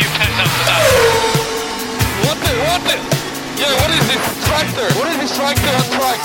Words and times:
You 0.00 0.08
pent 0.16 0.34
after 0.44 0.64
that. 0.68 0.82
What 2.24 2.38
the, 2.44 2.52
what 2.68 2.80
the? 2.88 2.96
Yeah, 3.60 3.72
what 3.80 3.90
is 3.98 4.04
this 4.10 4.22
tractor? 4.48 4.88
What 4.98 5.06
is 5.12 5.18
this 5.22 5.32
tractor 5.38 5.72
on 5.80 5.86
track? 5.96 6.20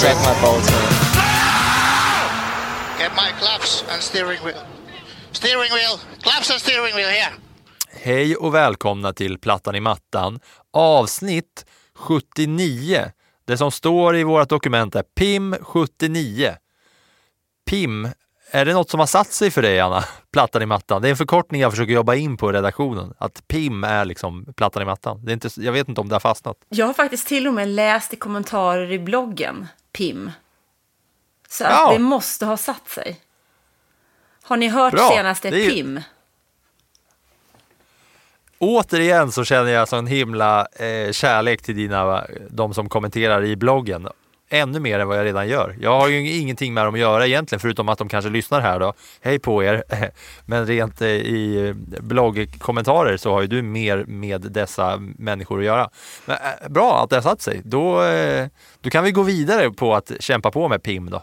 Suck 0.00 0.16
my 0.26 0.34
balls, 0.42 0.66
man. 0.70 0.90
Get 2.98 3.12
my 3.22 3.30
claps 3.40 3.84
and 3.92 4.00
steering 4.02 4.40
wheel. 4.44 4.62
Steering 5.32 5.70
wheel. 5.76 5.94
Claps 6.22 6.50
and 6.50 6.60
steering 6.60 6.94
wheel 6.96 7.08
here. 7.08 7.32
Hej 8.04 8.36
och 8.36 8.54
välkomna 8.54 9.12
till 9.12 9.38
Plattan 9.38 9.74
i 9.74 9.80
mattan, 9.80 10.40
avsnitt 10.72 11.66
79. 11.94 13.10
Det 13.46 13.56
som 13.56 13.70
står 13.70 14.16
i 14.16 14.24
vårt 14.24 14.48
dokument 14.48 14.94
är 14.94 15.02
PIM 15.02 15.56
79. 15.62 16.56
PIM, 17.70 18.08
är 18.54 18.64
det 18.64 18.72
något 18.72 18.90
som 18.90 19.00
har 19.00 19.06
satt 19.06 19.32
sig 19.32 19.50
för 19.50 19.62
dig 19.62 19.80
Anna? 19.80 20.04
Plattan 20.32 20.62
i 20.62 20.66
mattan. 20.66 21.02
Det 21.02 21.08
är 21.08 21.10
en 21.10 21.16
förkortning 21.16 21.60
jag 21.60 21.72
försöker 21.72 21.92
jobba 21.92 22.14
in 22.14 22.36
på 22.36 22.50
i 22.50 22.52
redaktionen. 22.52 23.14
Att 23.18 23.48
PIM 23.48 23.84
är 23.84 24.04
liksom 24.04 24.46
plattan 24.56 24.82
i 24.82 24.84
mattan. 24.84 25.20
Det 25.24 25.30
är 25.30 25.34
inte, 25.34 25.48
jag 25.56 25.72
vet 25.72 25.88
inte 25.88 26.00
om 26.00 26.08
det 26.08 26.14
har 26.14 26.20
fastnat. 26.20 26.56
Jag 26.68 26.86
har 26.86 26.94
faktiskt 26.94 27.26
till 27.28 27.46
och 27.48 27.54
med 27.54 27.68
läst 27.68 28.12
i 28.12 28.16
kommentarer 28.16 28.90
i 28.92 28.98
bloggen, 28.98 29.66
PIM. 29.92 30.30
Så 31.48 31.64
att 31.64 31.70
Ja. 31.70 31.92
det 31.92 31.98
måste 31.98 32.46
ha 32.46 32.56
satt 32.56 32.88
sig. 32.88 33.20
Har 34.42 34.56
ni 34.56 34.68
hört 34.68 34.92
Bra. 34.92 35.08
senaste 35.10 35.48
ju- 35.48 35.70
PIM? 35.70 36.00
Återigen 38.58 39.32
så 39.32 39.44
känner 39.44 39.70
jag 39.70 39.88
sån 39.88 40.06
himla 40.06 40.66
eh, 40.66 41.12
kärlek 41.12 41.62
till 41.62 41.76
dina, 41.76 42.26
de 42.50 42.74
som 42.74 42.88
kommenterar 42.88 43.44
i 43.44 43.56
bloggen. 43.56 44.08
Ännu 44.54 44.80
mer 44.80 44.98
än 44.98 45.08
vad 45.08 45.18
jag 45.18 45.24
redan 45.24 45.48
gör. 45.48 45.76
Jag 45.80 46.00
har 46.00 46.08
ju 46.08 46.30
ingenting 46.30 46.74
med 46.74 46.84
dem 46.84 46.94
att 46.94 47.00
göra 47.00 47.26
egentligen, 47.26 47.60
förutom 47.60 47.88
att 47.88 47.98
de 47.98 48.08
kanske 48.08 48.30
lyssnar 48.30 48.60
här 48.60 48.80
då. 48.80 48.92
Hej 49.20 49.38
på 49.38 49.64
er! 49.64 49.84
Men 50.46 50.66
rent 50.66 51.00
eh, 51.00 51.08
i 51.08 51.74
bloggkommentarer 52.00 53.16
så 53.16 53.32
har 53.32 53.40
ju 53.40 53.46
du 53.46 53.62
mer 53.62 54.04
med 54.04 54.40
dessa 54.40 54.96
människor 54.98 55.58
att 55.58 55.64
göra. 55.64 55.90
Men, 56.24 56.36
eh, 56.36 56.68
bra 56.68 57.02
att 57.04 57.10
det 57.10 57.16
har 57.16 57.22
satt 57.22 57.42
sig. 57.42 57.60
Då, 57.64 58.02
eh, 58.02 58.48
då 58.80 58.90
kan 58.90 59.04
vi 59.04 59.12
gå 59.12 59.22
vidare 59.22 59.70
på 59.70 59.94
att 59.94 60.12
kämpa 60.20 60.50
på 60.50 60.68
med 60.68 60.82
PIM 60.82 61.10
då. 61.10 61.22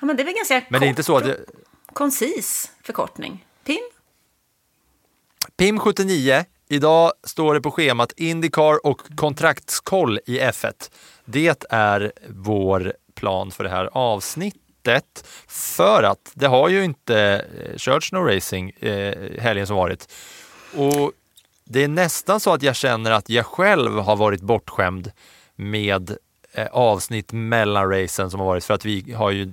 Ja, 0.00 0.06
men 0.06 0.16
det 0.16 0.22
är 0.22 0.24
väl 0.24 0.34
ganska 0.34 0.62
Men 0.68 0.80
det 0.80 0.86
är 0.86 0.88
inte 0.88 1.02
så 1.02 1.16
att... 1.16 1.26
Jag, 1.26 1.36
koncis 1.92 2.72
förkortning. 2.82 3.46
PIM? 3.64 3.90
PIM 5.56 5.78
79. 5.78 6.44
Idag 6.68 7.12
står 7.24 7.54
det 7.54 7.60
på 7.60 7.70
schemat 7.70 8.12
Indycar 8.16 8.86
och 8.86 9.00
kontraktskoll 9.16 10.20
i 10.26 10.40
F1. 10.40 10.90
Det 11.24 11.64
är 11.70 12.12
vår 12.28 12.92
plan 13.14 13.50
för 13.50 13.64
det 13.64 13.70
här 13.70 13.88
avsnittet. 13.92 15.24
För 15.48 16.02
att 16.02 16.32
det 16.34 16.46
har 16.46 16.68
ju 16.68 16.84
inte 16.84 17.46
eh, 17.58 17.76
körts 17.76 18.12
någon 18.12 18.34
racing 18.34 18.70
eh, 18.80 19.40
helgen 19.40 19.66
som 19.66 19.76
varit. 19.76 20.12
Och 20.76 21.12
det 21.64 21.84
är 21.84 21.88
nästan 21.88 22.40
så 22.40 22.52
att 22.52 22.62
jag 22.62 22.76
känner 22.76 23.10
att 23.10 23.28
jag 23.28 23.46
själv 23.46 23.98
har 23.98 24.16
varit 24.16 24.40
bortskämd 24.40 25.12
med 25.56 26.16
Eh, 26.54 26.66
avsnitt 26.72 27.32
mellan 27.32 27.90
racen 27.90 28.30
som 28.30 28.40
har 28.40 28.46
varit 28.46 28.64
för 28.64 28.74
att 28.74 28.84
vi 28.84 29.12
har 29.12 29.30
ju 29.30 29.50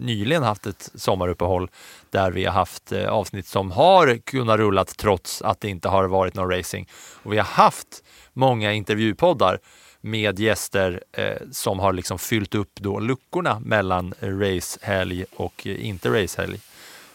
nyligen 0.00 0.42
haft 0.42 0.66
ett 0.66 0.90
sommaruppehåll 0.94 1.70
där 2.10 2.30
vi 2.30 2.44
har 2.44 2.52
haft 2.52 2.92
eh, 2.92 3.08
avsnitt 3.08 3.46
som 3.46 3.70
har 3.70 4.18
kunnat 4.18 4.58
rullat 4.58 4.96
trots 4.96 5.42
att 5.42 5.60
det 5.60 5.68
inte 5.68 5.88
har 5.88 6.04
varit 6.04 6.34
någon 6.34 6.50
racing. 6.50 6.88
Och 7.22 7.32
vi 7.32 7.36
har 7.36 7.44
haft 7.44 8.04
många 8.32 8.72
intervjupoddar 8.72 9.58
med 10.00 10.40
gäster 10.40 11.02
eh, 11.12 11.36
som 11.50 11.78
har 11.78 11.92
liksom 11.92 12.18
fyllt 12.18 12.54
upp 12.54 12.72
då 12.74 13.00
luckorna 13.00 13.60
mellan 13.60 14.14
racehelg 14.20 15.24
och 15.36 15.66
inte 15.66 16.22
racehelg. 16.22 16.58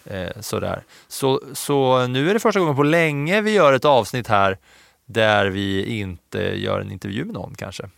Eh, 0.06 0.40
sådär. 0.40 0.84
Så, 1.08 1.42
så 1.54 2.08
nu 2.08 2.30
är 2.30 2.34
det 2.34 2.40
första 2.40 2.60
gången 2.60 2.76
på 2.76 2.84
länge 2.84 3.42
vi 3.42 3.52
gör 3.52 3.74
ett 3.74 3.86
avsnitt 3.86 4.28
här 4.28 4.58
där 5.06 5.46
vi 5.46 6.00
inte 6.00 6.40
gör 6.40 6.80
en 6.80 6.92
intervju 6.92 7.26
med 7.26 7.34
någon 7.34 7.56
kanske. 7.58 7.90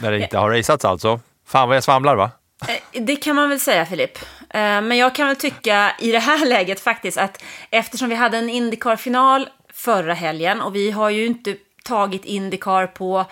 När 0.00 0.10
det 0.10 0.18
inte 0.20 0.38
har 0.38 0.50
raceats 0.50 0.84
alltså. 0.84 1.20
Fan 1.46 1.68
vad 1.68 1.76
jag 1.76 1.84
svamlar 1.84 2.16
va? 2.16 2.30
Eh, 2.68 3.02
Det 3.02 3.16
kan 3.16 3.36
man 3.36 3.48
väl 3.48 3.60
säga, 3.60 3.86
Filip. 3.86 4.18
Eh, 4.50 4.60
Men 4.60 4.96
jag 4.98 5.14
kan 5.14 5.26
väl 5.26 5.36
tycka 5.36 5.92
i 5.98 6.12
det 6.12 6.18
här 6.18 6.46
läget 6.48 6.80
faktiskt 6.80 7.18
att 7.18 7.42
eftersom 7.70 8.08
vi 8.08 8.14
hade 8.14 8.38
en 8.38 8.48
Indycar-final 8.50 9.48
förra 9.72 10.14
helgen 10.14 10.60
och 10.60 10.76
vi 10.76 10.90
har 10.90 11.10
ju 11.10 11.26
inte 11.26 11.56
tagit 11.84 12.24
Indycar 12.24 12.86
på 12.86 13.24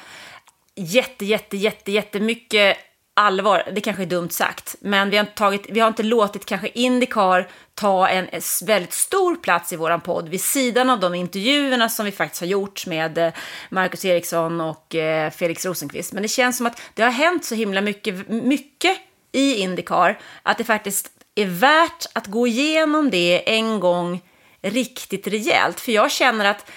jätte, 0.76 1.24
jätte, 1.24 1.56
jätte, 1.56 1.92
jättemycket 1.92 2.76
allvar. 3.20 3.62
Det 3.72 3.80
kanske 3.80 4.02
är 4.02 4.06
dumt 4.06 4.30
sagt, 4.30 4.76
men 4.80 5.10
vi 5.10 5.16
har 5.16 5.24
inte, 5.24 5.34
tagit, 5.34 5.66
vi 5.68 5.80
har 5.80 5.88
inte 5.88 6.02
låtit 6.02 6.46
kanske 6.46 6.68
Indycar 6.68 7.48
ta 7.74 8.08
en 8.08 8.28
väldigt 8.66 8.92
stor 8.92 9.36
plats 9.36 9.72
i 9.72 9.76
våran 9.76 10.00
podd 10.00 10.28
vid 10.28 10.40
sidan 10.40 10.90
av 10.90 11.00
de 11.00 11.14
intervjuerna 11.14 11.88
som 11.88 12.04
vi 12.04 12.12
faktiskt 12.12 12.40
har 12.40 12.48
gjort 12.48 12.86
med 12.86 13.18
eh, 13.18 13.32
Marcus 13.68 14.04
Eriksson 14.04 14.60
och 14.60 14.94
eh, 14.94 15.30
Felix 15.30 15.66
Rosenqvist. 15.66 16.12
Men 16.12 16.22
det 16.22 16.28
känns 16.28 16.56
som 16.56 16.66
att 16.66 16.80
det 16.94 17.02
har 17.02 17.10
hänt 17.10 17.44
så 17.44 17.54
himla 17.54 17.80
mycket, 17.80 18.28
mycket 18.28 18.98
i 19.32 19.54
Indycar 19.54 20.18
att 20.42 20.58
det 20.58 20.64
faktiskt 20.64 21.08
är 21.34 21.46
värt 21.46 22.06
att 22.12 22.26
gå 22.26 22.46
igenom 22.46 23.10
det 23.10 23.56
en 23.56 23.80
gång 23.80 24.20
riktigt 24.62 25.26
rejält. 25.26 25.80
För 25.80 25.92
jag 25.92 26.10
känner 26.10 26.44
att 26.44 26.70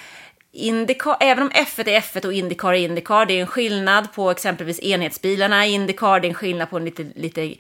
Indycar, 0.56 1.18
även 1.20 1.44
om 1.44 1.50
F1 1.50 1.90
är 1.90 2.00
F1 2.00 2.26
och 2.26 2.34
Indycar 2.34 2.74
är 2.74 2.78
Indycar, 2.78 3.26
det 3.26 3.34
är 3.34 3.42
en 3.42 3.48
skillnad 3.48 4.14
på 4.14 4.32
exempelvis 4.32 4.80
enhetsbilarna 4.80 5.68
i 5.68 5.72
Indycar, 5.72 6.20
det 6.20 6.28
är 6.28 6.30
en 6.30 6.36
skillnad 6.36 6.70
på 6.70 6.78
en 6.78 6.86
lite, 6.86 7.04
lite 7.16 7.56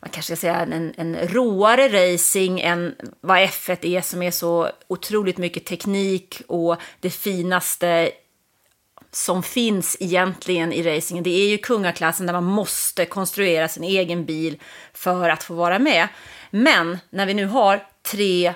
man 0.00 0.10
kanske 0.10 0.36
ska 0.36 0.40
säga 0.40 0.56
en, 0.56 0.94
en 0.96 1.16
råare 1.16 1.88
racing 1.88 2.60
än 2.60 2.94
vad 3.20 3.38
F1 3.38 3.86
är 3.86 4.00
som 4.00 4.22
är 4.22 4.30
så 4.30 4.70
otroligt 4.88 5.38
mycket 5.38 5.64
teknik 5.64 6.42
och 6.46 6.76
det 7.00 7.10
finaste 7.10 8.10
som 9.10 9.42
finns 9.42 9.96
egentligen 10.00 10.72
i 10.72 10.82
racingen. 10.82 11.24
Det 11.24 11.30
är 11.30 11.48
ju 11.48 11.58
kungaklassen 11.58 12.26
där 12.26 12.32
man 12.32 12.44
måste 12.44 13.06
konstruera 13.06 13.68
sin 13.68 13.84
egen 13.84 14.24
bil 14.24 14.60
för 14.92 15.28
att 15.28 15.42
få 15.42 15.54
vara 15.54 15.78
med. 15.78 16.08
Men 16.50 16.98
när 17.10 17.26
vi 17.26 17.34
nu 17.34 17.46
har 17.46 17.86
tre, 18.10 18.54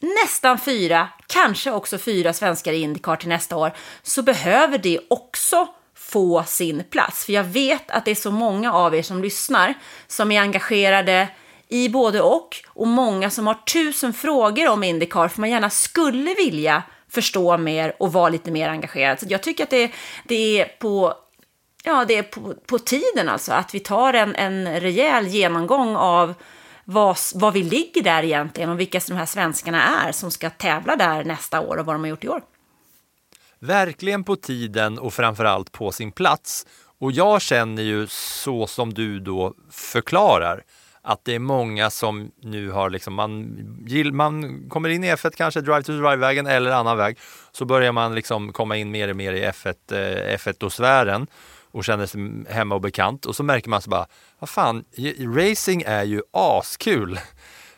nästan 0.00 0.58
fyra, 0.58 1.08
kanske 1.32 1.70
också 1.70 1.98
fyra 1.98 2.32
svenskar 2.32 2.72
i 2.72 2.80
Indycar 2.80 3.16
till 3.16 3.28
nästa 3.28 3.56
år, 3.56 3.72
så 4.02 4.22
behöver 4.22 4.78
det 4.78 5.00
också 5.10 5.68
få 5.94 6.44
sin 6.46 6.84
plats. 6.90 7.24
För 7.24 7.32
jag 7.32 7.44
vet 7.44 7.90
att 7.90 8.04
det 8.04 8.10
är 8.10 8.14
så 8.14 8.30
många 8.30 8.72
av 8.72 8.94
er 8.94 9.02
som 9.02 9.22
lyssnar 9.22 9.74
som 10.06 10.32
är 10.32 10.40
engagerade 10.40 11.28
i 11.68 11.88
både 11.88 12.20
och 12.20 12.56
och 12.68 12.86
många 12.86 13.30
som 13.30 13.46
har 13.46 13.54
tusen 13.54 14.12
frågor 14.12 14.68
om 14.68 14.84
Indycar 14.84 15.28
för 15.28 15.40
man 15.40 15.50
gärna 15.50 15.70
skulle 15.70 16.34
vilja 16.34 16.82
förstå 17.08 17.58
mer 17.58 17.96
och 17.98 18.12
vara 18.12 18.28
lite 18.28 18.50
mer 18.50 18.68
engagerad. 18.68 19.20
Så 19.20 19.26
jag 19.28 19.42
tycker 19.42 19.64
att 19.64 19.70
det, 19.70 19.92
det 20.24 20.60
är 20.60 20.64
på 20.64 21.14
Ja, 21.84 22.04
det 22.04 22.16
är 22.16 22.22
på, 22.22 22.54
på 22.66 22.78
tiden 22.78 23.28
alltså 23.28 23.52
att 23.52 23.74
vi 23.74 23.80
tar 23.80 24.12
en, 24.14 24.34
en 24.34 24.80
rejäl 24.80 25.26
genomgång 25.26 25.96
av 25.96 26.34
vad, 26.90 27.16
vad 27.34 27.52
vi 27.52 27.62
ligger 27.62 28.02
där 28.02 28.22
egentligen 28.22 28.70
och 28.70 28.80
vilka 28.80 29.00
de 29.08 29.14
här 29.14 29.26
svenskarna 29.26 29.82
är 29.82 30.12
som 30.12 30.30
ska 30.30 30.50
tävla 30.50 30.96
där 30.96 31.24
nästa 31.24 31.60
år 31.60 31.76
och 31.76 31.86
vad 31.86 31.94
de 31.94 32.00
har 32.00 32.08
gjort 32.08 32.24
i 32.24 32.28
år. 32.28 32.42
Verkligen 33.58 34.24
på 34.24 34.36
tiden 34.36 34.98
och 34.98 35.14
framförallt 35.14 35.72
på 35.72 35.92
sin 35.92 36.12
plats. 36.12 36.66
Och 36.98 37.12
jag 37.12 37.42
känner 37.42 37.82
ju 37.82 38.06
så 38.10 38.66
som 38.66 38.94
du 38.94 39.20
då 39.20 39.54
förklarar 39.70 40.62
att 41.02 41.24
det 41.24 41.34
är 41.34 41.38
många 41.38 41.90
som 41.90 42.30
nu 42.42 42.70
har 42.70 42.90
liksom, 42.90 43.14
man, 43.14 43.44
gill- 43.86 44.12
man 44.12 44.64
kommer 44.68 44.88
in 44.88 45.04
i 45.04 45.14
F1 45.14 45.32
kanske, 45.36 45.60
Drive 45.60 45.82
to 45.82 45.92
Drive-vägen 45.92 46.46
eller 46.46 46.70
annan 46.70 46.96
väg, 46.96 47.18
så 47.52 47.64
börjar 47.64 47.92
man 47.92 48.14
liksom 48.14 48.52
komma 48.52 48.76
in 48.76 48.90
mer 48.90 49.08
och 49.08 49.16
mer 49.16 49.32
i 49.32 49.44
F1, 49.44 49.74
eh, 49.92 50.36
F1-sfären 50.36 51.26
och 51.70 51.84
känner 51.84 52.06
sig 52.06 52.20
hemma 52.54 52.74
och 52.74 52.80
bekant 52.80 53.26
och 53.26 53.36
så 53.36 53.42
märker 53.42 53.70
man 53.70 53.82
så 53.82 53.90
bara, 53.90 54.06
vad 54.38 54.48
fan, 54.48 54.84
racing 55.34 55.82
är 55.86 56.04
ju 56.04 56.22
askul. 56.30 57.20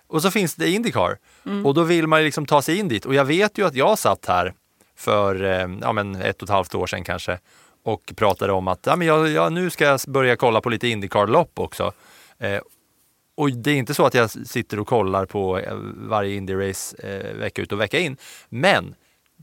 Och 0.06 0.22
så 0.22 0.30
finns 0.30 0.54
det 0.54 0.70
Indycar 0.70 1.18
och 1.64 1.74
då 1.74 1.82
vill 1.82 2.06
man 2.06 2.20
ju 2.20 2.24
liksom 2.24 2.46
ta 2.46 2.62
sig 2.62 2.78
in 2.78 2.88
dit 2.88 3.06
och 3.06 3.14
jag 3.14 3.24
vet 3.24 3.58
ju 3.58 3.66
att 3.66 3.74
jag 3.74 3.98
satt 3.98 4.26
här 4.26 4.54
för 4.96 5.44
eh, 5.44 5.68
ja, 5.80 5.92
men 5.92 6.14
ett 6.14 6.42
och 6.42 6.46
ett 6.46 6.52
halvt 6.52 6.74
år 6.74 6.86
sedan 6.86 7.04
kanske 7.04 7.38
och 7.84 8.12
pratade 8.16 8.52
om 8.52 8.68
att 8.68 8.86
ja, 8.86 8.96
men 8.96 9.06
jag, 9.06 9.28
jag, 9.28 9.52
nu 9.52 9.70
ska 9.70 9.84
jag 9.84 10.00
börja 10.06 10.36
kolla 10.36 10.60
på 10.60 10.68
lite 10.68 10.88
Indycar-lopp 10.88 11.58
också. 11.58 11.92
Eh, 12.38 12.60
och 13.34 13.52
det 13.52 13.70
är 13.70 13.76
inte 13.76 13.94
så 13.94 14.06
att 14.06 14.14
jag 14.14 14.30
sitter 14.30 14.80
och 14.80 14.86
kollar 14.86 15.26
på 15.26 15.58
eh, 15.58 15.74
varje 15.94 16.40
Indy-race 16.40 16.94
eh, 17.04 17.34
vecka 17.34 17.62
ut 17.62 17.72
och 17.72 17.80
vecka 17.80 17.98
in. 17.98 18.16
Men 18.48 18.94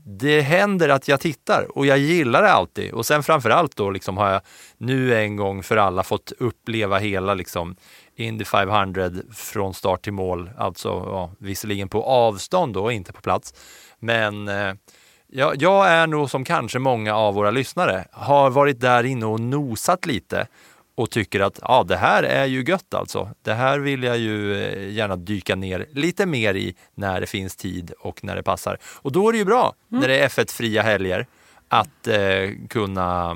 det 0.04 0.40
händer 0.40 0.88
att 0.88 1.08
jag 1.08 1.20
tittar 1.20 1.78
och 1.78 1.86
jag 1.86 1.98
gillar 1.98 2.42
det 2.42 2.52
alltid. 2.52 2.92
Och 2.92 3.06
sen 3.06 3.22
framförallt 3.22 3.76
då 3.76 3.90
liksom 3.90 4.16
har 4.16 4.30
jag 4.30 4.40
nu 4.78 5.14
en 5.14 5.36
gång 5.36 5.62
för 5.62 5.76
alla 5.76 6.02
fått 6.02 6.32
uppleva 6.38 6.98
hela 6.98 7.34
liksom 7.34 7.76
Indy 8.16 8.44
500 8.44 9.10
från 9.34 9.74
start 9.74 10.02
till 10.02 10.12
mål. 10.12 10.50
Alltså 10.58 10.88
ja, 10.88 11.30
visserligen 11.38 11.88
på 11.88 12.02
avstånd 12.02 12.74
då, 12.74 12.90
inte 12.90 13.12
på 13.12 13.20
plats. 13.20 13.54
Men 13.98 14.48
eh, 14.48 14.74
jag, 15.26 15.62
jag 15.62 15.88
är 15.88 16.06
nog 16.06 16.30
som 16.30 16.44
kanske 16.44 16.78
många 16.78 17.16
av 17.16 17.34
våra 17.34 17.50
lyssnare 17.50 18.04
har 18.12 18.50
varit 18.50 18.80
där 18.80 19.04
inne 19.04 19.26
och 19.26 19.40
nosat 19.40 20.06
lite 20.06 20.46
och 20.98 21.10
tycker 21.10 21.40
att 21.40 21.58
ja, 21.62 21.84
det 21.88 21.96
här 21.96 22.22
är 22.22 22.44
ju 22.44 22.62
gött 22.62 22.94
alltså. 22.94 23.30
Det 23.42 23.54
här 23.54 23.78
vill 23.78 24.02
jag 24.02 24.18
ju 24.18 24.64
eh, 24.64 24.90
gärna 24.90 25.16
dyka 25.16 25.56
ner 25.56 25.86
lite 25.92 26.26
mer 26.26 26.54
i 26.54 26.74
när 26.94 27.20
det 27.20 27.26
finns 27.26 27.56
tid 27.56 27.92
och 28.00 28.24
när 28.24 28.36
det 28.36 28.42
passar. 28.42 28.78
Och 28.82 29.12
då 29.12 29.28
är 29.28 29.32
det 29.32 29.38
ju 29.38 29.44
bra 29.44 29.74
när 29.88 30.08
det 30.08 30.18
är 30.18 30.28
F1-fria 30.28 30.82
helger 30.82 31.26
att 31.68 32.06
eh, 32.06 32.50
kunna, 32.68 33.30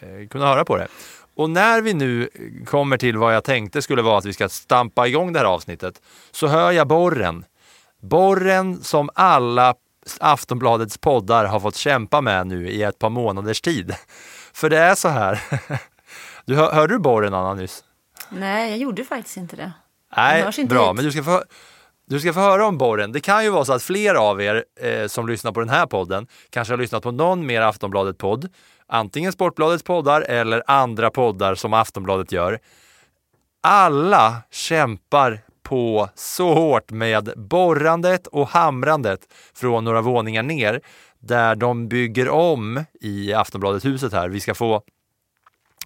eh, 0.00 0.28
kunna 0.28 0.46
höra 0.46 0.64
på 0.64 0.76
det. 0.76 0.88
Och 1.36 1.50
när 1.50 1.80
vi 1.80 1.94
nu 1.94 2.28
kommer 2.66 2.96
till 2.96 3.16
vad 3.16 3.34
jag 3.34 3.44
tänkte 3.44 3.82
skulle 3.82 4.02
vara 4.02 4.18
att 4.18 4.24
vi 4.24 4.32
ska 4.32 4.48
stampa 4.48 5.08
igång 5.08 5.32
det 5.32 5.38
här 5.38 5.46
avsnittet 5.46 6.02
så 6.30 6.46
hör 6.46 6.72
jag 6.72 6.88
borren. 6.88 7.44
Borren 8.02 8.82
som 8.82 9.10
alla 9.14 9.74
Aftonbladets 10.20 10.98
poddar 10.98 11.44
har 11.44 11.60
fått 11.60 11.76
kämpa 11.76 12.20
med 12.20 12.46
nu 12.46 12.68
i 12.68 12.82
ett 12.82 12.98
par 12.98 13.10
månaders 13.10 13.60
tid. 13.60 13.94
För 14.52 14.70
det 14.70 14.78
är 14.78 14.94
så 14.94 15.08
här. 15.08 15.42
Du, 16.48 16.54
hör, 16.54 16.72
hörde 16.72 16.94
du 16.94 16.98
borren 16.98 17.34
Anna 17.34 17.54
nyss? 17.54 17.84
Nej, 18.28 18.70
jag 18.70 18.78
gjorde 18.78 19.04
faktiskt 19.04 19.36
inte 19.36 19.56
det. 19.56 19.72
Nej, 20.16 20.44
inte 20.58 20.74
bra, 20.74 20.86
hit. 20.86 20.96
men 20.96 21.04
du 21.04 21.12
ska, 21.12 21.22
få, 21.22 21.42
du 22.06 22.20
ska 22.20 22.32
få 22.32 22.40
höra 22.40 22.66
om 22.66 22.78
borren. 22.78 23.12
Det 23.12 23.20
kan 23.20 23.44
ju 23.44 23.50
vara 23.50 23.64
så 23.64 23.72
att 23.72 23.82
fler 23.82 24.14
av 24.14 24.42
er 24.42 24.64
eh, 24.80 25.06
som 25.06 25.28
lyssnar 25.28 25.52
på 25.52 25.60
den 25.60 25.68
här 25.68 25.86
podden 25.86 26.26
kanske 26.50 26.72
har 26.72 26.78
lyssnat 26.78 27.02
på 27.02 27.10
någon 27.10 27.46
mer 27.46 27.60
Aftonbladet-podd. 27.60 28.48
Antingen 28.86 29.32
Sportbladets 29.32 29.82
poddar 29.82 30.20
eller 30.20 30.62
andra 30.66 31.10
poddar 31.10 31.54
som 31.54 31.72
Aftonbladet 31.72 32.32
gör. 32.32 32.58
Alla 33.62 34.36
kämpar 34.50 35.40
på 35.62 36.08
så 36.14 36.54
hårt 36.54 36.90
med 36.90 37.32
borrandet 37.36 38.26
och 38.26 38.48
hamrandet 38.48 39.20
från 39.54 39.84
några 39.84 40.00
våningar 40.00 40.42
ner 40.42 40.80
där 41.18 41.54
de 41.54 41.88
bygger 41.88 42.28
om 42.28 42.84
i 43.00 43.32
Aftonbladet-huset 43.32 44.12
här. 44.12 44.28
Vi 44.28 44.40
ska 44.40 44.54
få 44.54 44.82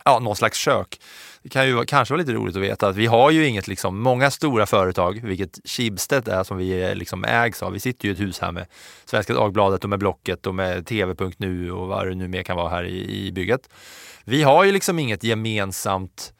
ja, 0.04 0.18
någon 0.18 0.36
slags 0.36 0.58
kök. 0.58 1.00
Det 1.42 1.48
kan 1.48 1.66
ju 1.66 1.84
kanske 1.84 2.14
vara 2.14 2.20
lite 2.20 2.32
roligt 2.32 2.56
att 2.56 2.62
veta 2.62 2.88
att 2.88 2.96
vi 2.96 3.06
har 3.06 3.30
ju 3.30 3.46
inget, 3.46 3.68
liksom, 3.68 3.98
många 3.98 4.30
stora 4.30 4.66
företag, 4.66 5.20
vilket 5.22 5.58
Schibsted 5.64 6.28
är 6.28 6.44
som 6.44 6.56
vi 6.56 6.82
eh, 6.82 6.94
liksom 6.94 7.24
ägs 7.24 7.62
av. 7.62 7.72
Vi 7.72 7.80
sitter 7.80 8.04
ju 8.04 8.10
i 8.10 8.14
ett 8.14 8.20
hus 8.20 8.38
här 8.38 8.52
med 8.52 8.66
Svenska 9.04 9.34
Dagbladet 9.34 9.84
och 9.84 9.90
med 9.90 9.98
Blocket 9.98 10.46
och 10.46 10.54
med 10.54 10.86
TV.nu 10.86 11.72
och 11.72 11.88
vad 11.88 12.06
det 12.06 12.14
nu 12.14 12.28
mer 12.28 12.42
kan 12.42 12.56
vara 12.56 12.68
här 12.68 12.84
i, 12.84 13.26
i 13.26 13.32
bygget. 13.32 13.68
Vi 14.24 14.42
har 14.42 14.64
ju 14.64 14.72
liksom 14.72 14.98
inget 14.98 15.24
gemensamt, 15.24 16.32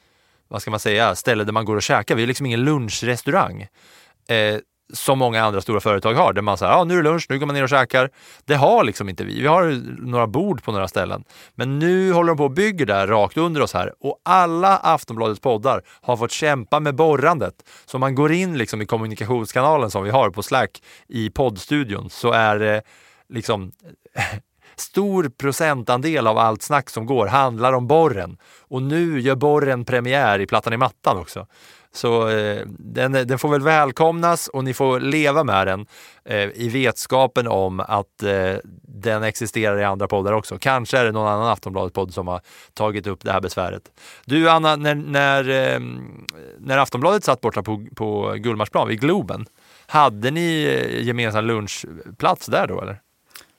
vad 0.48 0.62
ska 0.62 0.70
man 0.70 0.80
säga, 0.80 1.14
ställe 1.14 1.44
där 1.44 1.52
man 1.52 1.64
går 1.64 1.76
och 1.76 1.82
käkar. 1.82 2.14
Vi 2.14 2.22
har 2.22 2.26
liksom 2.26 2.46
ingen 2.46 2.64
lunchrestaurang. 2.64 3.62
Eh, 4.28 4.58
som 4.92 5.18
många 5.18 5.44
andra 5.44 5.60
stora 5.60 5.80
företag 5.80 6.14
har, 6.14 6.32
där 6.32 6.42
man 6.42 6.58
säger 6.58 6.72
ja 6.72 6.84
nu 6.84 6.98
är 6.98 7.02
det 7.02 7.10
lunch, 7.10 7.26
nu 7.28 7.38
går 7.38 7.46
man 7.46 7.54
ner 7.54 7.62
och 7.62 7.68
käkar. 7.68 8.10
Det 8.44 8.54
har 8.54 8.84
liksom 8.84 9.08
inte 9.08 9.24
vi. 9.24 9.40
Vi 9.40 9.46
har 9.46 9.82
några 10.06 10.26
bord 10.26 10.62
på 10.62 10.72
några 10.72 10.88
ställen. 10.88 11.24
Men 11.54 11.78
nu 11.78 12.12
håller 12.12 12.28
de 12.28 12.36
på 12.36 12.44
och 12.44 12.50
bygger 12.50 12.86
där 12.86 13.06
rakt 13.06 13.36
under 13.36 13.60
oss 13.60 13.74
här 13.74 13.92
och 14.00 14.20
alla 14.24 14.76
Aftonbladets 14.76 15.40
poddar 15.40 15.82
har 16.00 16.16
fått 16.16 16.30
kämpa 16.30 16.80
med 16.80 16.94
borrandet. 16.94 17.54
Så 17.86 17.96
om 17.96 18.00
man 18.00 18.14
går 18.14 18.32
in 18.32 18.58
liksom 18.58 18.82
i 18.82 18.86
kommunikationskanalen 18.86 19.90
som 19.90 20.04
vi 20.04 20.10
har 20.10 20.30
på 20.30 20.42
Slack 20.42 20.82
i 21.08 21.30
poddstudion 21.30 22.10
så 22.10 22.32
är 22.32 22.58
det 22.58 22.82
liksom 23.28 23.72
stor 24.76 25.28
procentandel 25.28 26.26
av 26.26 26.38
allt 26.38 26.62
snack 26.62 26.90
som 26.90 27.06
går 27.06 27.26
handlar 27.26 27.72
om 27.72 27.86
borren. 27.86 28.36
Och 28.60 28.82
nu 28.82 29.20
gör 29.20 29.34
borren 29.34 29.84
premiär 29.84 30.38
i 30.38 30.46
Plattan 30.46 30.72
i 30.72 30.76
mattan 30.76 31.18
också. 31.18 31.46
Så 31.92 32.28
eh, 32.28 32.62
den, 32.66 33.12
den 33.12 33.38
får 33.38 33.48
väl 33.48 33.62
välkomnas 33.62 34.48
och 34.48 34.64
ni 34.64 34.74
får 34.74 35.00
leva 35.00 35.44
med 35.44 35.66
den 35.66 35.86
eh, 36.24 36.48
i 36.54 36.68
vetskapen 36.68 37.48
om 37.48 37.80
att 37.80 38.22
eh, 38.22 38.56
den 38.82 39.22
existerar 39.22 39.78
i 39.78 39.84
andra 39.84 40.08
poddar 40.08 40.32
också. 40.32 40.58
Kanske 40.58 40.98
är 40.98 41.04
det 41.04 41.12
någon 41.12 41.28
annan 41.28 41.46
Aftonbladet-podd 41.52 42.14
som 42.14 42.28
har 42.28 42.40
tagit 42.74 43.06
upp 43.06 43.24
det 43.24 43.32
här 43.32 43.40
besväret. 43.40 43.82
Du 44.24 44.50
Anna, 44.50 44.76
när, 44.76 44.94
när, 44.94 45.48
eh, 45.48 45.80
när 46.58 46.78
Aftonbladet 46.78 47.24
satt 47.24 47.40
borta 47.40 47.62
på, 47.62 47.86
på 47.94 48.34
Gullmarsplan 48.38 48.88
vid 48.88 49.00
Globen, 49.00 49.46
hade 49.86 50.30
ni 50.30 50.64
eh, 50.64 51.06
gemensam 51.06 51.44
lunchplats 51.44 52.46
där 52.46 52.66
då 52.66 52.80
eller? 52.80 53.00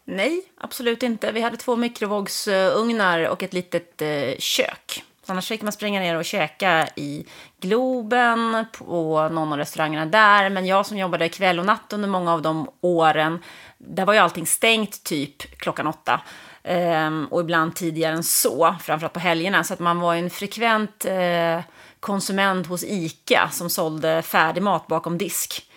Nej, 0.06 0.41
absolut 0.57 1.03
inte. 1.03 1.31
Vi 1.31 1.41
hade 1.41 1.57
två 1.57 1.75
mikrovågsugnar 1.75 3.29
och 3.29 3.44
ett 3.44 3.53
litet 3.53 4.01
eh, 4.01 4.38
kök. 4.39 5.03
Annars 5.25 5.48
fick 5.48 5.62
man 5.62 5.72
springa 5.72 6.00
ner 6.00 6.16
och 6.16 6.25
käka 6.25 6.88
i 6.96 7.25
Globen, 7.60 8.66
på 8.72 9.30
någon 9.30 9.52
av 9.52 9.58
restaurangerna 9.58 10.06
där. 10.06 10.50
Men 10.50 10.66
jag 10.66 10.86
som 10.86 10.98
jobbade 10.98 11.30
kväll 11.30 11.60
och 11.60 11.66
natt 11.66 11.94
under 11.94 12.10
många 12.10 12.34
av 12.34 12.42
de 12.42 12.70
åren, 12.81 13.40
där 13.78 14.06
var 14.06 14.14
ju 14.14 14.20
allting 14.20 14.48
stängt 14.48 15.04
typ 15.04 15.58
klockan 15.58 15.88
åtta. 15.88 16.22
Ehm, 16.64 17.28
och 17.31 17.42
ibland 17.42 17.75
tidigare 17.75 18.16
än 18.16 18.24
så, 18.24 18.75
framförallt 18.81 19.14
på 19.14 19.20
helgerna. 19.20 19.64
Så 19.64 19.74
att 19.74 19.80
man 19.80 20.00
var 20.00 20.16
en 20.16 20.30
frekvent 20.30 21.06
eh, 21.06 21.60
konsument 22.00 22.68
hos 22.68 22.84
ICA 22.84 23.50
som 23.52 23.70
sålde 23.70 24.22
färdig 24.22 24.64
mat 24.64 24.88
bakom 24.88 25.18
disk. 25.18 25.70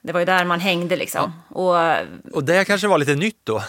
Det 0.00 0.12
var 0.12 0.20
ju 0.20 0.26
där 0.26 0.44
man 0.44 0.60
hängde 0.60 0.96
liksom. 0.96 1.32
Och 1.48 1.76
Och 2.32 2.44
det 2.44 2.64
kanske 2.64 2.88
var 2.88 2.98
lite 2.98 3.14
nytt 3.14 3.40
då? 3.44 3.62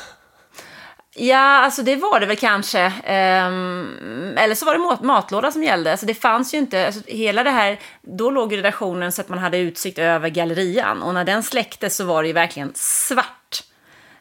Ja, 1.15 1.37
alltså 1.37 1.83
det 1.83 1.95
var 1.95 2.19
det 2.19 2.25
väl 2.25 2.37
kanske. 2.37 2.79
Ehm, 3.03 4.35
eller 4.37 4.55
så 4.55 4.65
var 4.65 4.73
det 4.73 4.79
mat- 4.79 5.01
matlåda 5.01 5.51
som 5.51 5.63
gällde. 5.63 5.91
Alltså 5.91 6.05
det 6.05 6.13
fanns 6.13 6.53
ju 6.53 6.57
inte, 6.57 6.85
alltså 6.85 7.01
hela 7.07 7.43
det 7.43 7.49
här, 7.49 7.79
då 8.01 8.29
låg 8.29 8.57
redaktionen 8.57 9.11
så 9.11 9.21
att 9.21 9.29
man 9.29 9.39
hade 9.39 9.57
utsikt 9.57 9.99
över 9.99 10.29
gallerian. 10.29 11.01
Och 11.03 11.13
när 11.13 11.23
den 11.23 11.43
släcktes 11.43 11.95
så 11.95 12.03
var 12.05 12.21
det 12.23 12.27
ju 12.27 12.33
verkligen 12.33 12.71
svart. 12.75 13.63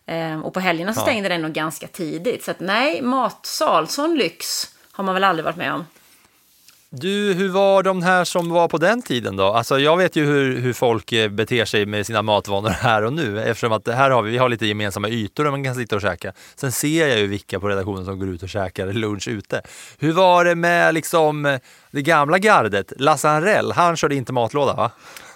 Ehm, 0.06 0.44
och 0.44 0.54
på 0.54 0.60
helgerna 0.60 0.94
så 0.94 1.00
stängde 1.00 1.28
den 1.28 1.42
nog 1.42 1.52
ganska 1.52 1.86
tidigt. 1.86 2.44
Så 2.44 2.50
att 2.50 2.60
nej, 2.60 3.02
matsal, 3.02 3.88
sån 3.88 4.14
lyx 4.14 4.68
har 4.92 5.04
man 5.04 5.14
väl 5.14 5.24
aldrig 5.24 5.44
varit 5.44 5.56
med 5.56 5.72
om. 5.72 5.86
Du, 6.90 7.32
hur 7.34 7.48
var 7.48 7.82
de 7.82 8.02
här 8.02 8.24
som 8.24 8.50
var 8.50 8.68
på 8.68 8.78
den 8.78 9.02
tiden 9.02 9.36
då? 9.36 9.44
Alltså 9.44 9.78
jag 9.78 9.96
vet 9.96 10.16
ju 10.16 10.24
hur, 10.24 10.58
hur 10.58 10.72
folk 10.72 11.12
eh, 11.12 11.28
beter 11.30 11.64
sig 11.64 11.86
med 11.86 12.06
sina 12.06 12.22
matvanor 12.22 12.68
här 12.80 13.04
och 13.04 13.12
nu 13.12 13.42
eftersom 13.42 13.72
att 13.72 13.88
här 13.88 14.10
har 14.10 14.22
vi, 14.22 14.30
vi 14.30 14.38
har 14.38 14.48
lite 14.48 14.66
gemensamma 14.66 15.08
ytor 15.08 15.44
där 15.44 15.50
man 15.50 15.64
kan 15.64 15.74
sitta 15.74 15.96
och 15.96 16.02
käka. 16.02 16.32
Sen 16.54 16.72
ser 16.72 17.08
jag 17.08 17.18
ju 17.18 17.26
vilka 17.26 17.60
på 17.60 17.68
redaktionen 17.68 18.04
som 18.04 18.18
går 18.18 18.28
ut 18.28 18.42
och 18.42 18.48
käkar 18.48 18.92
lunch 18.92 19.28
ute. 19.28 19.62
Hur 19.98 20.12
var 20.12 20.44
det 20.44 20.54
med 20.54 20.94
liksom 20.94 21.46
eh, 21.46 21.60
det 21.90 22.02
gamla 22.02 22.38
gardet? 22.38 22.92
Lasse 22.96 23.28
Anrell, 23.28 23.72
han 23.72 23.96
körde 23.96 24.14
inte 24.14 24.32
matlåda 24.32 24.74
va? 24.74 24.90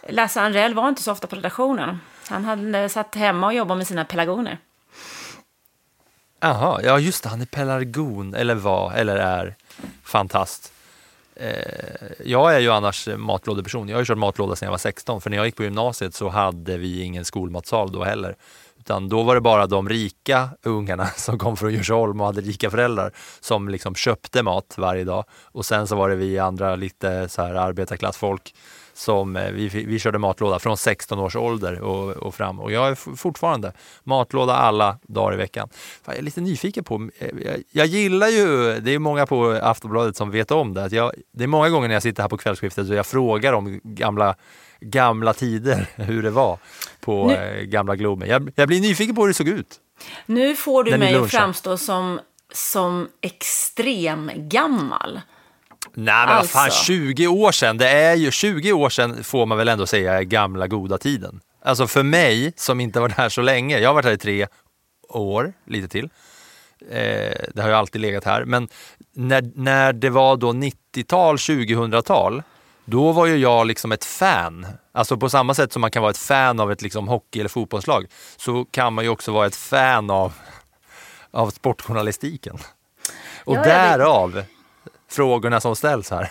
Lasse 0.08 0.40
Anrell 0.40 0.74
var 0.74 0.88
inte 0.88 1.02
så 1.02 1.12
ofta 1.12 1.26
på 1.26 1.36
redaktionen. 1.36 1.98
Han 2.28 2.44
hade 2.44 2.88
satt 2.88 3.14
hemma 3.14 3.46
och 3.46 3.54
jobbat 3.54 3.78
med 3.78 3.86
sina 3.86 4.04
pelargoner. 4.04 4.58
Jaha, 6.40 6.80
ja 6.82 6.98
just 6.98 7.22
det, 7.22 7.28
han 7.28 7.40
är 7.40 7.46
pelargon, 7.46 8.34
eller 8.34 8.54
var, 8.54 8.92
eller 8.92 9.16
är 9.16 9.54
fantast. 10.04 10.72
Eh, 11.36 11.50
jag 12.24 12.54
är 12.54 12.58
ju 12.60 12.70
annars 12.70 13.08
matlådeperson. 13.16 13.88
Jag 13.88 13.96
har 13.96 14.00
ju 14.00 14.06
kört 14.06 14.18
matlåda 14.18 14.56
sedan 14.56 14.66
jag 14.66 14.70
var 14.70 14.78
16, 14.78 15.20
för 15.20 15.30
när 15.30 15.36
jag 15.36 15.46
gick 15.46 15.56
på 15.56 15.64
gymnasiet 15.64 16.14
så 16.14 16.28
hade 16.28 16.78
vi 16.78 17.02
ingen 17.02 17.24
skolmatsal 17.24 17.92
då 17.92 18.04
heller. 18.04 18.36
Utan 18.78 19.08
då 19.08 19.22
var 19.22 19.34
det 19.34 19.40
bara 19.40 19.66
de 19.66 19.88
rika 19.88 20.48
ungarna 20.62 21.06
som 21.16 21.38
kom 21.38 21.56
från 21.56 21.72
Djursholm 21.72 22.20
och 22.20 22.26
hade 22.26 22.40
rika 22.40 22.70
föräldrar 22.70 23.12
som 23.40 23.68
liksom 23.68 23.94
köpte 23.94 24.42
mat 24.42 24.74
varje 24.78 25.04
dag. 25.04 25.24
Och 25.42 25.66
sen 25.66 25.86
så 25.86 25.96
var 25.96 26.08
det 26.08 26.14
vi 26.14 26.38
andra 26.38 26.76
lite 26.76 27.28
så 27.28 27.42
här 27.42 27.54
arbetarklassfolk 27.54 28.54
som 28.94 29.36
eh, 29.36 29.50
vi, 29.50 29.68
vi 29.68 29.98
körde 29.98 30.18
matlåda 30.18 30.58
från 30.58 30.76
16 30.76 31.18
års 31.18 31.36
ålder 31.36 31.80
och, 31.80 32.10
och 32.10 32.34
fram. 32.34 32.60
Och 32.60 32.72
jag 32.72 32.88
är 32.88 33.16
fortfarande 33.16 33.72
matlåda 34.04 34.54
alla 34.54 34.98
dagar 35.02 35.34
i 35.34 35.36
veckan. 35.36 35.68
Fan, 35.72 36.14
jag 36.14 36.18
är 36.18 36.22
lite 36.22 36.40
nyfiken 36.40 36.84
på, 36.84 37.08
eh, 37.18 37.28
jag, 37.44 37.62
jag 37.70 37.86
gillar 37.86 38.28
ju, 38.28 38.80
det 38.80 38.94
är 38.94 38.98
många 38.98 39.26
på 39.26 39.58
Aftonbladet 39.62 40.16
som 40.16 40.30
vet 40.30 40.50
om 40.50 40.74
det, 40.74 40.84
att 40.84 40.92
jag, 40.92 41.12
det 41.32 41.44
är 41.44 41.48
många 41.48 41.68
gånger 41.68 41.88
när 41.88 41.94
jag 41.94 42.02
sitter 42.02 42.22
här 42.22 42.28
på 42.28 42.38
kvällskiftet 42.38 42.88
och 42.90 42.94
jag 42.94 43.06
frågar 43.06 43.52
om 43.52 43.80
gamla 43.84 44.34
gamla 44.80 45.34
tider, 45.34 45.86
hur 45.96 46.22
det 46.22 46.30
var 46.30 46.58
på 47.00 47.26
Nu- 47.26 47.34
eh, 47.34 47.62
gamla 47.62 47.96
Globen. 47.96 48.28
Jag, 48.28 48.52
jag 48.54 48.68
blir 48.68 48.80
nyfiken 48.80 49.14
på 49.14 49.20
hur 49.22 49.28
det 49.28 49.34
såg 49.34 49.48
ut. 49.48 49.80
Nu 50.26 50.56
får 50.56 50.84
du 50.84 50.98
mig 50.98 51.14
att 51.14 51.30
framstå 51.30 51.76
som, 51.76 52.20
som 52.52 53.08
extrem 53.20 54.30
gammal. 54.36 55.20
Nej 55.94 56.26
men 56.26 56.36
vad 56.36 56.50
fan, 56.50 56.64
Alltså. 56.64 56.84
20 56.84 57.26
år 57.26 57.52
sedan, 57.52 57.78
det 57.78 57.88
är 57.88 58.14
ju 58.14 58.30
20 58.30 58.72
år 58.72 58.90
sedan 58.90 59.24
får 59.24 59.46
man 59.46 59.58
väl 59.58 59.68
ändå 59.68 59.86
säga 59.86 60.12
är 60.18 60.22
gamla 60.22 60.66
goda 60.66 60.98
tiden. 60.98 61.40
Alltså 61.64 61.86
för 61.86 62.02
mig 62.02 62.52
som 62.56 62.80
inte 62.80 63.00
varit 63.00 63.14
här 63.16 63.28
så 63.28 63.40
länge, 63.42 63.78
jag 63.78 63.88
har 63.88 63.94
varit 63.94 64.04
här 64.04 64.12
i 64.12 64.18
tre 64.18 64.46
år, 65.08 65.52
lite 65.66 65.88
till. 65.88 66.08
Eh, 66.90 67.34
det 67.54 67.62
har 67.62 67.68
ju 67.68 67.74
alltid 67.74 68.00
legat 68.00 68.24
här, 68.24 68.44
men 68.44 68.68
när, 69.14 69.50
när 69.54 69.92
det 69.92 70.10
var 70.10 70.36
då 70.36 70.52
90-tal, 70.52 71.36
2000-tal, 71.36 72.42
då 72.84 73.12
var 73.12 73.26
ju 73.26 73.36
jag 73.36 73.66
liksom 73.66 73.92
ett 73.92 74.04
fan. 74.04 74.66
Alltså 74.92 75.16
på 75.16 75.28
samma 75.28 75.54
sätt 75.54 75.72
som 75.72 75.80
man 75.80 75.90
kan 75.90 76.02
vara 76.02 76.10
ett 76.10 76.18
fan 76.18 76.60
av 76.60 76.72
ett 76.72 76.82
liksom 76.82 77.08
hockey 77.08 77.40
eller 77.40 77.48
fotbollslag, 77.48 78.06
så 78.36 78.64
kan 78.64 78.92
man 78.92 79.04
ju 79.04 79.10
också 79.10 79.32
vara 79.32 79.46
ett 79.46 79.56
fan 79.56 80.10
av 80.10 80.32
av 81.30 81.50
sportjournalistiken. 81.50 82.58
Och 83.44 83.56
Ja, 83.56 83.62
därav 83.62 84.42
frågorna 85.12 85.60
som 85.60 85.76
ställs 85.76 86.10
här. 86.10 86.28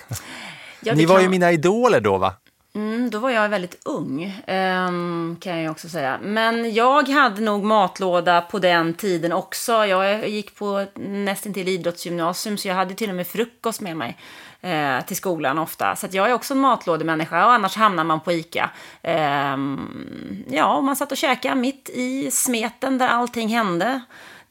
Ja, 0.82 0.94
Ni 0.96 1.06
var 1.06 1.16
kan- 1.16 1.24
ju 1.24 1.30
mina 1.30 1.52
idoler 1.52 2.00
då 2.02 2.18
va? 2.18 2.34
Mm, 2.76 3.10
då 3.10 3.20
var 3.20 3.30
jag 3.30 3.50
väldigt 3.50 3.82
ung, 3.86 4.42
ehm, 4.48 5.38
kan 5.42 5.62
jag 5.64 5.72
också 5.72 5.90
säga. 5.90 6.20
Men 6.22 6.74
jag 6.74 7.10
hade 7.10 7.42
nog 7.42 7.64
matlåda 7.64 8.42
på 8.42 8.60
den 8.60 8.94
tiden 8.94 9.32
också. 9.32 9.86
Jag 9.86 10.30
gick 10.30 10.56
på 10.56 10.86
nästintill 10.96 11.68
idrottsgymnasium, 11.68 12.58
så 12.58 12.68
jag 12.68 12.76
hade 12.76 12.94
till 12.94 13.10
och 13.10 13.16
med 13.16 13.28
frukost 13.28 13.82
med 13.82 13.98
mig 13.98 14.18
eh, 14.62 15.02
till 15.06 15.16
skolan 15.16 15.58
ofta. 15.60 15.96
Så 15.96 16.08
jag 16.12 16.30
är 16.30 16.34
också 16.34 16.54
en 16.54 16.60
matlådemänniska, 16.60 17.46
och 17.46 17.52
annars 17.52 17.76
hamnar 17.76 18.04
man 18.04 18.20
på 18.20 18.32
ICA. 18.32 18.70
Ehm, 19.02 20.44
ja, 20.50 20.76
och 20.78 20.84
man 20.84 20.96
satt 20.96 21.12
och 21.12 21.18
käkade 21.18 21.56
mitt 21.56 21.90
i 21.94 22.32
smeten 22.32 22.98
där 22.98 23.08
allting 23.08 23.50
hände. 23.50 24.02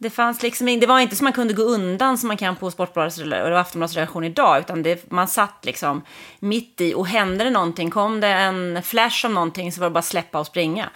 Det, 0.02 0.10
fanns 0.10 0.42
liksom, 0.42 0.80
det 0.80 0.86
var 0.86 1.00
inte 1.00 1.16
så 1.16 1.24
man 1.24 1.32
kunde 1.32 1.54
gå 1.54 1.62
undan 1.62 2.18
som 2.18 2.28
man 2.28 2.36
kan 2.36 2.56
på 2.56 2.70
Sportbladets 2.70 3.18
eller 3.18 3.50
Aftonbladets 3.50 3.94
redaktion 3.94 4.24
idag, 4.24 4.60
utan 4.60 4.82
det, 4.82 5.10
man 5.10 5.28
satt 5.28 5.64
liksom 5.64 6.02
mitt 6.38 6.80
i 6.80 6.94
och 6.94 7.06
hände 7.06 7.44
det 7.44 7.50
någonting, 7.50 7.90
kom 7.90 8.20
det 8.20 8.28
en 8.28 8.82
flash 8.82 9.26
om 9.26 9.34
någonting 9.34 9.72
så 9.72 9.80
var 9.80 9.88
det 9.88 9.92
bara 9.92 9.98
att 9.98 10.04
släppa 10.04 10.40
och 10.40 10.46
springa. 10.46 10.90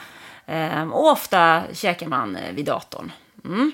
Ehm, 0.47 0.93
och 0.93 1.11
ofta 1.11 1.63
käkar 1.73 2.07
man 2.07 2.37
eh, 2.37 2.55
vid 2.55 2.65
datorn. 2.65 3.13
Mm. 3.45 3.73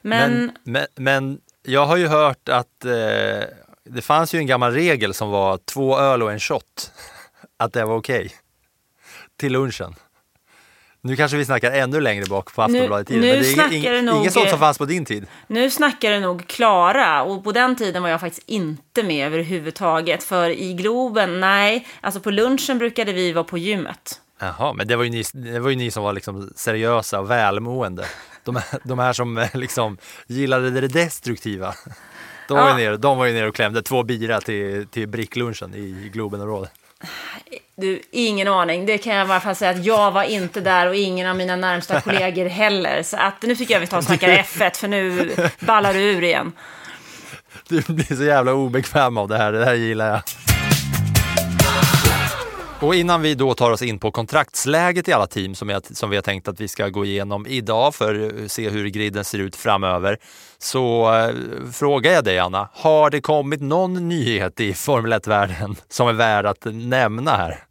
Men, 0.00 0.32
Men, 0.32 0.52
men, 0.64 0.86
men 0.94 1.40
jag 1.62 1.86
har 1.86 1.96
ju 1.96 2.06
hört 2.06 2.48
att 2.48 2.84
eh, 2.84 3.44
det 3.84 4.02
fanns 4.02 4.34
ju 4.34 4.38
en 4.38 4.46
gammal 4.46 4.72
regel 4.72 5.14
som 5.14 5.30
var 5.30 5.58
två 5.58 5.98
öl 5.98 6.22
och 6.22 6.32
en 6.32 6.40
shot. 6.40 6.92
Att 7.56 7.72
det 7.72 7.84
var 7.84 7.96
okej. 7.96 8.32
Till 9.36 9.52
lunchen. 9.52 9.94
Nu 11.06 11.16
kanske 11.16 11.36
vi 11.36 11.44
snackar 11.44 11.72
ännu 11.72 12.00
längre 12.00 12.24
bak 12.24 12.54
på 12.54 12.62
Aftonbladet-tiden. 12.62 13.20
nu 13.20 13.56
Men 13.56 13.70
det 13.70 13.86
är 13.88 14.02
nog- 14.02 14.16
inget 14.16 14.32
sånt 14.32 14.50
som 14.50 14.58
fanns 14.58 14.78
på 14.78 14.84
din 14.84 15.04
tid. 15.04 15.26
Nu 15.46 15.70
snackar 15.70 16.10
du 16.10 16.20
nog 16.20 16.46
Klara 16.46 17.22
och 17.22 17.44
på 17.44 17.52
den 17.52 17.76
tiden 17.76 18.02
var 18.02 18.08
jag 18.10 18.20
faktiskt 18.20 18.48
inte 18.48 19.02
med 19.02 19.26
överhuvudtaget. 19.26 20.22
För 20.24 20.50
i 20.50 20.74
Globen, 20.74 21.40
nej, 21.40 21.86
alltså 22.00 22.20
på 22.20 22.30
lunchen 22.30 22.78
brukade 22.78 23.12
vi 23.12 23.32
vara 23.32 23.44
på 23.44 23.58
gymmet. 23.58 24.20
Jaha, 24.40 24.72
men 24.72 24.88
det 24.88 24.96
var 24.96 25.04
ju 25.04 25.10
ni, 25.10 25.24
det 25.32 25.60
var 25.60 25.70
ju 25.70 25.76
ni 25.76 25.90
som 25.90 26.02
var 26.02 26.12
liksom 26.12 26.52
seriösa 26.56 27.20
och 27.20 27.30
välmående. 27.30 28.04
De, 28.44 28.56
här- 28.56 28.80
de 28.84 28.98
här 28.98 29.12
som 29.12 29.38
eh, 29.38 29.48
liksom 29.54 29.98
gillade 30.26 30.70
det 30.70 30.88
destruktiva. 30.88 31.74
De 32.48 32.54
var, 32.54 32.68
Ja. 32.68 32.78
ju 32.78 32.84
nere, 32.84 32.96
de 32.96 33.18
var 33.18 33.26
ju 33.26 33.32
nere 33.32 33.48
och 33.48 33.54
klämde 33.54 33.82
två 33.82 34.02
bira 34.02 34.40
till, 34.40 34.86
till 34.86 35.08
bricklunchen 35.08 35.74
i 35.74 36.10
Globenområdet. 36.12 36.70
Du, 37.76 38.02
ingen 38.10 38.48
aning. 38.48 38.86
Det 38.86 38.98
kan 38.98 39.14
jag 39.14 39.26
i 39.26 39.30
alla 39.30 39.40
fall 39.40 39.54
säga 39.54 39.70
att 39.70 39.84
jag 39.84 40.10
var 40.10 40.22
inte 40.22 40.60
där 40.60 40.86
och 40.86 40.94
ingen 40.94 41.26
av 41.26 41.36
mina 41.36 41.56
närmsta 41.56 42.00
kollegor 42.04 42.48
heller. 42.48 43.02
Så 43.02 43.16
att 43.16 43.42
nu 43.42 43.56
tycker 43.56 43.74
jag 43.74 43.80
vi 43.80 43.86
tar 43.86 43.98
och 43.98 44.04
snackar 44.04 44.28
F1 44.28 44.76
för 44.76 44.88
nu 44.88 45.30
ballar 45.60 45.94
du 45.94 46.00
ur 46.00 46.24
igen. 46.24 46.52
Du 47.68 47.82
blir 47.88 48.16
så 48.16 48.24
jävla 48.24 48.52
obekväm 48.52 49.18
av 49.18 49.28
det 49.28 49.38
här, 49.38 49.52
det 49.52 49.64
här 49.64 49.74
gillar 49.74 50.06
jag. 50.06 50.22
Och 52.80 52.94
innan 52.94 53.22
vi 53.22 53.34
då 53.34 53.54
tar 53.54 53.70
oss 53.70 53.82
in 53.82 53.98
på 53.98 54.10
kontraktsläget 54.10 55.08
i 55.08 55.12
alla 55.12 55.26
team 55.26 55.54
som, 55.54 55.68
jag, 55.68 55.96
som 55.96 56.10
vi 56.10 56.16
har 56.16 56.22
tänkt 56.22 56.48
att 56.48 56.60
vi 56.60 56.68
ska 56.68 56.88
gå 56.88 57.04
igenom 57.04 57.46
idag 57.46 57.94
för 57.94 58.44
att 58.44 58.52
se 58.52 58.68
hur 58.70 58.86
griden 58.88 59.24
ser 59.24 59.38
ut 59.38 59.56
framöver, 59.56 60.18
så 60.58 61.14
eh, 61.14 61.34
frågar 61.72 62.12
jag 62.12 62.24
dig 62.24 62.38
Anna, 62.38 62.68
har 62.72 63.10
det 63.10 63.20
kommit 63.20 63.60
någon 63.60 64.08
nyhet 64.08 64.60
i 64.60 64.74
Formel 64.74 65.12
1-världen 65.12 65.76
som 65.88 66.08
är 66.08 66.12
värd 66.12 66.46
att 66.46 66.64
nämna 66.64 67.30
här? 67.30 67.65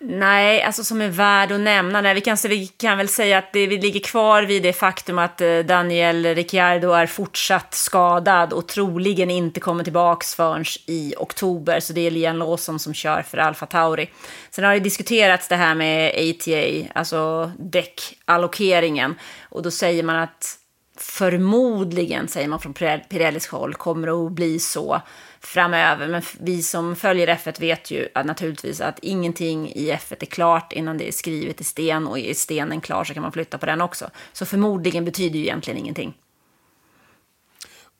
Nej, 0.00 0.62
alltså 0.62 0.84
som 0.84 1.00
är 1.00 1.08
värd 1.08 1.52
att 1.52 1.60
nämna. 1.60 2.00
Nej, 2.00 2.14
vi, 2.14 2.20
kan, 2.20 2.36
vi 2.48 2.66
kan 2.66 2.98
väl 2.98 3.08
säga 3.08 3.38
att 3.38 3.52
det, 3.52 3.66
vi 3.66 3.78
ligger 3.78 4.00
kvar 4.00 4.42
vid 4.42 4.62
det 4.62 4.72
faktum 4.72 5.18
att 5.18 5.40
eh, 5.40 5.58
Daniel 5.58 6.34
Ricciardo 6.34 6.90
är 6.90 7.06
fortsatt 7.06 7.74
skadad 7.74 8.52
och 8.52 8.68
troligen 8.68 9.30
inte 9.30 9.60
kommer 9.60 9.84
tillbaks 9.84 10.34
förrän 10.34 10.64
i 10.86 11.14
oktober. 11.16 11.80
Så 11.80 11.92
det 11.92 12.06
är 12.06 12.10
Lian 12.10 12.38
Lawson 12.38 12.78
som 12.78 12.94
kör 12.94 13.22
för 13.22 13.38
Alfa 13.38 13.66
Tauri. 13.66 14.10
Sen 14.50 14.64
har 14.64 14.72
det 14.72 14.80
diskuterats 14.80 15.48
det 15.48 15.56
här 15.56 15.74
med 15.74 16.10
ATA, 16.10 16.92
alltså 16.94 17.52
däckallokeringen. 17.58 19.14
Och 19.48 19.62
då 19.62 19.70
säger 19.70 20.02
man 20.02 20.16
att 20.16 20.58
förmodligen, 20.96 22.28
säger 22.28 22.48
man 22.48 22.60
från 22.60 22.74
Pirellis 23.08 23.46
håll, 23.46 23.74
kommer 23.74 24.06
det 24.06 24.12
att 24.12 24.32
bli 24.32 24.58
så 24.58 25.00
framöver. 25.40 26.08
Men 26.08 26.22
vi 26.40 26.62
som 26.62 26.96
följer 26.96 27.26
F1 27.26 27.60
vet 27.60 27.90
ju 27.90 28.08
att 28.14 28.26
naturligtvis 28.26 28.80
att 28.80 28.98
ingenting 28.98 29.68
i 29.68 29.92
F1 29.92 30.16
är 30.20 30.26
klart 30.26 30.72
innan 30.72 30.98
det 30.98 31.08
är 31.08 31.12
skrivet 31.12 31.60
i 31.60 31.64
sten 31.64 32.06
och 32.06 32.18
är 32.18 32.34
stenen 32.34 32.80
klar 32.80 33.04
så 33.04 33.14
kan 33.14 33.22
man 33.22 33.32
flytta 33.32 33.58
på 33.58 33.66
den 33.66 33.80
också. 33.80 34.10
Så 34.32 34.46
förmodligen 34.46 35.04
betyder 35.04 35.38
ju 35.38 35.44
egentligen 35.44 35.78
ingenting. 35.78 36.14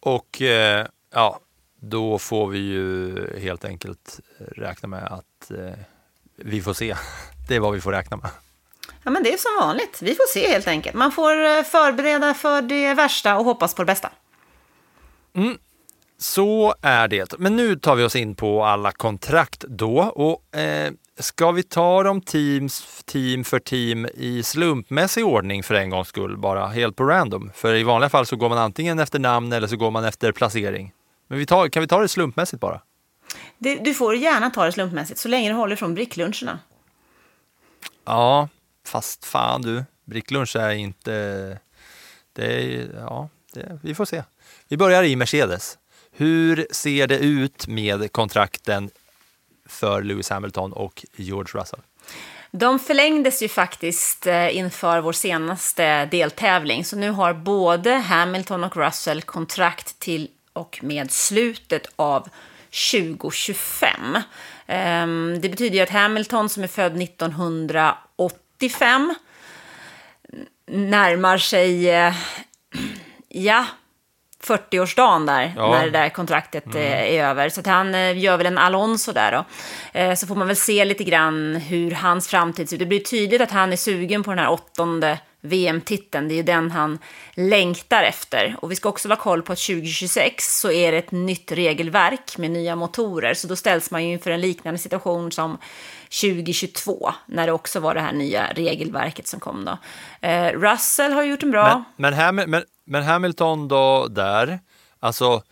Och 0.01 0.43
eh, 0.43 0.87
ja, 1.15 1.41
då 1.81 2.19
får 2.19 2.49
vi 2.49 2.59
ju 2.59 3.41
helt 3.41 3.65
enkelt 3.65 4.21
räkna 4.39 4.89
med 4.89 5.05
att 5.05 5.51
eh, 5.51 5.79
vi 6.37 6.63
får 6.63 6.75
se. 6.75 6.95
Det 7.49 7.57
är 7.57 7.61
vad 7.61 7.73
vi 7.73 7.81
får 7.81 7.93
räkna 7.93 8.17
med. 8.17 8.31
Ja, 9.03 9.11
men 9.11 9.23
det 9.23 9.33
är 9.33 9.37
som 9.37 9.67
vanligt. 9.67 10.03
Vi 10.03 10.15
får 10.15 10.33
se 10.33 10.49
helt 10.49 10.69
enkelt. 10.69 10.97
Man 10.97 11.13
får 11.13 11.45
eh, 11.45 11.63
förbereda 11.63 12.35
för 12.35 12.63
det 12.63 12.95
värsta 12.95 13.39
och 13.39 13.45
hoppas 13.45 13.75
på 13.75 13.83
det 13.83 13.87
bästa. 13.87 14.11
Så 16.19 16.75
är 16.83 17.09
det. 17.09 17.39
Men 17.39 17.57
nu 17.57 17.77
tar 17.77 17.97
vi 17.97 18.05
oss 18.05 18.17
in 18.17 18.35
på 18.35 18.65
alla 18.65 18.93
kontrakt 18.93 19.65
då. 19.69 19.99
Och 19.99 20.59
eh, 20.59 20.93
Ska 21.21 21.51
vi 21.51 21.63
ta 21.63 22.03
dem 22.03 22.21
teams, 22.21 23.03
team 23.05 23.45
för 23.45 23.59
team 23.59 24.07
i 24.15 24.43
slumpmässig 24.43 25.27
ordning 25.27 25.63
för 25.63 25.75
en 25.75 25.91
gångs 25.91 26.09
skull, 26.09 26.37
bara 26.37 26.67
helt 26.67 26.97
på 26.97 27.05
random? 27.05 27.51
För 27.55 27.75
i 27.75 27.83
vanliga 27.83 28.11
fall 28.11 28.27
så 28.27 28.37
går 28.37 28.49
man 28.49 28.59
antingen 28.59 28.99
efter 28.99 29.19
namn 29.19 29.53
eller 29.53 29.67
så 29.67 29.77
går 29.77 29.91
man 29.91 30.05
efter 30.05 30.33
placering. 30.33 30.93
Men 31.29 31.39
vi 31.39 31.47
tar, 31.47 31.69
kan 31.69 31.81
vi 31.81 31.87
ta 31.87 32.01
det 32.01 32.09
slumpmässigt 32.09 32.61
bara? 32.61 32.81
Det, 33.59 33.77
du 33.77 33.95
får 33.95 34.17
gärna 34.17 34.51
ta 34.51 34.65
det 34.65 34.73
slumpmässigt 34.73 35.21
så 35.21 35.29
länge 35.29 35.49
du 35.49 35.55
håller 35.55 35.77
från 35.77 35.95
brickluncherna. 35.95 36.59
Ja, 38.05 38.49
fast 38.87 39.25
fan 39.25 39.63
du, 39.63 39.85
bricklunch 40.05 40.57
är 40.57 40.71
inte... 40.71 41.11
Det 42.33 42.45
är, 42.47 42.89
ja, 42.95 43.29
det, 43.53 43.79
vi 43.83 43.95
får 43.95 44.05
se. 44.05 44.23
Vi 44.69 44.77
börjar 44.77 45.03
i 45.03 45.17
Mercedes. 45.17 45.79
Hur 46.19 46.67
ser 46.71 47.07
det 47.07 47.19
ut 47.19 47.67
med 47.67 48.13
kontrakten 48.13 48.91
för 49.67 50.03
Lewis 50.03 50.31
Hamilton 50.31 50.73
och 50.73 51.05
George 51.17 51.61
Russell? 51.61 51.81
De 52.51 52.79
förlängdes 52.79 53.43
ju 53.43 53.49
faktiskt 53.49 54.27
eh, 54.27 54.57
inför 54.57 55.01
vår 55.01 55.13
senaste 55.13 56.07
deltävling. 56.07 56.85
Så 56.85 56.97
nu 56.97 57.11
har 57.11 57.35
både 57.35 57.95
Hamilton 57.95 58.65
och 58.65 58.77
Russell 58.77 59.23
kontrakt 59.23 59.99
till 59.99 60.31
och 60.53 60.79
med 60.83 61.11
slutet 61.11 61.87
av 61.97 62.29
2025. 62.93 64.19
Ehm, 64.67 65.41
det 65.41 65.49
betyder 65.49 65.77
ju 65.77 65.83
att 65.83 65.91
Hamilton 65.91 66.49
som 66.49 66.63
är 66.63 66.69
född 66.69 67.03
1985 67.03 69.15
närmar 70.67 71.39
sig, 71.39 71.91
eh, 71.91 72.15
ja, 73.29 73.67
40-årsdagen 74.45 75.27
där, 75.27 75.53
Ja. 75.57 75.71
när 75.71 75.85
det 75.85 75.91
där 75.91 76.09
kontraktet 76.09 76.75
eh, 76.75 77.15
är 77.15 77.25
över. 77.25 77.49
Så 77.49 77.63
han 77.71 77.95
eh, 77.95 78.19
gör 78.19 78.37
väl 78.37 78.47
en 78.47 78.59
Alonso 78.59 79.13
där 79.13 79.33
då. 79.33 79.45
Eh, 80.01 80.15
Så 80.15 80.27
får 80.27 80.35
man 80.35 80.47
väl 80.47 80.57
se 80.57 80.85
lite 80.85 81.05
grann 81.05 81.57
hur 81.57 81.91
hans 81.91 82.29
framtid 82.29 82.69
ser 82.69 82.77
ut. 82.77 82.81
Det 82.81 82.87
blir 82.87 83.01
tydligt 83.01 83.41
att 83.41 83.51
han 83.51 83.73
är 83.73 83.77
sugen 83.77 84.23
på 84.23 84.31
den 84.31 84.39
här 84.39 84.51
åttonde 84.51 85.19
VM-titeln. 85.41 86.29
Det 86.29 86.35
är 86.35 86.37
ju 86.37 86.43
den 86.43 86.71
han 86.71 86.99
längtar 87.35 88.03
efter. 88.03 88.57
Och 88.61 88.71
vi 88.71 88.77
ska 88.77 88.89
också 88.89 89.09
vara 89.09 89.19
koll 89.19 89.43
på 89.43 89.53
att 89.53 89.59
2026 89.59 90.61
så 90.61 90.71
är 90.71 90.93
det 90.93 90.99
ett 90.99 91.13
nytt 91.13 91.53
regelverk 91.53 92.39
med 92.39 92.51
nya 92.51 92.77
motorer. 92.77 93.35
Så 93.35 93.47
då 93.49 93.57
ställs 93.57 93.91
man 93.91 94.05
ju 94.07 94.13
inför 94.13 94.31
en 94.31 94.41
liknande 94.41 94.79
situation 94.79 95.33
som 95.33 95.59
2022, 96.23 97.13
när 97.27 97.47
det 97.47 97.53
också 97.53 97.81
var 97.81 97.95
det 97.95 98.01
här 98.01 98.13
nya 98.13 98.47
regelverket 98.53 99.27
som 99.27 99.41
kom 99.41 99.65
då. 99.65 99.79
Eh, 100.29 100.47
Russell 100.53 101.13
har 101.13 101.23
gjort 101.23 101.43
en 101.43 101.51
bra... 101.51 101.85
Men, 101.97 102.11
men, 102.11 102.15
Ham, 102.21 102.37
men, 102.37 102.65
men 102.89 103.03
Hamilton 103.03 103.69
då 103.69 104.09
där, 104.09 104.61
alltså 105.01 105.43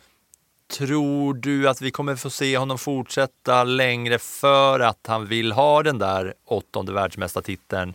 tror 0.69 1.35
du 1.35 1.69
att 1.69 1.83
vi 1.83 1.91
kommer 1.91 2.17
få 2.17 2.31
se 2.31 2.59
honom 2.59 2.79
fortsätta 2.79 3.65
längre 3.65 4.19
för 4.19 4.81
att 4.81 5.07
han 5.07 5.27
vill 5.27 5.53
ha 5.53 5.83
den 5.83 5.99
där 5.99 6.35
åttonde 6.45 6.93
världsmästartiteln 6.93 7.95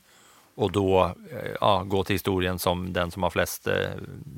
och 0.55 0.71
då 0.71 1.15
eh, 1.31 1.51
ja, 1.61 1.83
gå 1.83 2.03
till 2.03 2.13
historien 2.13 2.59
som 2.59 2.93
den 2.93 3.11
som 3.11 3.23
har 3.23 3.29
flest 3.29 3.67
eh, 3.67 3.89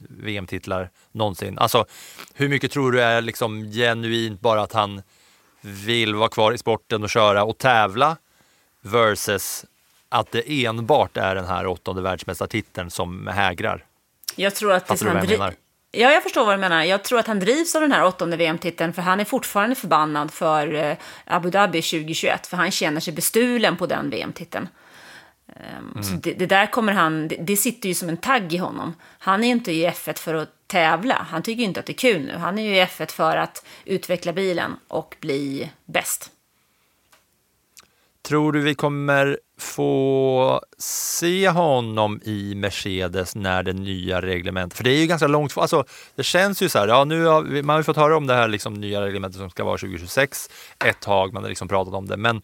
VM-titlar 0.10 0.90
någonsin? 1.12 1.58
Alltså 1.58 1.86
hur 2.34 2.50
mycket 2.50 2.72
tror 2.72 2.92
du 2.92 3.02
är 3.02 3.22
liksom 3.22 3.72
genuint 3.72 4.42
bara 4.42 4.62
att 4.62 4.74
han 4.74 5.02
vill 5.62 6.16
vara 6.16 6.30
kvar 6.30 6.52
i 6.52 6.58
sporten 6.58 7.04
och 7.04 7.10
köra 7.10 7.44
och 7.44 7.58
tävla 7.58 8.18
versus 8.82 9.66
att 10.10 10.32
det 10.32 10.66
enbart 10.66 11.18
är 11.18 11.36
den 11.36 11.46
här 11.46 11.68
åttonde 11.68 12.02
världsmästartiteln 12.02 12.92
som 12.92 13.28
hägrar? 13.28 13.86
Jag 14.36 14.56
tror 14.56 14.72
att 14.72 14.88
Fattar 14.88 15.06
du 15.06 15.12
vad 15.12 15.16
han 15.16 15.30
jag 15.30 15.40
menar? 15.40 15.54
Ja, 15.92 16.12
jag 16.12 16.24
förstår 16.24 16.46
vad 16.46 16.56
du 16.56 16.60
menar. 16.60 16.84
Jag 16.84 17.04
tror 17.04 17.20
att 17.20 17.28
han 17.28 17.40
drivs 17.40 17.76
av 17.76 17.82
den 17.82 17.92
här 17.92 18.06
åttonde 18.06 18.38
VM-titeln 18.38 18.94
för 18.94 19.02
han 19.02 19.20
är 19.20 19.26
fortfarande 19.26 19.76
förbannad 19.76 20.32
för 20.32 20.74
eh, 20.74 20.98
Abu 21.26 21.50
Dhabi 21.50 21.82
2021 21.82 22.48
för 22.48 22.58
han 22.58 22.72
känner 22.72 23.00
sig 23.00 23.14
bestulen 23.14 23.78
på 23.78 23.86
den 23.86 24.10
VM-titeln. 24.10 24.68
Så 26.02 26.14
det, 26.14 26.34
det 26.34 26.46
där 26.46 26.66
kommer 26.66 26.94
han, 26.94 27.28
det, 27.28 27.36
det 27.36 27.58
sitter 27.58 27.90
ju 27.90 27.96
som 27.96 28.10
en 28.10 28.18
tagg 28.18 28.54
i 28.54 28.58
honom. 28.58 28.94
Han 29.20 29.44
är 29.44 29.48
ju 29.48 29.52
inte 29.52 29.72
i 29.72 29.88
F1 29.88 30.20
för 30.20 30.34
att 30.34 30.68
tävla. 30.68 31.28
Han 31.30 31.44
tycker 31.44 31.60
ju 31.60 31.68
inte 31.68 31.80
att 31.80 31.86
det 31.86 31.92
är 31.92 32.14
kul 32.14 32.22
nu. 32.22 32.34
Han 32.34 32.60
är 32.60 32.64
ju 32.64 32.76
i 32.76 32.86
F1 32.86 33.12
för 33.12 33.38
att 33.38 33.66
utveckla 33.86 34.34
bilen 34.34 34.76
och 34.88 35.16
bli 35.20 35.72
bäst. 35.86 36.32
Tror 38.22 38.52
du 38.52 38.62
vi 38.62 38.76
kommer 38.76 39.40
få 39.58 40.62
se 40.78 41.50
honom 41.50 42.20
i 42.24 42.56
Mercedes 42.56 43.36
när 43.36 43.64
det 43.64 43.74
nya 43.74 44.22
reglementet, 44.22 44.78
för 44.78 44.84
det 44.84 44.92
är 44.92 45.02
ju 45.02 45.08
ganska 45.08 45.28
långt 45.28 45.58
alltså 45.58 45.84
det 46.16 46.24
känns 46.24 46.62
ju 46.62 46.70
så 46.70 46.80
här, 46.80 46.88
ja 46.88 47.04
nu 47.04 47.26
har 47.26 47.42
vi, 47.42 47.64
man 47.64 47.74
har 47.74 47.80
ju 47.80 47.84
fått 47.84 47.98
höra 47.98 48.18
om 48.18 48.28
det 48.28 48.34
här 48.34 48.48
liksom 48.48 48.74
nya 48.74 49.02
reglementet 49.02 49.40
som 49.40 49.50
ska 49.50 49.64
vara 49.64 49.78
2026 49.78 50.50
ett 50.86 51.00
tag, 51.00 51.34
man 51.34 51.44
har 51.44 51.50
liksom 51.50 51.68
pratat 51.68 51.94
om 51.94 52.08
det, 52.08 52.18
men 52.18 52.42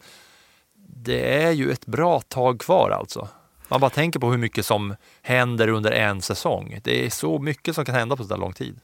det 0.88 1.42
är 1.42 1.50
ju 1.50 1.70
ett 1.70 1.86
bra 1.86 2.20
tag 2.20 2.60
kvar 2.60 2.90
alltså. 2.90 3.28
Man 3.68 3.80
bara 3.80 3.90
tänker 3.90 4.20
på 4.20 4.30
hur 4.30 4.38
mycket 4.38 4.66
som 4.66 4.96
händer 5.22 5.68
under 5.68 5.90
en 5.90 6.22
säsong. 6.22 6.80
Det 6.84 7.06
är 7.06 7.10
så 7.10 7.38
mycket 7.38 7.74
som 7.74 7.84
kan 7.84 7.94
hända 7.94 8.16
på 8.16 8.22
så 8.22 8.28
där 8.28 8.36
lång 8.36 8.52
tid. 8.52 8.80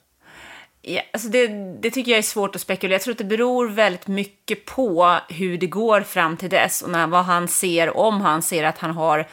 Ja, 0.83 1.02
alltså 1.12 1.28
det, 1.28 1.47
det 1.80 1.90
tycker 1.90 2.11
jag 2.11 2.18
är 2.18 2.23
svårt 2.23 2.54
att 2.54 2.61
spekulera. 2.61 2.95
Jag 2.95 3.02
tror 3.02 3.12
att 3.12 3.18
det 3.18 3.25
beror 3.25 3.68
väldigt 3.68 4.06
mycket 4.06 4.64
på 4.64 5.18
hur 5.28 5.59
det 5.59 5.66
går 5.66 6.00
fram 6.00 6.37
till 6.37 6.50
dess 6.50 6.83
och 6.83 6.90
när, 6.90 7.06
vad 7.06 7.25
han 7.25 7.49
ser, 7.49 7.97
om 7.97 8.21
han 8.21 8.42
ser 8.42 8.64
att 8.64 8.78
han 8.78 8.90
har 8.90 9.28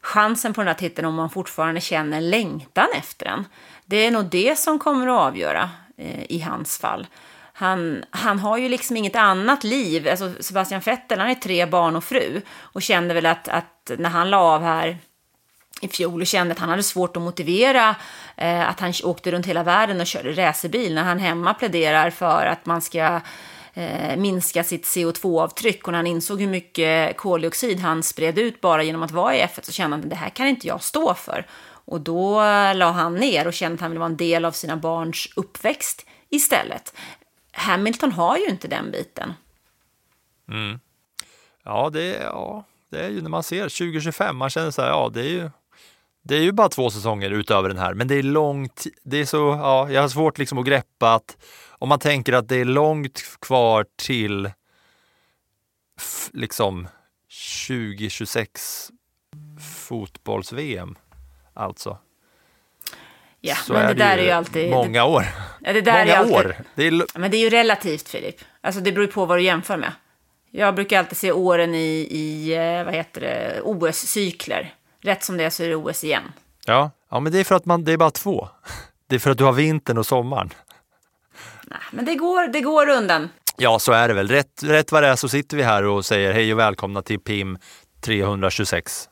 chansen 0.00 0.54
på 0.54 0.60
den 0.60 0.68
här 0.68 0.74
titeln, 0.74 1.08
om 1.08 1.18
han 1.18 1.30
fortfarande 1.30 1.80
känner 1.80 2.20
längtan 2.20 2.86
efter 2.98 3.24
den. 3.24 3.44
Det 3.84 3.96
är 3.96 4.10
nog 4.10 4.24
det 4.24 4.58
som 4.58 4.78
kommer 4.78 5.06
att 5.06 5.20
avgöra 5.20 5.70
eh, 5.96 6.22
i 6.28 6.40
hans 6.40 6.78
fall. 6.78 7.06
Han, 7.52 8.04
han 8.10 8.38
har 8.38 8.58
ju 8.58 8.68
liksom 8.68 8.96
inget 8.96 9.16
annat 9.16 9.64
liv. 9.64 10.08
Alltså 10.08 10.32
Sebastian 10.40 10.80
Vettel, 10.80 11.18
han 11.18 11.30
är 11.30 11.34
tre 11.34 11.66
barn 11.66 11.96
och 11.96 12.04
fru 12.04 12.40
och 12.58 12.82
kände 12.82 13.14
väl 13.14 13.26
att, 13.26 13.48
att 13.48 13.90
när 13.98 14.10
han 14.10 14.30
la 14.30 14.38
av 14.38 14.62
här 14.62 14.98
i 15.80 15.88
fjol 15.88 16.20
och 16.20 16.26
kände 16.26 16.52
att 16.52 16.58
han 16.58 16.68
hade 16.68 16.82
svårt 16.82 17.16
att 17.16 17.22
motivera 17.22 17.96
eh, 18.36 18.68
att 18.68 18.80
han 18.80 18.92
åkte 19.04 19.30
runt 19.30 19.46
hela 19.46 19.62
världen 19.62 20.00
och 20.00 20.06
körde 20.06 20.32
racerbil 20.32 20.94
när 20.94 21.02
han 21.02 21.18
hemma 21.18 21.54
pläderar 21.54 22.10
för 22.10 22.46
att 22.46 22.66
man 22.66 22.82
ska 22.82 23.20
eh, 23.74 24.16
minska 24.16 24.64
sitt 24.64 24.84
CO2-avtryck 24.84 25.82
och 25.82 25.92
när 25.92 25.98
han 25.98 26.06
insåg 26.06 26.40
hur 26.40 26.48
mycket 26.48 27.16
koldioxid 27.16 27.80
han 27.80 28.02
spred 28.02 28.38
ut 28.38 28.60
bara 28.60 28.82
genom 28.82 29.02
att 29.02 29.10
vara 29.10 29.36
i 29.36 29.42
F1 29.42 29.60
så 29.62 29.72
kände 29.72 29.96
han 29.96 30.04
att 30.04 30.10
det 30.10 30.16
här 30.16 30.30
kan 30.30 30.46
inte 30.46 30.66
jag 30.66 30.82
stå 30.82 31.14
för. 31.14 31.46
Och 31.86 32.00
då 32.00 32.42
eh, 32.42 32.74
la 32.76 32.90
han 32.90 33.14
ner 33.14 33.46
och 33.46 33.54
kände 33.54 33.74
att 33.74 33.80
han 33.80 33.90
ville 33.90 34.00
vara 34.00 34.10
en 34.10 34.16
del 34.16 34.44
av 34.44 34.52
sina 34.52 34.76
barns 34.76 35.28
uppväxt 35.36 36.06
istället. 36.28 36.94
Hamilton 37.52 38.12
har 38.12 38.36
ju 38.36 38.46
inte 38.46 38.68
den 38.68 38.90
biten. 38.90 39.34
Mm. 40.48 40.80
Ja, 41.64 41.90
det 41.92 42.06
ja, 42.22 42.64
det 42.90 43.04
är 43.04 43.08
ju 43.08 43.22
när 43.22 43.30
man 43.30 43.42
ser 43.42 43.62
2025, 43.62 44.36
man 44.36 44.50
känner 44.50 44.70
så 44.70 44.82
här, 44.82 44.88
ja 44.88 45.10
det 45.14 45.20
är 45.20 45.28
ju 45.28 45.50
det 46.26 46.36
är 46.36 46.42
ju 46.42 46.52
bara 46.52 46.68
två 46.68 46.90
säsonger 46.90 47.30
utöver 47.30 47.68
den 47.68 47.78
här, 47.78 47.94
men 47.94 48.08
det 48.08 48.14
är 48.14 48.22
långt, 48.22 48.86
det 49.02 49.20
är 49.20 49.24
så, 49.24 49.36
ja, 49.36 49.90
jag 49.90 50.00
har 50.00 50.08
svårt 50.08 50.38
liksom 50.38 50.58
att 50.58 50.66
greppa 50.66 51.14
att 51.14 51.36
om 51.68 51.88
man 51.88 51.98
tänker 51.98 52.32
att 52.32 52.48
det 52.48 52.56
är 52.56 52.64
långt 52.64 53.22
kvar 53.40 53.86
till 53.96 54.50
liksom 56.32 56.88
2026 57.68 58.90
fotbolls-VM, 59.88 60.96
alltså. 61.54 61.98
Ja, 63.40 63.54
så 63.54 63.72
men 63.72 63.82
det, 63.82 63.94
det 63.94 64.04
där 64.04 64.18
är 64.18 64.22
ju 64.22 64.30
alltid... 64.30 64.70
många 64.70 65.04
år. 65.04 65.24
ja, 65.60 65.72
det 65.72 65.80
där 65.80 65.92
många 65.92 66.14
är 66.14 66.18
alltid, 66.18 66.36
år. 66.36 66.56
Det 66.74 66.86
är, 66.86 67.18
Men 67.18 67.30
det 67.30 67.36
är 67.36 67.40
ju 67.40 67.50
relativt, 67.50 68.08
Filip. 68.08 68.36
Alltså 68.60 68.80
det 68.80 68.92
beror 68.92 69.06
ju 69.06 69.12
på 69.12 69.26
vad 69.26 69.38
du 69.38 69.42
jämför 69.42 69.76
med. 69.76 69.92
Jag 70.50 70.74
brukar 70.74 70.98
alltid 70.98 71.18
se 71.18 71.32
åren 71.32 71.74
i, 71.74 72.08
i 72.10 72.54
eh, 72.54 72.84
vad 72.84 72.94
heter 72.94 73.20
det, 73.20 73.60
OS-cykler. 73.62 74.74
Rätt 75.00 75.24
som 75.24 75.36
det 75.36 75.44
är 75.44 75.50
så 75.50 75.62
är 75.62 75.68
det 75.68 75.76
OS 75.76 76.04
igen. 76.04 76.22
ja. 76.64 76.90
ja, 77.10 77.20
men 77.20 77.32
det 77.32 77.40
är 77.40 77.44
för 77.44 77.54
att 77.54 77.64
man, 77.66 77.84
det 77.84 77.92
är 77.92 77.96
bara 77.96 78.10
två. 78.10 78.48
Det 79.08 79.14
är 79.14 79.18
för 79.18 79.30
att 79.30 79.38
du 79.38 79.44
har 79.44 79.52
vintern 79.52 79.98
och 79.98 80.06
sommaren. 80.06 80.50
Nej, 81.66 81.78
men 81.90 82.04
det 82.04 82.14
går, 82.14 82.48
det 82.48 82.60
går 82.60 82.88
undan. 82.88 83.28
Ja, 83.56 83.78
så 83.78 83.92
är 83.92 84.08
det 84.08 84.14
väl. 84.14 84.28
Rätt, 84.28 84.62
rätt 84.62 84.92
vad 84.92 85.02
det 85.02 85.08
är 85.08 85.16
så 85.16 85.28
sitter 85.28 85.56
vi 85.56 85.62
här 85.62 85.84
och 85.84 86.04
säger 86.06 86.32
hej 86.32 86.52
och 86.52 86.58
välkomna 86.58 87.02
till 87.02 87.20
PIM 87.20 87.58
326. 88.00 89.08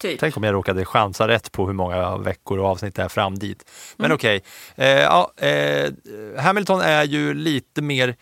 Typ. 0.00 0.20
Tänk 0.20 0.36
om 0.36 0.42
jag 0.44 0.52
råkade 0.54 0.84
chansa 0.84 1.28
rätt 1.28 1.52
på 1.52 1.66
hur 1.66 1.72
många 1.74 2.16
veckor 2.16 2.58
och 2.58 2.66
avsnitt 2.66 2.94
det 2.94 3.02
är 3.02 3.08
fram 3.08 3.38
dit. 3.38 3.70
Men 3.96 4.04
Mm. 4.04 4.14
okej, 4.14 4.42
eh, 4.76 4.88
ja, 4.88 5.32
eh, 5.36 5.92
Hamilton 6.38 6.80
är 6.80 7.04
ju 7.04 7.34
lite 7.34 7.82
mer, 7.82 8.16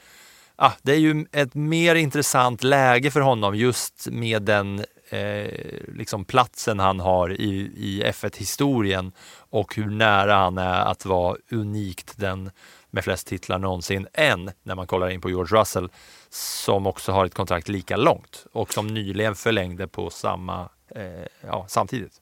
ah, 0.57 0.73
det 0.83 0.93
är 0.93 0.97
ju 0.99 1.27
ett 1.33 1.55
mer 1.55 1.95
intressant 1.95 2.63
läge 2.63 3.11
för 3.11 3.21
honom 3.21 3.55
just 3.55 4.07
med 4.11 4.43
den 4.43 4.85
eh, 5.11 5.49
liksom 5.89 6.25
platsen 6.25 6.79
han 6.79 7.01
har 7.01 7.33
i, 7.33 7.73
i 7.77 8.03
F1-historien 8.05 9.13
och 9.51 9.75
hur 9.75 9.91
nära 9.91 10.35
han 10.35 10.59
är 10.59 10.81
att 10.81 11.05
vara 11.05 11.37
unikt 11.51 12.13
den 12.17 12.51
med 12.91 13.05
flest 13.05 13.27
titlar 13.27 13.59
någonsin 13.59 14.07
än 14.13 14.51
när 14.63 14.75
man 14.75 14.87
kollar 14.87 15.11
in 15.11 15.21
på 15.21 15.31
George 15.31 15.61
Russell 15.61 15.89
som 16.29 16.87
också 16.87 17.13
har 17.13 17.27
ett 17.27 17.35
kontrakt 17.35 17.69
lika 17.69 17.97
långt 17.97 18.47
och 18.53 18.73
som 18.73 18.87
nyligen 18.87 19.35
förlängde 19.35 19.89
på 19.89 20.11
samma, 20.11 20.69
eh, 20.89 21.27
ja, 21.41 21.67
samtidigt. 21.69 22.13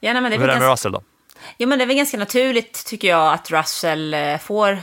Ja, 0.00 0.12
nej, 0.12 0.22
men 0.22 0.30
det 0.30 0.36
är 0.36 0.40
Hur 0.40 0.48
är 0.48 0.54
det 0.54 0.60
med 0.60 0.70
Russell 0.70 0.92
då? 0.92 1.02
jo, 1.58 1.68
men 1.68 1.78
det 1.78 1.84
är 1.84 1.86
väl 1.86 1.96
ganska 1.96 2.18
naturligt, 2.18 2.86
tycker 2.86 3.08
jag, 3.08 3.32
att 3.32 3.50
Russell 3.50 4.14
eh, 4.14 4.38
får 4.38 4.78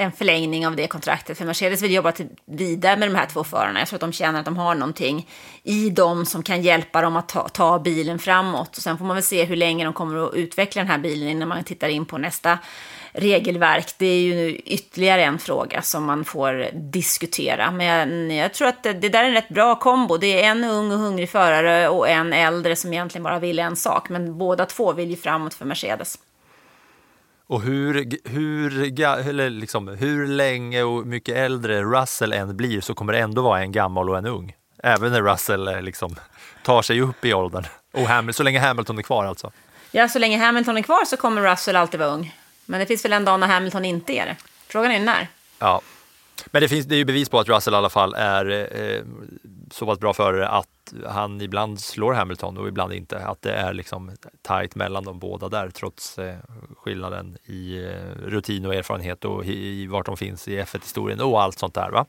en 0.00 0.12
förlängning 0.12 0.66
av 0.66 0.76
det 0.76 0.86
kontraktet. 0.86 1.38
För 1.38 1.44
Mercedes 1.44 1.82
vill 1.82 1.92
jobba 1.92 2.12
till, 2.12 2.28
vidare 2.44 2.96
med 2.96 3.08
de 3.08 3.14
här 3.14 3.26
två 3.26 3.44
förarna. 3.44 3.78
Jag 3.78 3.88
tror 3.88 3.96
att 3.96 4.00
de 4.00 4.12
känner 4.12 4.38
att 4.38 4.44
de 4.44 4.56
har 4.56 4.74
någonting 4.74 5.28
i 5.62 5.90
dem 5.90 6.26
som 6.26 6.42
kan 6.42 6.62
hjälpa 6.62 7.00
dem 7.00 7.16
att 7.16 7.28
ta, 7.28 7.48
ta 7.48 7.78
bilen 7.78 8.18
framåt. 8.18 8.76
Och 8.76 8.82
sen 8.82 8.98
får 8.98 9.04
man 9.04 9.16
väl 9.16 9.22
se 9.22 9.44
hur 9.44 9.56
länge 9.56 9.84
de 9.84 9.92
kommer 9.92 10.26
att 10.28 10.34
utveckla 10.34 10.82
den 10.82 10.90
här 10.90 10.98
bilen 10.98 11.28
innan 11.28 11.48
man 11.48 11.64
tittar 11.64 11.88
in 11.88 12.04
på 12.06 12.18
nästa 12.18 12.58
regelverk. 13.12 13.94
Det 13.98 14.06
är 14.06 14.20
ju 14.20 14.34
nu 14.34 14.56
ytterligare 14.56 15.24
en 15.24 15.38
fråga 15.38 15.82
som 15.82 16.04
man 16.04 16.24
får 16.24 16.66
diskutera. 16.72 17.70
Men 17.70 18.30
jag 18.30 18.54
tror 18.54 18.68
att 18.68 18.82
det, 18.82 18.92
det 18.92 19.08
där 19.08 19.24
är 19.24 19.28
en 19.28 19.34
rätt 19.34 19.48
bra 19.48 19.74
kombo. 19.74 20.16
Det 20.16 20.42
är 20.42 20.50
en 20.50 20.64
ung 20.64 20.92
och 20.92 20.98
hungrig 20.98 21.30
förare 21.30 21.88
och 21.88 22.08
en 22.08 22.32
äldre 22.32 22.76
som 22.76 22.92
egentligen 22.92 23.22
bara 23.22 23.38
vill 23.38 23.58
en 23.58 23.76
sak. 23.76 24.08
Men 24.08 24.38
båda 24.38 24.66
två 24.66 24.92
vill 24.92 25.10
ju 25.10 25.16
framåt 25.16 25.54
för 25.54 25.64
Mercedes. 25.64 26.18
Och 27.50 27.62
hur, 27.62 28.08
hur, 28.28 29.00
eller 29.28 29.50
liksom, 29.50 29.88
hur 29.88 30.26
länge 30.26 30.82
och 30.82 31.06
mycket 31.06 31.36
äldre 31.36 31.82
Russell 31.82 32.32
än 32.32 32.56
blir 32.56 32.80
så 32.80 32.94
kommer 32.94 33.12
det 33.12 33.18
ändå 33.18 33.42
vara 33.42 33.60
en 33.60 33.72
gammal 33.72 34.10
och 34.10 34.18
en 34.18 34.26
ung. 34.26 34.54
Även 34.82 35.12
när 35.12 35.22
Russell 35.22 35.68
eh, 35.68 35.82
liksom, 35.82 36.16
tar 36.64 36.82
sig 36.82 37.00
upp 37.00 37.24
i 37.24 37.34
åldern. 37.34 37.64
Och 37.92 38.02
Hamilton, 38.02 38.34
så 38.34 38.42
länge 38.42 38.60
Hamilton 38.60 38.98
är 38.98 39.02
kvar 39.02 39.24
alltså. 39.24 39.50
Ja, 39.90 40.08
så 40.08 40.18
länge 40.18 40.38
Hamilton 40.38 40.76
är 40.76 40.82
kvar 40.82 41.04
så 41.04 41.16
kommer 41.16 41.42
Russell 41.42 41.76
alltid 41.76 42.00
vara 42.00 42.10
ung. 42.10 42.36
Men 42.66 42.80
det 42.80 42.86
finns 42.86 43.04
väl 43.04 43.12
en 43.12 43.24
dag 43.24 43.40
när 43.40 43.46
Hamilton 43.46 43.84
inte 43.84 44.12
är 44.12 44.26
det. 44.26 44.36
Frågan 44.68 44.90
är 44.90 45.00
när. 45.00 45.28
Ja. 45.58 45.80
Men 46.46 46.62
det, 46.62 46.68
finns, 46.68 46.86
det 46.86 46.94
är 46.94 46.98
ju 46.98 47.04
bevis 47.04 47.28
på 47.28 47.38
att 47.38 47.48
Russell 47.48 47.74
i 47.74 47.76
alla 47.76 47.90
fall 47.90 48.14
är 48.14 48.50
eh, 48.50 49.02
så 49.70 49.86
pass 49.86 49.98
bra 49.98 50.14
förare 50.14 50.48
att 50.48 50.68
han 51.06 51.40
ibland 51.40 51.80
slår 51.80 52.12
Hamilton 52.12 52.58
och 52.58 52.68
ibland 52.68 52.92
inte. 52.92 53.18
Att 53.18 53.42
det 53.42 53.52
är 53.52 53.72
liksom 53.72 54.10
tajt 54.42 54.74
mellan 54.74 55.04
de 55.04 55.18
båda 55.18 55.48
där 55.48 55.70
trots 55.70 56.18
eh, 56.18 56.36
skillnaden 56.76 57.36
i 57.44 57.84
eh, 57.84 58.26
rutin 58.26 58.66
och 58.66 58.74
erfarenhet 58.74 59.24
och 59.24 59.44
i, 59.44 59.86
vart 59.86 60.06
de 60.06 60.16
finns 60.16 60.48
i 60.48 60.60
F1-historien 60.60 61.20
och 61.20 61.42
allt 61.42 61.58
sånt 61.58 61.74
där. 61.74 61.90
Va? 61.90 62.06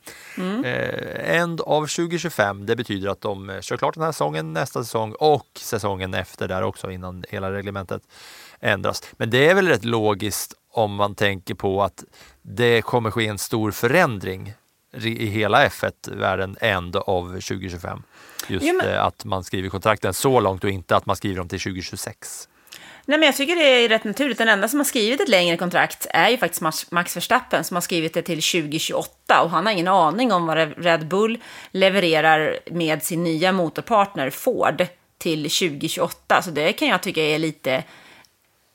Eh, 0.65 1.39
end 1.39 1.61
av 1.61 1.81
2025, 1.81 2.65
det 2.65 2.75
betyder 2.75 3.09
att 3.09 3.21
de 3.21 3.49
eh, 3.49 3.61
kör 3.61 3.77
klart 3.77 3.93
den 3.93 4.03
här 4.03 4.11
säsongen, 4.11 4.53
nästa 4.53 4.83
säsong 4.83 5.15
och 5.19 5.47
säsongen 5.55 6.13
efter 6.13 6.47
där 6.47 6.63
också 6.63 6.91
innan 6.91 7.23
hela 7.29 7.51
reglementet 7.51 8.01
ändras. 8.59 9.03
Men 9.17 9.29
det 9.29 9.49
är 9.49 9.55
väl 9.55 9.67
rätt 9.67 9.85
logiskt 9.85 10.53
om 10.71 10.95
man 10.95 11.15
tänker 11.15 11.55
på 11.55 11.83
att 11.83 12.03
det 12.41 12.81
kommer 12.81 13.11
ske 13.11 13.27
en 13.27 13.37
stor 13.37 13.71
förändring 13.71 14.53
i 14.97 15.25
hela 15.25 15.67
F1-världen 15.67 16.57
end 16.61 16.95
av 16.95 17.27
2025. 17.41 18.03
Just 18.47 18.65
Jo, 18.65 18.73
men- 18.73 18.87
eh, 18.93 19.05
att 19.05 19.25
man 19.25 19.43
skriver 19.43 19.69
kontrakten 19.69 20.13
så 20.13 20.39
långt 20.39 20.63
och 20.63 20.69
inte 20.69 20.95
att 20.95 21.05
man 21.05 21.15
skriver 21.15 21.37
dem 21.37 21.47
till 21.49 21.59
2026. 21.59 22.47
Nej, 23.05 23.19
men 23.19 23.25
jag 23.25 23.35
tycker 23.35 23.55
det 23.55 23.61
är 23.85 23.89
rätt 23.89 24.03
naturligt. 24.03 24.37
Den 24.37 24.47
enda 24.47 24.67
som 24.67 24.79
har 24.79 24.83
skrivit 24.85 25.21
ett 25.21 25.29
längre 25.29 25.57
kontrakt 25.57 26.07
är 26.09 26.29
ju 26.29 26.37
faktiskt 26.37 26.61
Max- 26.61 26.91
Max 26.91 27.15
Verstappen 27.17 27.63
som 27.63 27.75
har 27.75 27.81
skrivit 27.81 28.13
det 28.13 28.21
till 28.21 28.41
2028 28.41 29.41
och 29.43 29.49
han 29.49 29.65
har 29.65 29.73
ingen 29.73 29.87
aning 29.87 30.31
om 30.31 30.45
vad 30.45 30.83
Red 30.83 31.07
Bull 31.07 31.39
levererar 31.71 32.59
med 32.71 33.03
sin 33.03 33.23
nya 33.23 33.51
motorpartner 33.51 34.29
Ford 34.29 34.85
till 35.17 35.49
2028. 35.49 36.41
Så 36.41 36.51
det 36.51 36.73
kan 36.73 36.87
jag 36.87 37.01
tycka 37.03 37.21
är 37.23 37.39
lite 37.39 37.83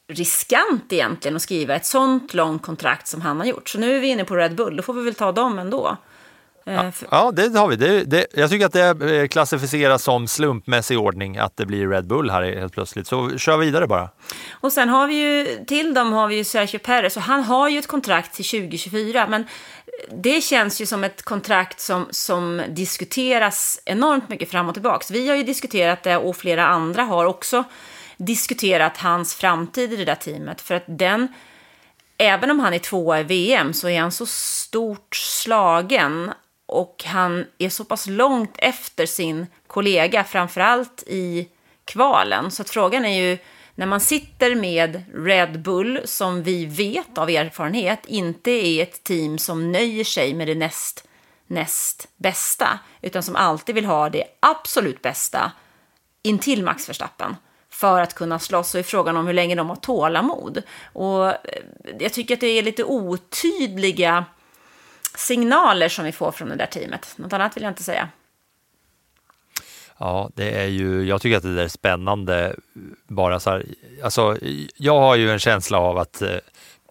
riskant 0.08 0.92
egentligen 0.92 1.36
att 1.36 1.42
skriva 1.42 1.74
ett 1.76 1.86
sånt 1.86 2.34
långt 2.34 2.62
kontrakt 2.62 3.06
som 3.08 3.20
han 3.20 3.40
har 3.40 3.46
gjort. 3.46 3.68
Så 3.68 3.78
nu 3.78 3.96
är 3.96 4.00
vi 4.00 4.06
inne 4.08 4.24
på 4.24 4.36
Red 4.36 4.54
Bull, 4.54 4.76
då 4.76 4.82
får 4.82 4.94
vi 4.94 5.04
väl 5.04 5.14
ta 5.14 5.32
dem 5.32 5.58
ändå. 5.58 5.96
Eh, 6.66 6.90
för- 6.90 7.08
Ja, 7.10 7.30
det 7.32 7.58
har 7.58 7.68
vi. 7.68 7.76
Det, 7.76 8.04
det, 8.04 8.26
jag 8.34 8.50
tycker 8.50 8.66
att 8.66 8.72
det 8.72 9.16
eh, 9.20 9.28
klassificeras 9.28 10.02
som 10.02 10.28
slumpmässig 10.28 10.98
ordning 10.98 11.38
att 11.38 11.56
det 11.56 11.66
blir 11.66 11.88
Red 11.88 12.06
Bull 12.06 12.30
här 12.30 12.42
helt 12.42 12.72
plötsligt. 12.72 13.06
Så 13.06 13.38
kör 13.38 13.56
vidare 13.56 13.86
bara. 13.86 14.08
Och 14.50 14.72
sen 14.72 14.88
har 14.88 15.06
vi 15.06 15.14
ju, 15.14 15.64
till 15.64 15.94
dem 15.94 16.12
har 16.12 16.28
vi 16.28 16.36
ju 16.36 16.44
Sergio 16.44 16.78
Perez 16.78 17.16
och 17.16 17.22
han 17.22 17.42
har 17.44 17.68
ju 17.68 17.78
ett 17.78 17.86
kontrakt 17.86 18.34
till 18.34 18.44
2024. 18.44 19.26
Men 19.26 19.44
det 20.22 20.40
känns 20.40 20.80
ju 20.80 20.86
som 20.86 21.04
ett 21.04 21.22
kontrakt 21.22 21.80
som, 21.80 22.06
som 22.10 22.62
diskuteras 22.68 23.80
enormt 23.84 24.28
mycket 24.28 24.50
fram 24.50 24.68
och 24.68 24.74
tillbaka. 24.74 25.04
Vi 25.10 25.28
har 25.28 25.36
ju 25.36 25.42
diskuterat 25.42 26.02
det 26.02 26.16
och 26.16 26.36
flera 26.36 26.66
andra 26.66 27.02
har 27.02 27.24
också 27.24 27.64
diskuterat 28.16 28.96
hans 28.96 29.34
framtid 29.34 29.92
i 29.92 29.96
det 29.96 30.04
där 30.04 30.14
teamet. 30.14 30.60
För 30.60 30.74
att 30.74 30.84
den, 30.86 31.28
även 32.18 32.50
om 32.50 32.60
han 32.60 32.74
är 32.74 32.78
tvåa 32.78 33.20
i 33.20 33.22
VM 33.22 33.72
så 33.72 33.88
är 33.88 34.00
han 34.00 34.12
så 34.12 34.26
stort 34.26 35.16
slagen 35.16 36.32
och 36.66 37.04
han 37.06 37.46
är 37.58 37.68
så 37.68 37.84
pass 37.84 38.06
långt 38.06 38.54
efter 38.58 39.06
sin 39.06 39.46
kollega, 39.66 40.24
framförallt 40.24 41.02
i 41.06 41.48
kvalen. 41.84 42.50
Så 42.50 42.62
att 42.62 42.70
frågan 42.70 43.04
är 43.04 43.22
ju, 43.22 43.38
när 43.74 43.86
man 43.86 44.00
sitter 44.00 44.54
med 44.54 45.02
Red 45.14 45.62
Bull, 45.62 46.00
som 46.04 46.42
vi 46.42 46.66
vet 46.66 47.18
av 47.18 47.30
erfarenhet 47.30 48.06
inte 48.06 48.50
är 48.50 48.82
ett 48.82 49.04
team 49.04 49.38
som 49.38 49.72
nöjer 49.72 50.04
sig 50.04 50.34
med 50.34 50.48
det 50.48 50.54
näst, 50.54 51.08
näst 51.46 52.08
bästa, 52.16 52.78
utan 53.02 53.22
som 53.22 53.36
alltid 53.36 53.74
vill 53.74 53.84
ha 53.84 54.08
det 54.08 54.24
absolut 54.40 55.02
bästa 55.02 55.52
intill 56.22 56.62
Max 56.62 56.88
Verstappen 56.88 57.36
för 57.76 58.00
att 58.00 58.14
kunna 58.14 58.38
slåss 58.38 58.74
och 58.74 58.78
är 58.78 58.84
frågan 58.84 59.16
om 59.16 59.26
hur 59.26 59.34
länge 59.34 59.54
de 59.54 59.68
har 59.68 59.76
tålamod. 59.76 60.62
Och 60.92 61.26
eh, 61.26 61.34
jag 61.98 62.12
tycker 62.12 62.34
att 62.34 62.40
det 62.40 62.46
är 62.46 62.62
lite 62.62 62.84
otydliga 62.84 64.24
signaler 65.16 65.88
som 65.88 66.04
vi 66.04 66.12
får 66.12 66.32
från 66.32 66.48
det 66.48 66.56
där 66.56 66.66
teamet. 66.66 67.12
Något 67.16 67.32
annat 67.32 67.56
vill 67.56 67.62
jag 67.62 67.70
inte 67.70 67.82
säga. 67.82 68.08
Ja, 69.98 70.30
det 70.34 70.50
är 70.50 70.66
ju, 70.66 71.04
jag 71.04 71.20
tycker 71.20 71.36
att 71.36 71.42
det 71.42 71.54
där 71.54 71.64
är 71.64 71.68
spännande. 71.68 72.56
Bara 73.06 73.40
så 73.40 73.50
här, 73.50 73.64
alltså, 74.04 74.38
jag 74.76 75.00
har 75.00 75.16
ju 75.16 75.30
en 75.30 75.38
känsla 75.38 75.78
av 75.78 75.98
att 75.98 76.22
eh, 76.22 76.36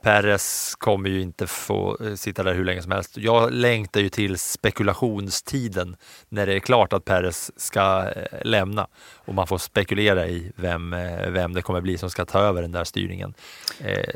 Perez 0.06 0.76
kommer 0.78 1.10
ju 1.10 1.22
inte 1.22 1.48
få 1.48 1.98
eh, 2.04 2.14
sitta 2.14 2.44
där 2.44 2.54
hur 2.54 2.66
länge 2.66 2.82
som 2.82 2.92
helst. 2.92 3.18
Jag 3.18 3.52
längtar 3.52 4.02
ju 4.02 4.10
till 4.10 4.40
spekulationstiden 4.40 5.96
när 6.30 6.46
det 6.46 6.54
är 6.54 6.60
klart 6.60 6.94
att 6.94 7.06
Perez 7.06 7.52
ska 7.62 8.12
eh, 8.16 8.40
lämna 8.44 8.88
och 9.16 9.34
man 9.34 9.48
får 9.48 9.58
spekulera 9.58 10.28
i 10.28 10.52
vem, 10.56 10.94
eh, 10.94 11.30
vem 11.30 11.54
det 11.54 11.62
kommer 11.62 11.82
bli 11.82 11.98
som 11.98 12.10
ska 12.10 12.26
ta 12.26 12.40
över 12.40 12.62
den 12.62 12.72
där 12.72 12.84
styrningen. 12.84 13.34
Eh, 13.80 13.90
eh, 13.90 14.16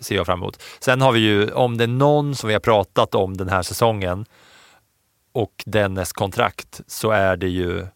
ser 0.00 0.16
jag 0.16 0.26
fram 0.26 0.38
emot. 0.38 0.62
Sen 0.80 1.00
har 1.00 1.12
vi 1.12 1.20
ju, 1.20 1.52
om 1.52 1.78
det 1.78 1.84
är 1.84 1.88
någon 1.88 2.34
som 2.34 2.48
vi 2.48 2.54
har 2.54 2.60
pratat 2.60 3.14
om 3.14 3.36
den 3.36 3.48
här 3.48 3.62
säsongen 3.62 4.24
och 5.32 5.62
dennes 5.66 6.12
kontrakt 6.12 6.80
så 6.86 7.10
är 7.10 7.36
det 7.36 7.48
ju 7.48 7.86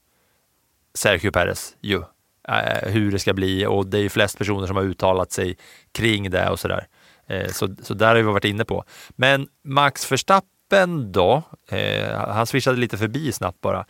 Sergio 0.94 1.30
Perez 1.30 1.76
ju. 1.80 2.02
Eh, 2.48 2.90
hur 2.90 3.12
det 3.12 3.18
ska 3.18 3.32
bli 3.32 3.66
och 3.66 3.86
det 3.86 3.98
är 3.98 4.02
ju 4.02 4.08
flest 4.08 4.38
personer 4.38 4.66
som 4.66 4.76
har 4.76 4.84
uttalat 4.84 5.32
sig 5.32 5.56
kring 5.92 6.30
det 6.30 6.50
och 6.50 6.60
sådär. 6.60 6.86
Eh, 7.28 7.48
så, 7.52 7.76
så 7.82 7.94
där 7.94 8.06
har 8.06 8.14
vi 8.14 8.22
varit 8.22 8.44
inne 8.44 8.64
på. 8.64 8.84
Men 9.10 9.48
Max 9.64 10.12
Verstappen 10.12 11.12
då, 11.12 11.42
eh, 11.68 12.18
han 12.18 12.46
swishade 12.46 12.76
lite 12.76 12.98
förbi 12.98 13.32
snabbt 13.32 13.60
bara. 13.60 13.84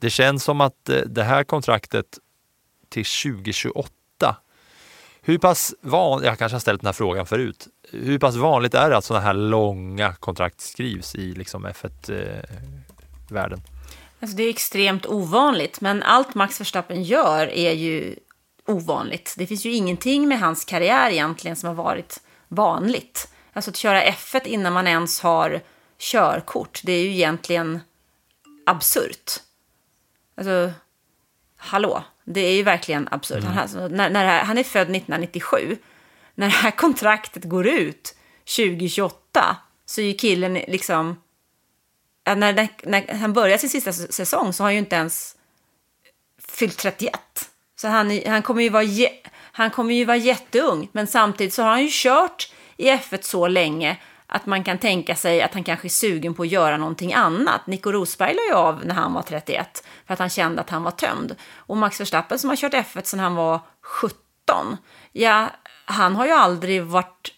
Det 0.00 0.10
känns 0.10 0.44
som 0.44 0.60
att 0.60 0.88
eh, 0.88 1.00
det 1.06 1.22
här 1.22 1.44
kontraktet 1.44 2.06
till 2.88 3.04
2028, 3.04 4.36
hur 5.22 5.38
pass 5.38 5.74
vanligt, 5.80 6.26
jag 6.26 6.38
kanske 6.38 6.54
har 6.54 6.60
ställt 6.60 6.80
den 6.80 6.86
här 6.86 6.92
frågan 6.92 7.26
förut, 7.26 7.66
hur 7.92 8.18
pass 8.18 8.36
vanligt 8.36 8.74
är 8.74 8.90
det 8.90 8.96
att 8.96 9.04
sådana 9.04 9.24
här 9.24 9.34
långa 9.34 10.14
kontrakt 10.14 10.60
skrivs 10.60 11.14
i 11.14 11.32
liksom 11.32 11.66
F1-världen? 11.66 13.58
Eh, 13.58 13.64
alltså 14.20 14.36
det 14.36 14.42
är 14.42 14.50
extremt 14.50 15.06
ovanligt, 15.06 15.80
men 15.80 16.02
allt 16.02 16.34
Max 16.34 16.60
Verstappen 16.60 17.02
gör 17.02 17.46
är 17.46 17.72
ju 17.72 18.16
ovanligt. 18.66 19.34
Det 19.38 19.46
finns 19.46 19.66
ju 19.66 19.72
ingenting 19.72 20.28
med 20.28 20.40
hans 20.40 20.64
karriär 20.64 21.10
egentligen 21.10 21.56
som 21.56 21.66
har 21.66 21.74
varit 21.74 22.20
vanligt. 22.50 23.28
Alltså 23.52 23.70
att 23.70 23.76
köra 23.76 24.04
F1 24.04 24.46
innan 24.46 24.72
man 24.72 24.86
ens 24.86 25.20
har 25.20 25.60
körkort, 25.98 26.80
det 26.84 26.92
är 26.92 27.02
ju 27.02 27.10
egentligen 27.10 27.80
absurt. 28.66 29.32
Alltså, 30.36 30.72
hallå, 31.56 32.04
det 32.24 32.40
är 32.40 32.52
ju 32.52 32.62
verkligen 32.62 33.08
absurt. 33.10 33.44
Han, 33.44 33.58
alltså, 33.58 33.88
när, 33.88 34.10
när 34.10 34.24
här, 34.24 34.44
han 34.44 34.58
är 34.58 34.64
född 34.64 34.82
1997. 34.82 35.76
När 36.34 36.46
det 36.46 36.52
här 36.52 36.70
kontraktet 36.76 37.44
går 37.44 37.66
ut 37.66 38.14
2028 38.56 39.56
så 39.86 40.00
är 40.00 40.04
ju 40.04 40.14
killen 40.14 40.54
liksom... 40.54 41.22
När, 42.26 42.36
när, 42.36 42.68
när 42.82 43.14
han 43.14 43.32
börjar 43.32 43.58
sin 43.58 43.70
sista 43.70 43.92
säsong 43.92 44.52
så 44.52 44.62
har 44.62 44.66
han 44.66 44.74
ju 44.74 44.78
inte 44.78 44.96
ens 44.96 45.36
fyllt 46.48 46.78
31. 46.78 47.20
Så 47.76 47.88
han, 47.88 48.20
han, 48.26 48.42
kommer 48.42 48.62
ju 48.62 48.68
vara, 48.68 48.82
han 49.60 49.70
kommer 49.70 49.94
ju 49.94 50.04
vara 50.04 50.16
jätteung, 50.16 50.88
men 50.92 51.06
samtidigt 51.06 51.54
så 51.54 51.62
har 51.62 51.70
han 51.70 51.82
ju 51.82 51.88
kört 51.90 52.52
i 52.76 52.90
F1 52.90 53.18
så 53.22 53.48
länge 53.48 53.96
att 54.26 54.46
man 54.46 54.64
kan 54.64 54.78
tänka 54.78 55.14
sig 55.14 55.42
att 55.42 55.54
han 55.54 55.64
kanske 55.64 55.86
är 55.86 55.90
sugen 55.90 56.34
på 56.34 56.42
att 56.42 56.48
göra 56.48 56.76
någonting 56.76 57.12
annat. 57.12 57.66
Nico 57.66 57.92
Rosberg 57.92 58.34
la 58.34 58.42
ju 58.48 58.54
av 58.54 58.84
när 58.84 58.94
han 58.94 59.12
var 59.12 59.22
31 59.22 59.84
för 60.06 60.12
att 60.12 60.20
han 60.20 60.28
kände 60.28 60.60
att 60.60 60.70
han 60.70 60.82
var 60.82 60.90
tömd. 60.90 61.36
Och 61.54 61.76
Max 61.76 62.00
Verstappen 62.00 62.38
som 62.38 62.50
har 62.50 62.56
kört 62.56 62.74
F1 62.74 63.02
sedan 63.02 63.20
han 63.20 63.34
var 63.34 63.60
17, 63.82 64.76
ja, 65.12 65.50
han 65.84 66.16
har 66.16 66.26
ju 66.26 66.32
aldrig 66.32 66.82
varit 66.82 67.32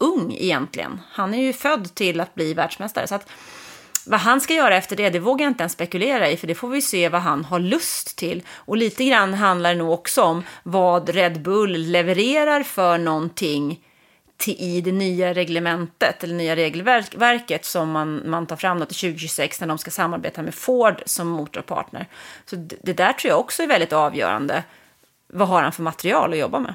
ung 0.00 0.32
egentligen. 0.32 1.00
Han 1.10 1.34
är 1.34 1.42
ju 1.42 1.52
född 1.52 1.94
till 1.94 2.20
att 2.20 2.34
bli 2.34 2.54
världsmästare. 2.54 3.06
Så 3.06 3.14
att 3.14 3.28
vad 4.06 4.20
han 4.20 4.40
ska 4.40 4.54
göra 4.54 4.76
efter 4.76 4.96
det, 4.96 5.10
det 5.10 5.18
vågar 5.18 5.44
jag 5.44 5.50
inte 5.50 5.62
ens 5.62 5.72
spekulera 5.72 6.30
i, 6.30 6.36
för 6.36 6.46
det 6.46 6.54
får 6.54 6.68
vi 6.68 6.82
se 6.82 7.08
vad 7.08 7.20
han 7.20 7.44
har 7.44 7.58
lust 7.58 8.18
till. 8.18 8.42
Och 8.50 8.76
lite 8.76 9.04
grann 9.04 9.34
handlar 9.34 9.70
det 9.74 9.78
nog 9.78 9.90
också 9.90 10.22
om 10.22 10.42
vad 10.62 11.08
Red 11.08 11.40
Bull 11.40 11.72
levererar 11.72 12.62
för 12.62 12.98
någonting 12.98 13.80
till, 14.36 14.56
i 14.58 14.80
det 14.80 14.92
nya 14.92 15.34
reglementet, 15.34 16.24
eller 16.24 16.34
nya 16.34 16.56
regelverket 16.56 17.64
som 17.64 17.90
man, 17.90 18.22
man 18.30 18.46
tar 18.46 18.56
fram 18.56 18.78
då 18.78 18.86
till 18.86 18.96
2026 18.96 19.60
när 19.60 19.68
de 19.68 19.78
ska 19.78 19.90
samarbeta 19.90 20.42
med 20.42 20.54
Ford 20.54 21.02
som 21.06 21.28
motorpartner. 21.28 22.06
Så 22.44 22.56
det, 22.56 22.76
det 22.82 22.92
där 22.92 23.12
tror 23.12 23.30
jag 23.30 23.40
också 23.40 23.62
är 23.62 23.66
väldigt 23.66 23.92
avgörande. 23.92 24.64
Vad 25.28 25.48
har 25.48 25.62
han 25.62 25.72
för 25.72 25.82
material 25.82 26.32
att 26.32 26.38
jobba 26.38 26.58
med? 26.58 26.74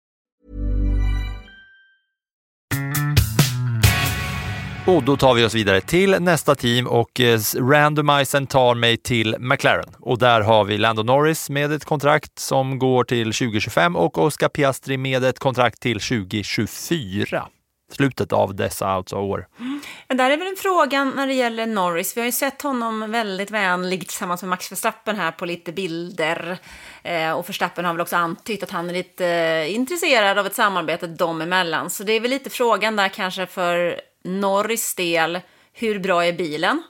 Och 4.95 5.03
då 5.03 5.17
tar 5.17 5.33
vi 5.33 5.45
oss 5.45 5.53
vidare 5.53 5.81
till 5.81 6.11
nästa 6.19 6.55
team 6.55 6.87
och 6.87 7.19
eh, 7.19 7.39
randomisen 7.55 8.47
tar 8.47 8.75
mig 8.75 8.97
till 8.97 9.35
McLaren. 9.39 9.95
Och 9.99 10.17
där 10.19 10.41
har 10.41 10.63
vi 10.63 10.77
Lando 10.77 11.03
Norris 11.03 11.49
med 11.49 11.71
ett 11.71 11.85
kontrakt 11.85 12.39
som 12.39 12.79
går 12.79 13.03
till 13.03 13.33
2025 13.33 13.95
och 13.95 14.17
Oscar 14.17 14.49
Piastri 14.49 14.97
med 14.97 15.23
ett 15.23 15.39
kontrakt 15.39 15.79
till 15.79 15.99
2024. 15.99 17.47
Slutet 17.91 18.33
av 18.33 18.55
dessa 18.55 18.87
alltså 18.87 19.15
år. 19.15 19.47
Mm. 19.59 19.81
där 20.07 20.29
är 20.29 20.37
väl 20.37 20.47
en 20.47 20.55
fråga 20.55 21.03
när 21.03 21.27
det 21.27 21.33
gäller 21.33 21.65
Norris. 21.65 22.17
Vi 22.17 22.21
har 22.21 22.25
ju 22.25 22.31
sett 22.31 22.61
honom 22.61 23.11
väldigt 23.11 23.51
vänlig 23.51 24.07
tillsammans 24.07 24.41
med 24.41 24.49
Max 24.49 24.71
Verstappen 24.71 25.15
här 25.15 25.31
på 25.31 25.45
lite 25.45 25.71
bilder. 25.71 26.57
Eh, 27.03 27.31
och 27.31 27.49
Verstappen 27.49 27.85
har 27.85 27.93
väl 27.93 28.01
också 28.01 28.15
antytt 28.15 28.63
att 28.63 28.71
han 28.71 28.89
är 28.89 28.93
lite 28.93 29.27
eh, 29.27 29.75
intresserad 29.75 30.37
av 30.37 30.45
ett 30.45 30.55
samarbete 30.55 31.07
dem 31.07 31.41
emellan. 31.41 31.89
Så 31.89 32.03
det 32.03 32.13
är 32.13 32.19
väl 32.19 32.29
lite 32.29 32.49
frågan 32.49 32.95
där 32.95 33.09
kanske 33.09 33.45
för 33.45 34.01
Norris 34.23 34.95
del. 34.95 35.39
Hur 35.73 35.99
bra 35.99 36.25
är 36.25 36.33
bilen? 36.33 36.83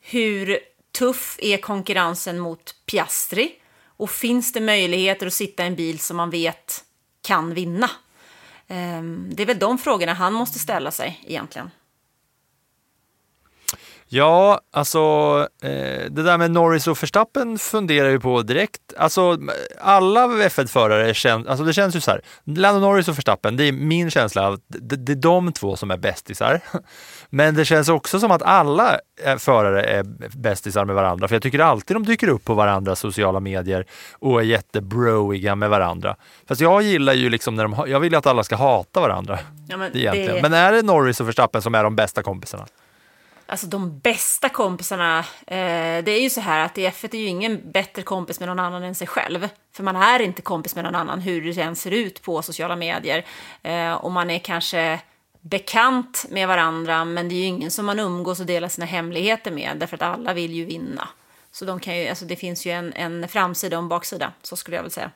Hur 0.00 0.58
tuff 0.98 1.38
är 1.42 1.56
konkurrensen 1.56 2.38
mot 2.38 2.74
Piastri? 2.86 3.52
Och 3.96 4.10
finns 4.10 4.52
det 4.52 4.60
möjligheter 4.60 5.26
att 5.26 5.32
sitta 5.32 5.64
i 5.64 5.66
en 5.66 5.76
bil 5.76 5.98
som 5.98 6.16
man 6.16 6.30
vet 6.30 6.84
kan 7.22 7.54
vinna? 7.54 7.90
Ehm, 8.68 9.30
det 9.34 9.42
är 9.42 9.46
väl 9.46 9.58
de 9.58 9.78
frågorna 9.78 10.12
han 10.12 10.32
måste 10.32 10.58
ställa 10.58 10.90
sig 10.90 11.20
egentligen. 11.26 11.70
Ja, 14.08 14.60
alltså 14.72 14.98
eh, 15.62 16.10
det 16.10 16.22
där 16.22 16.38
med 16.38 16.50
Norris 16.50 16.86
och 16.86 17.02
Verstappen 17.02 17.58
funderar 17.58 18.08
ju 18.08 18.20
på 18.20 18.42
direkt. 18.42 18.80
Alltså 18.96 19.38
alla 19.80 20.26
F1-förare 20.26 21.14
känns, 21.14 21.46
alltså 21.46 21.64
det 21.64 21.72
känns 21.72 21.96
ju 21.96 22.00
så 22.00 22.10
här. 22.10 22.20
Lando 22.44 22.80
Norris 22.80 23.08
och 23.08 23.18
Verstappen, 23.18 23.56
det 23.56 23.64
är 23.64 23.72
min 23.72 24.10
känsla 24.10 24.46
av 24.46 24.54
att 24.54 24.60
det, 24.68 24.96
det 24.96 25.12
är 25.12 25.16
de 25.16 25.52
två 25.52 25.76
som 25.76 25.90
är 25.90 25.96
bästisar. 25.96 26.60
Men 27.30 27.54
det 27.54 27.64
känns 27.64 27.88
också 27.88 28.20
som 28.20 28.30
att 28.30 28.42
alla 28.42 28.98
eh, 29.24 29.36
förare 29.36 29.82
är 29.84 30.02
bästisar 30.38 30.84
med 30.84 30.94
varandra. 30.96 31.28
För 31.28 31.34
jag 31.34 31.42
tycker 31.42 31.58
alltid 31.58 31.96
de 31.96 32.04
dyker 32.04 32.28
upp 32.28 32.44
på 32.44 32.54
varandras 32.54 33.00
sociala 33.00 33.40
medier 33.40 33.86
och 34.12 34.40
är 34.40 34.44
jättebroiga 34.44 35.54
med 35.54 35.70
varandra. 35.70 36.16
Fast 36.48 36.60
jag 36.60 36.82
gillar 36.82 37.12
ju 37.12 37.30
liksom 37.30 37.54
när 37.54 37.62
de, 37.62 37.84
jag 37.86 38.00
vill 38.00 38.14
att 38.14 38.26
alla 38.26 38.44
ska 38.44 38.56
hata 38.56 39.00
varandra. 39.00 39.38
Ja, 39.68 40.12
men 40.12 40.24
det- 40.32 40.42
Men 40.42 40.52
är 40.52 40.72
det 40.72 40.82
Norris 40.82 41.20
och 41.20 41.28
Verstappen 41.28 41.62
som 41.62 41.74
är 41.74 41.84
de 41.84 41.96
bästa 41.96 42.22
kompisarna? 42.22 42.66
Alltså 43.46 43.66
de 43.66 43.98
bästa 43.98 44.48
kompisarna, 44.48 45.18
eh, 45.46 46.04
det 46.04 46.10
är 46.10 46.20
ju 46.20 46.30
så 46.30 46.40
här 46.40 46.64
att 46.64 46.78
i 46.78 46.86
F1 46.86 47.14
är 47.14 47.18
ju 47.18 47.26
ingen 47.26 47.72
bättre 47.72 48.02
kompis 48.02 48.40
med 48.40 48.48
någon 48.48 48.58
annan 48.58 48.82
än 48.82 48.94
sig 48.94 49.06
själv. 49.06 49.48
För 49.72 49.82
man 49.82 49.96
är 49.96 50.20
inte 50.20 50.42
kompis 50.42 50.74
med 50.74 50.84
någon 50.84 50.94
annan 50.94 51.20
hur 51.20 51.54
det 51.54 51.62
än 51.62 51.76
ser 51.76 51.90
ut 51.90 52.22
på 52.22 52.42
sociala 52.42 52.76
medier. 52.76 53.24
Eh, 53.62 53.92
och 53.92 54.12
man 54.12 54.30
är 54.30 54.38
kanske 54.38 55.00
bekant 55.40 56.26
med 56.30 56.48
varandra, 56.48 57.04
men 57.04 57.28
det 57.28 57.34
är 57.34 57.36
ju 57.36 57.44
ingen 57.44 57.70
som 57.70 57.86
man 57.86 58.00
umgås 58.00 58.40
och 58.40 58.46
delar 58.46 58.68
sina 58.68 58.86
hemligheter 58.86 59.50
med, 59.50 59.76
därför 59.76 59.96
att 59.96 60.02
alla 60.02 60.32
vill 60.32 60.52
ju 60.52 60.64
vinna. 60.64 61.08
Så 61.50 61.64
de 61.64 61.80
kan 61.80 61.98
ju, 61.98 62.08
alltså 62.08 62.24
det 62.24 62.36
finns 62.36 62.66
ju 62.66 62.70
en, 62.70 62.92
en 62.92 63.28
framsida 63.28 63.76
och 63.76 63.82
en 63.82 63.88
baksida, 63.88 64.32
så 64.42 64.56
skulle 64.56 64.76
jag 64.76 64.82
väl 64.82 64.90
säga. 64.90 65.10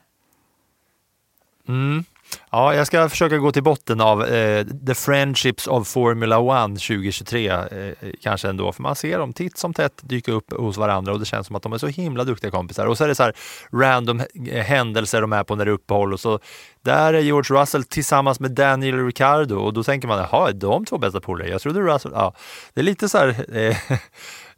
Mm. 1.67 2.05
Ja, 2.51 2.75
jag 2.75 2.87
ska 2.87 3.09
försöka 3.09 3.37
gå 3.37 3.51
till 3.51 3.63
botten 3.63 4.01
av 4.01 4.25
eh, 4.25 4.65
The 4.87 4.95
Friendships 4.95 5.67
of 5.67 5.87
Formula 5.87 6.39
One 6.39 6.75
2023 6.75 7.47
eh, 7.47 7.93
kanske 8.21 8.49
ändå, 8.49 8.71
för 8.71 8.83
man 8.83 8.95
ser 8.95 9.19
dem 9.19 9.33
titt 9.33 9.57
som 9.57 9.73
tätt 9.73 10.01
dyka 10.01 10.31
upp 10.31 10.53
hos 10.53 10.77
varandra 10.77 11.13
och 11.13 11.19
det 11.19 11.25
känns 11.25 11.47
som 11.47 11.55
att 11.55 11.63
de 11.63 11.73
är 11.73 11.77
så 11.77 11.87
himla 11.87 12.23
duktiga 12.23 12.51
kompisar. 12.51 12.85
Och 12.85 12.97
så 12.97 13.03
är 13.03 13.07
det 13.07 13.15
så 13.15 13.23
här 13.23 13.33
random 13.73 14.21
händelser 14.51 15.21
de 15.21 15.33
är 15.33 15.43
på 15.43 15.55
när 15.55 15.65
det 15.65 15.71
är 15.71 15.73
uppehåll 15.73 16.13
och 16.13 16.19
så 16.19 16.39
där 16.81 17.13
är 17.13 17.19
George 17.19 17.61
Russell 17.61 17.83
tillsammans 17.83 18.39
med 18.39 18.51
Daniel 18.51 19.05
Ricciardo 19.05 19.55
och 19.55 19.73
då 19.73 19.83
tänker 19.83 20.07
man, 20.07 20.27
jaha, 20.31 20.49
är 20.49 20.53
de 20.53 20.85
två 20.85 20.97
bästa 20.97 21.21
polare? 21.21 21.49
Jag 21.49 21.61
trodde 21.61 21.81
Russell, 21.81 22.11
ja, 22.15 22.33
det 22.73 22.81
är 22.81 22.85
lite 22.85 23.09
så 23.09 23.17
här 23.17 23.57
eh, 23.57 23.77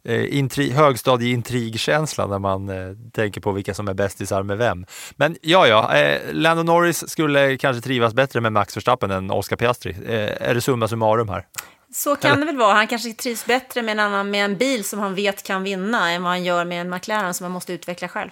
Eh, 0.04 0.24
intri- 0.24 0.72
högstadieintrigkänsla 0.72 2.26
när 2.26 2.38
man 2.38 2.68
eh, 2.68 2.96
tänker 3.12 3.40
på 3.40 3.52
vilka 3.52 3.74
som 3.74 3.88
är 3.88 3.94
bästisar 3.94 4.42
med 4.42 4.58
vem. 4.58 4.86
Men 5.16 5.36
ja, 5.42 5.66
ja, 5.66 5.96
eh, 5.96 6.20
Lando 6.32 6.62
Norris 6.62 7.10
skulle 7.10 7.56
kanske 7.56 7.82
trivas 7.82 8.14
bättre 8.14 8.40
med 8.40 8.52
Max 8.52 8.76
Verstappen 8.76 9.10
än 9.10 9.30
Oscar 9.30 9.56
Piastri. 9.56 9.96
Eh, 10.06 10.48
är 10.48 10.54
det 10.54 10.60
summa 10.60 10.88
summarum 10.88 11.28
här? 11.28 11.46
Så 11.94 12.16
kan 12.16 12.40
det 12.40 12.46
väl 12.46 12.56
vara. 12.56 12.74
Han 12.74 12.86
kanske 12.86 13.12
trivs 13.12 13.46
bättre 13.46 13.82
med 13.82 13.92
en, 13.92 14.00
annan, 14.00 14.30
med 14.30 14.44
en 14.44 14.56
bil 14.56 14.84
som 14.84 14.98
han 14.98 15.14
vet 15.14 15.42
kan 15.42 15.62
vinna 15.62 16.10
än 16.10 16.22
vad 16.22 16.32
han 16.32 16.44
gör 16.44 16.64
med 16.64 16.80
en 16.80 16.90
McLaren 16.90 17.34
som 17.34 17.44
han 17.44 17.52
måste 17.52 17.72
utveckla 17.72 18.08
själv. 18.08 18.30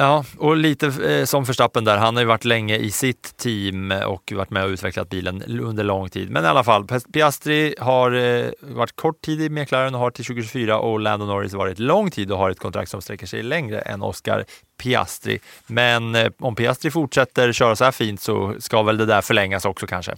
Ja, 0.00 0.24
och 0.38 0.56
lite 0.56 0.86
eh, 0.86 1.24
som 1.24 1.44
Verstappen 1.44 1.84
där, 1.84 1.96
han 1.96 2.16
har 2.16 2.22
ju 2.22 2.26
varit 2.26 2.44
länge 2.44 2.76
i 2.76 2.90
sitt 2.90 3.36
team 3.36 3.92
och 4.06 4.32
varit 4.36 4.50
med 4.50 4.64
och 4.64 4.68
utvecklat 4.68 5.08
bilen 5.08 5.42
under 5.60 5.84
lång 5.84 6.08
tid. 6.08 6.30
Men 6.30 6.44
i 6.44 6.46
alla 6.46 6.64
fall, 6.64 6.86
Piastri 7.12 7.74
har 7.78 8.12
eh, 8.12 8.50
varit 8.60 8.96
kort 8.96 9.20
tid 9.20 9.40
i 9.40 9.48
McLaren 9.48 9.94
och 9.94 10.00
har 10.00 10.10
till 10.10 10.24
2024 10.24 10.78
och 10.78 11.00
Lando 11.00 11.26
Norris 11.26 11.52
varit 11.52 11.78
lång 11.78 12.10
tid 12.10 12.32
och 12.32 12.38
har 12.38 12.50
ett 12.50 12.58
kontrakt 12.58 12.90
som 12.90 13.02
sträcker 13.02 13.26
sig 13.26 13.42
längre 13.42 13.80
än 13.80 14.02
Oscar 14.02 14.44
Piastri. 14.82 15.38
Men 15.66 16.14
eh, 16.14 16.30
om 16.38 16.54
Piastri 16.54 16.90
fortsätter 16.90 17.52
köra 17.52 17.76
så 17.76 17.84
här 17.84 17.92
fint 17.92 18.20
så 18.20 18.54
ska 18.58 18.82
väl 18.82 18.96
det 18.96 19.06
där 19.06 19.20
förlängas 19.20 19.64
också 19.64 19.86
kanske. 19.86 20.14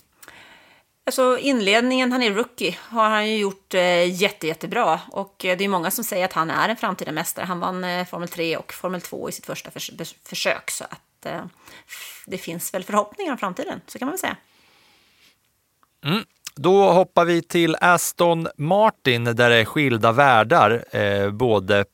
Alltså 1.10 1.38
inledningen, 1.38 2.12
han 2.12 2.22
är 2.22 2.30
rookie, 2.30 2.76
har 2.80 3.10
han 3.10 3.30
ju 3.30 3.38
gjort 3.38 3.74
eh, 3.74 4.22
jätte, 4.22 4.46
jättebra. 4.46 5.00
Och 5.08 5.44
eh, 5.44 5.58
det 5.58 5.64
är 5.64 5.68
många 5.68 5.90
som 5.90 6.04
säger 6.04 6.24
att 6.24 6.32
han 6.32 6.50
är 6.50 6.68
en 6.68 6.76
framtida 6.76 7.12
mästare. 7.12 7.46
Han 7.46 7.60
vann 7.60 7.84
eh, 7.84 8.06
Formel 8.06 8.28
3 8.28 8.56
och 8.56 8.72
Formel 8.72 9.00
2 9.00 9.28
i 9.28 9.32
sitt 9.32 9.46
första 9.46 9.70
förs 9.70 9.90
försök. 10.24 10.70
Så 10.70 10.84
att 10.84 11.26
eh, 11.26 11.40
det 12.26 12.38
finns 12.38 12.74
väl 12.74 12.84
förhoppningar 12.84 13.32
om 13.32 13.38
framtiden, 13.38 13.80
så 13.86 13.98
kan 13.98 14.06
man 14.06 14.12
väl 14.12 14.18
säga. 14.18 14.36
Mm. 16.04 16.24
Då 16.56 16.92
hoppar 16.92 17.24
vi 17.24 17.42
till 17.42 17.76
Aston 17.80 18.48
Martin 18.56 19.24
där 19.24 19.50
det 19.50 19.56
är 19.56 19.64
skilda 19.64 20.12
världar, 20.12 20.84
eh, 20.90 21.30
både 21.30 21.84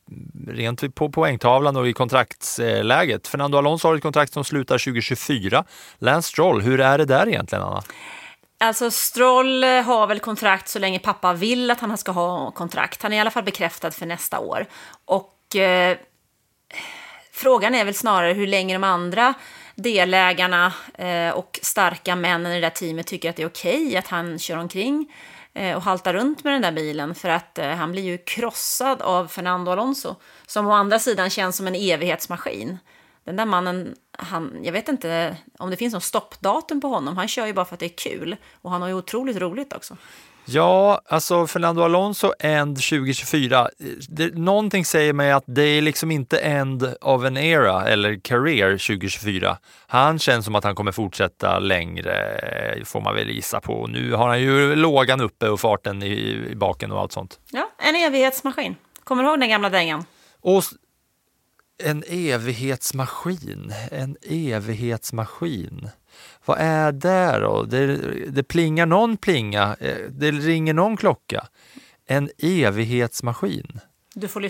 rent 0.47 0.95
på 0.95 1.11
poängtavlan 1.11 1.77
och 1.77 1.87
i 1.87 1.93
kontraktsläget. 1.93 3.27
Fernando 3.27 3.57
Alonso 3.57 3.87
har 3.87 3.95
ett 3.95 4.03
kontrakt 4.03 4.33
som 4.33 4.43
slutar 4.43 4.77
2024. 4.77 5.63
Lance 5.97 6.29
Stroll, 6.29 6.61
hur 6.61 6.79
är 6.79 6.97
det 6.97 7.05
där 7.05 7.27
egentligen 7.27 7.63
Anna? 7.63 7.83
Alltså 8.59 8.91
Stroll 8.91 9.63
eh, 9.63 9.81
har 9.81 10.07
väl 10.07 10.19
kontrakt 10.19 10.67
så 10.67 10.79
länge 10.79 10.99
pappa 10.99 11.33
vill 11.33 11.71
att 11.71 11.79
han 11.79 11.97
ska 11.97 12.11
ha 12.11 12.51
kontrakt. 12.51 13.03
Han 13.03 13.13
är 13.13 13.17
i 13.17 13.19
alla 13.19 13.31
fall 13.31 13.43
bekräftad 13.43 13.91
för 13.91 14.05
nästa 14.05 14.39
år. 14.39 14.65
Och 15.05 15.55
eh, 15.55 15.97
frågan 17.31 17.75
är 17.75 17.85
väl 17.85 17.93
snarare 17.93 18.33
hur 18.33 18.47
länge 18.47 18.75
de 18.75 18.83
andra 18.83 19.33
delägarna 19.75 20.73
eh, 20.93 21.29
och 21.29 21.59
starka 21.61 22.15
männen 22.15 22.51
i 22.51 22.55
det 22.55 22.61
där 22.61 22.69
teamet 22.69 23.07
tycker 23.07 23.29
att 23.29 23.35
det 23.35 23.43
är 23.43 23.47
okej 23.47 23.97
att 23.97 24.07
han 24.07 24.39
kör 24.39 24.57
omkring 24.57 25.13
eh, 25.53 25.75
och 25.75 25.81
haltar 25.81 26.13
runt 26.13 26.43
med 26.43 26.53
den 26.53 26.61
där 26.61 26.71
bilen 26.71 27.15
för 27.15 27.29
att 27.29 27.57
eh, 27.57 27.69
han 27.69 27.91
blir 27.91 28.03
ju 28.03 28.17
krossad 28.17 29.01
av 29.01 29.27
Fernando 29.27 29.71
Alonso 29.71 30.15
som 30.47 30.67
å 30.67 30.71
andra 30.71 30.99
sidan 30.99 31.29
känns 31.29 31.57
som 31.57 31.67
en 31.67 31.75
evighetsmaskin. 31.75 32.77
Den 33.27 33.35
där 33.35 33.45
mannen, 33.45 33.95
han, 34.17 34.59
jag 34.63 34.73
vet 34.73 34.87
inte 34.89 35.37
om 35.59 35.69
det 35.69 35.77
finns 35.77 35.93
någon 35.93 36.01
stoppdatum 36.01 36.81
på 36.81 36.87
honom. 36.87 37.17
Han 37.17 37.27
kör 37.27 37.45
ju 37.45 37.53
bara 37.53 37.65
för 37.65 37.73
att 37.73 37.79
det 37.79 37.85
är 37.85 37.97
kul 37.97 38.35
och 38.61 38.71
han 38.71 38.81
har 38.81 38.89
ju 38.89 38.95
otroligt 38.95 39.37
roligt 39.37 39.73
också. 39.73 39.97
Ja, 40.45 41.01
alltså 41.05 41.47
Fernando 41.47 41.81
Alonso 41.81 42.33
end 42.39 42.75
2024. 42.75 43.69
Det, 44.09 44.35
någonting 44.35 44.85
säger 44.85 45.13
mig 45.13 45.31
att 45.31 45.43
det 45.47 45.63
är 45.63 45.81
liksom 45.81 46.11
inte 46.11 46.37
end 46.37 46.95
of 47.01 47.25
an 47.25 47.37
era 47.37 47.87
eller 47.87 48.19
career 48.19 48.71
2024. 48.71 49.57
Han 49.87 50.19
känns 50.19 50.45
som 50.45 50.55
att 50.55 50.63
han 50.63 50.75
kommer 50.75 50.91
fortsätta 50.91 51.59
längre, 51.59 52.85
får 52.85 53.01
man 53.01 53.15
väl 53.15 53.29
gissa 53.29 53.59
på. 53.59 53.87
Nu 53.87 54.13
har 54.13 54.27
han 54.27 54.41
ju 54.41 54.75
lågan 54.75 55.21
uppe 55.21 55.49
och 55.49 55.59
farten 55.59 56.03
i, 56.03 56.47
i 56.51 56.55
baken 56.55 56.91
och 56.91 56.99
allt 56.99 57.11
sånt. 57.11 57.39
Ja, 57.51 57.69
en 57.77 57.95
evighetsmaskin. 57.95 58.75
Kommer 59.03 59.23
du 59.23 59.29
ihåg 59.29 59.39
den 59.39 59.49
gamla 59.49 59.69
dängan? 59.69 60.05
Och 60.41 60.63
en 61.83 62.03
evighetsmaskin, 62.07 63.73
en 63.91 64.17
evighetsmaskin. 64.21 65.89
Vad 66.45 66.57
är 66.59 66.91
det 66.91 67.39
då? 67.39 67.63
Det, 67.63 67.97
det 68.27 68.43
plingar 68.43 68.85
någon 68.85 69.17
plinga, 69.17 69.75
eh, 69.79 69.97
det 70.09 70.31
ringer 70.31 70.73
någon 70.73 70.97
klocka. 70.97 71.47
En 72.07 72.29
evighetsmaskin. 72.37 73.79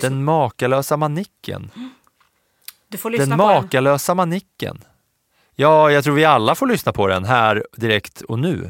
Den 0.00 0.24
makalösa 0.24 0.96
manicken. 0.96 1.70
du 2.88 2.98
får 2.98 3.10
lyssna 3.10 3.26
Den 3.26 3.38
på 3.38 3.48
den. 3.48 3.62
makalösa 3.62 4.14
manicken. 4.14 4.78
Ja, 5.54 5.90
jag 5.90 6.04
tror 6.04 6.14
vi 6.14 6.24
alla 6.24 6.54
får 6.54 6.66
lyssna 6.66 6.92
på 6.92 7.06
den 7.06 7.24
här 7.24 7.66
direkt 7.76 8.20
och 8.20 8.38
nu. 8.38 8.68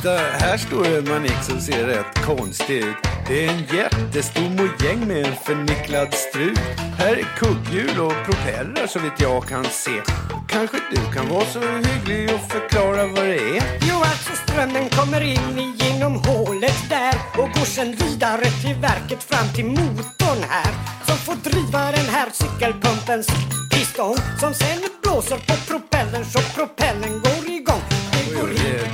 Titta, 0.00 0.16
här 0.16 0.56
står 0.56 0.86
en 0.86 1.08
manik 1.08 1.42
som 1.42 1.60
ser 1.60 1.86
rätt 1.86 2.24
konstig 2.26 2.76
ut. 2.76 2.96
Det 3.28 3.44
är 3.44 3.48
en 3.50 3.64
jättestor 3.76 4.50
mojäng 4.50 5.08
med 5.08 5.26
en 5.26 5.34
förnicklad 5.44 6.14
strut. 6.14 6.58
Här 6.98 7.16
är 7.16 7.26
kugghjul 7.36 8.00
och 8.00 8.12
propellrar 8.24 8.86
så 8.86 8.98
vitt 8.98 9.20
jag 9.20 9.48
kan 9.48 9.64
se. 9.64 10.02
Kanske 10.48 10.76
du 10.90 11.12
kan 11.14 11.28
vara 11.28 11.44
så 11.44 11.60
hygglig 11.60 12.34
och 12.34 12.50
förklara 12.50 13.06
vad 13.06 13.24
det 13.24 13.58
är? 13.58 13.62
Jo, 13.88 13.96
alltså 13.96 14.32
strömmen 14.44 14.88
kommer 14.88 15.20
in 15.20 15.74
genom 15.78 16.14
hålet 16.14 16.88
där 16.88 17.14
och 17.38 17.48
går 17.54 17.64
sen 17.64 17.96
vidare 17.96 18.44
till 18.44 18.74
verket 18.74 19.22
fram 19.22 19.48
till 19.54 19.64
motorn 19.64 20.42
här 20.48 20.72
som 21.06 21.16
får 21.16 21.50
driva 21.50 21.92
den 21.92 22.08
här 22.14 22.28
cykelpumpens 22.32 23.26
piston 23.72 24.16
som 24.40 24.54
sen 24.54 24.80
blåser 25.02 25.36
på 25.36 25.54
propellern 25.70 26.24
så 26.24 26.38
propellern 26.38 27.20
går 27.20 27.29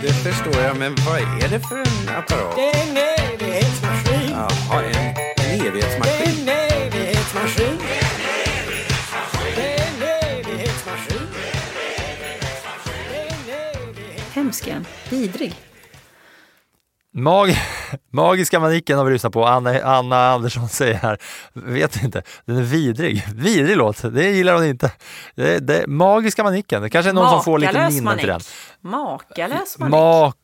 det, 0.07 0.13
förstår 0.13 0.63
jag, 0.63 0.77
men 0.79 0.95
vad 0.95 1.19
är 1.19 1.49
det 1.49 1.61
för 1.61 1.77
en 1.77 2.09
apparat? 2.09 2.57
Det 2.57 2.63
är 2.63 2.83
en 2.83 2.97
evighetsmaskin. 2.97 4.31
Jaha, 4.31 4.83
en, 4.83 5.15
en 5.37 5.67
evighetsmaskin. 5.67 6.47
Det 6.47 6.53
är 6.53 6.73
en 6.73 6.83
evighetsmaskin. 6.83 7.79
Är. 7.91 8.07
Hemsk. 14.35 14.69
Vidrig. 15.11 15.55
Mag 17.13 17.57
Magiska 18.11 18.61
manicken 18.61 18.99
har 18.99 19.05
vi 19.05 19.13
lyssnat 19.13 19.33
på. 19.33 19.47
Anna, 19.47 19.83
Anna 19.83 20.31
Andersson 20.31 20.69
säger 20.69 20.95
här, 20.95 21.19
vet 21.53 22.03
inte, 22.03 22.23
den 22.45 22.57
är 22.57 22.63
vidrig. 22.63 23.25
Vidrig 23.35 23.77
låt, 23.77 24.15
det 24.15 24.31
gillar 24.31 24.55
hon 24.55 24.65
inte. 24.65 24.93
Det, 25.35 25.59
det, 25.59 25.87
magiska 25.87 26.43
manicken, 26.45 26.83
det 26.83 26.91
kanske 26.91 27.11
är 27.11 27.15
någon 27.15 27.31
som 27.31 27.45
får 27.45 27.59
lite 27.59 27.73
Makalös 27.73 27.95
minnen 27.95 28.19
till 28.19 28.29
den. 28.29 28.41
Makalös 28.81 29.79
manik. 29.79 29.91
Mak 29.93 30.37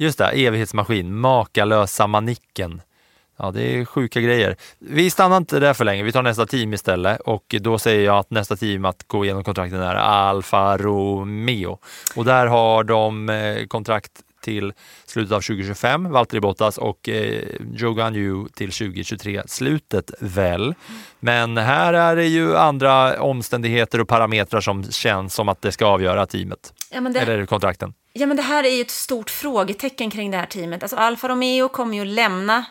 Just 0.00 0.18
det, 0.18 0.24
evighetsmaskin, 0.24 1.14
makalösa 1.16 2.06
manicken. 2.06 2.82
Ja, 3.36 3.50
det 3.50 3.78
är 3.78 3.84
sjuka 3.84 4.20
grejer. 4.20 4.56
Vi 4.78 5.10
stannar 5.10 5.36
inte 5.36 5.60
där 5.60 5.74
för 5.74 5.84
länge, 5.84 6.02
vi 6.02 6.12
tar 6.12 6.22
nästa 6.22 6.46
team 6.46 6.74
istället 6.74 7.20
och 7.20 7.54
då 7.60 7.78
säger 7.78 8.04
jag 8.04 8.18
att 8.18 8.30
nästa 8.30 8.56
team 8.56 8.84
att 8.84 9.04
gå 9.06 9.24
igenom 9.24 9.44
kontrakten 9.44 9.80
är 9.80 9.94
Alfa 9.94 10.76
Romeo. 10.76 11.78
Och 12.16 12.24
där 12.24 12.46
har 12.46 12.84
de 12.84 13.28
eh, 13.28 13.66
kontrakt 13.66 14.12
till 14.48 14.72
slutet 15.06 15.32
av 15.32 15.40
2025, 15.40 16.10
Valtteri 16.10 16.40
Bottas 16.40 16.78
och 16.78 17.08
eh, 17.08 17.42
Joe 17.74 17.92
Guanyu 17.94 18.48
till 18.54 18.72
2023, 18.72 19.42
slutet 19.46 20.10
väl. 20.20 20.74
Men 21.20 21.56
här 21.56 21.92
är 21.94 22.16
det 22.16 22.26
ju 22.26 22.56
andra 22.56 23.20
omständigheter 23.22 24.00
och 24.00 24.08
parametrar 24.08 24.60
som 24.60 24.84
känns 24.92 25.34
som 25.34 25.48
att 25.48 25.62
det 25.62 25.72
ska 25.72 25.86
avgöra 25.86 26.26
teamet. 26.26 26.72
Ja, 26.90 27.00
det- 27.00 27.20
Eller 27.20 27.46
kontrakten. 27.46 27.92
Ja, 28.12 28.26
men 28.26 28.36
det 28.36 28.42
här 28.42 28.64
är 28.64 28.68
ju 28.70 28.80
ett 28.80 28.90
stort 28.90 29.30
frågetecken 29.30 30.10
kring 30.10 30.30
det 30.30 30.36
här 30.36 30.46
teamet. 30.46 30.82
Alltså 30.82 30.96
Alfa 30.96 31.28
Romeo 31.28 31.68
kommer 31.68 31.94
ju 31.94 32.00
att 32.00 32.06
lämna 32.06 32.64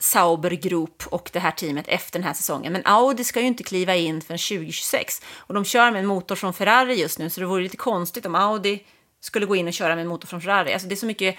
Sauber 0.00 0.50
Group 0.50 1.02
och 1.06 1.30
det 1.32 1.38
här 1.38 1.50
teamet 1.50 1.84
efter 1.88 2.18
den 2.18 2.26
här 2.26 2.34
säsongen. 2.34 2.72
Men 2.72 2.82
Audi 2.84 3.24
ska 3.24 3.40
ju 3.40 3.46
inte 3.46 3.62
kliva 3.62 3.94
in 3.96 4.20
förrän 4.20 4.38
2026. 4.38 5.22
Och 5.36 5.54
de 5.54 5.64
kör 5.64 5.90
med 5.90 6.00
en 6.00 6.06
motor 6.06 6.34
från 6.36 6.52
Ferrari 6.54 6.94
just 7.00 7.18
nu, 7.18 7.30
så 7.30 7.40
det 7.40 7.46
vore 7.46 7.62
lite 7.62 7.76
konstigt 7.76 8.26
om 8.26 8.34
Audi 8.34 8.80
skulle 9.24 9.46
gå 9.46 9.56
in 9.56 9.68
och 9.68 9.72
köra 9.72 9.94
med 9.94 10.02
en 10.02 10.08
motor 10.08 10.28
från 10.28 10.40
Ferrari. 10.40 10.72
Alltså 10.72 10.88
det 10.88 10.94
är 10.94 10.96
så 10.96 11.06
mycket 11.06 11.36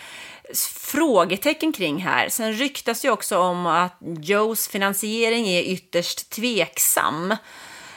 frågetecken 0.73 1.73
kring 1.73 1.97
här. 1.97 2.29
Sen 2.29 2.53
ryktas 2.53 3.01
det 3.01 3.07
ju 3.07 3.11
också 3.11 3.37
om 3.37 3.65
att 3.65 3.97
Joes 4.19 4.67
finansiering 4.67 5.47
är 5.47 5.61
ytterst 5.61 6.29
tveksam. 6.29 7.35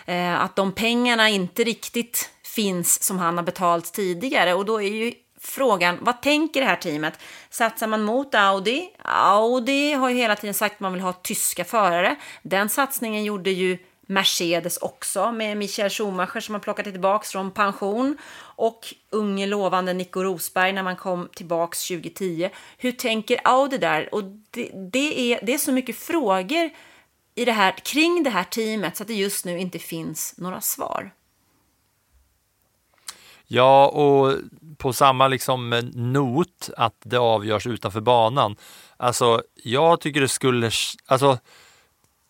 Eh, 0.07 0.41
att 0.41 0.57
de 0.57 0.73
pengarna 0.73 1.29
inte 1.29 1.65
riktigt 1.65 2.31
finns 2.43 3.03
som 3.03 3.19
han 3.19 3.37
har 3.37 3.45
betalt 3.45 3.93
tidigare. 3.93 4.55
Och 4.55 4.65
då 4.65 4.83
är 4.83 4.89
ju 4.89 5.13
frågan, 5.41 5.99
vad 6.01 6.23
tänker 6.23 6.61
det 6.61 6.67
här 6.67 6.77
teamet? 6.77 7.15
Satsar 7.51 7.87
man 7.87 8.03
mot 8.03 8.35
Audi? 8.35 8.91
Audi 9.05 9.93
har 9.93 10.09
ju 10.09 10.17
hela 10.17 10.37
tiden 10.37 10.55
sagt 10.55 10.75
att 10.75 10.81
man 10.81 10.93
vill 10.93 11.03
ha 11.03 11.13
tyska 11.13 11.65
förare. 11.65 12.17
Den 12.43 12.69
satsningen 12.69 13.25
gjorde 13.25 13.51
ju 13.51 13.79
Mercedes 14.11 14.77
också 14.77 15.33
med 15.33 15.57
Michael 15.57 15.91
Schumacher 15.91 16.41
som 16.41 16.55
har 16.55 16.61
plockat 16.61 16.85
tillbaka 16.85 17.27
från 17.27 17.51
pension 17.51 18.19
och 18.41 18.95
unge 19.11 19.47
lovande 19.47 19.93
Nico 19.93 20.23
Rosberg 20.23 20.73
när 20.73 20.83
man 20.83 20.97
kom 20.97 21.29
tillbaks 21.35 21.89
2010. 21.89 22.51
Hur 22.79 22.93
tänker 22.93 23.41
Audi 23.45 23.79
där? 23.79 24.15
Och 24.15 24.25
det, 24.51 24.71
det, 24.93 25.33
är, 25.33 25.41
det 25.43 25.55
är 25.55 25.59
så 25.59 25.73
mycket 25.73 25.97
frågor 25.97 26.71
i 27.35 27.45
det 27.45 27.53
här, 27.53 27.73
kring 27.73 28.23
det 28.23 28.31
här 28.31 28.45
teamet 28.45 28.97
så 28.97 29.03
att 29.03 29.09
det 29.09 29.15
just 29.15 29.45
nu 29.45 29.59
inte 29.59 29.79
finns 29.79 30.35
några 30.39 30.61
svar. 30.61 31.11
Ja, 33.47 33.89
och 33.89 34.35
på 34.77 34.93
samma 34.93 35.29
liksom 35.29 35.71
not 35.95 36.71
att 36.77 36.97
det 37.05 37.19
avgörs 37.19 37.67
utanför 37.67 38.01
banan. 38.01 38.57
Alltså, 38.97 39.43
jag 39.55 40.01
tycker 40.01 40.21
det 40.21 40.29
skulle... 40.29 40.71
Alltså, 41.07 41.39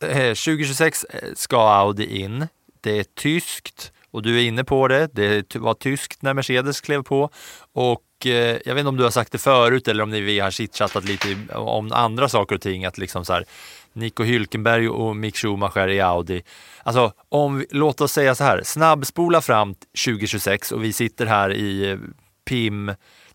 Eh, 0.03 0.35
2026 0.35 1.05
eh, 1.11 1.21
ska 1.35 1.71
Audi 1.71 2.21
in. 2.21 2.47
Det 2.81 2.99
är 2.99 3.05
tyskt 3.05 3.93
och 4.11 4.23
du 4.23 4.39
är 4.39 4.45
inne 4.45 4.65
på 4.65 4.89
det. 4.89 5.09
Det 5.13 5.57
var 5.57 5.75
tyskt 5.75 6.23
när 6.23 6.35
Mercedes 6.35 6.81
klev 6.81 7.03
på 7.03 7.31
och 7.73 8.27
eh, 8.27 8.59
jag 8.65 8.75
vet 8.75 8.79
inte 8.79 8.89
om 8.89 8.97
du 8.97 9.03
har 9.03 9.11
sagt 9.11 9.33
det 9.33 9.39
förut 9.39 9.89
eller 9.89 10.03
om 10.03 10.11
ni 10.11 10.21
vi 10.21 10.41
har 10.41 10.51
chitchattat 10.51 11.05
lite 11.05 11.37
om 11.55 11.93
andra 11.93 12.29
saker 12.29 12.55
och 12.55 12.61
ting. 12.61 12.85
Att 12.85 12.99
liksom 12.99 13.25
så 13.25 13.33
här, 13.33 13.45
Nico 13.93 14.25
Hülkenberg 14.25 14.89
och 14.89 15.17
Mick 15.17 15.37
Schumacher 15.37 15.89
i 15.89 16.01
Audi. 16.01 16.43
Alltså, 16.83 17.13
om 17.29 17.59
vi, 17.59 17.67
låt 17.71 18.01
oss 18.01 18.13
säga 18.13 18.35
så 18.35 18.45
här, 18.45 18.63
snabbspola 18.65 19.41
fram 19.41 19.75
2026 19.75 20.73
och 20.73 20.85
vi 20.85 20.93
sitter 20.93 21.27
här 21.27 21.53
i 21.53 21.99
PIM 22.45 22.93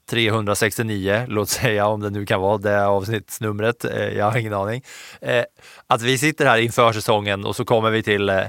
369, 0.09 1.25
låt 1.27 1.49
säga 1.49 1.87
om 1.87 2.01
det 2.01 2.09
nu 2.09 2.25
kan 2.25 2.41
vara 2.41 2.57
det 2.57 2.87
avsnittsnumret, 2.87 3.85
eh, 3.85 4.09
jag 4.09 4.31
har 4.31 4.37
ingen 4.37 4.53
aning. 4.53 4.83
Eh, 5.21 5.43
att 5.87 6.01
vi 6.01 6.17
sitter 6.17 6.45
här 6.45 6.57
inför 6.57 6.93
säsongen 6.93 7.45
och 7.45 7.55
så 7.55 7.65
kommer 7.65 7.89
vi 7.89 8.03
till 8.03 8.29
eh, 8.29 8.43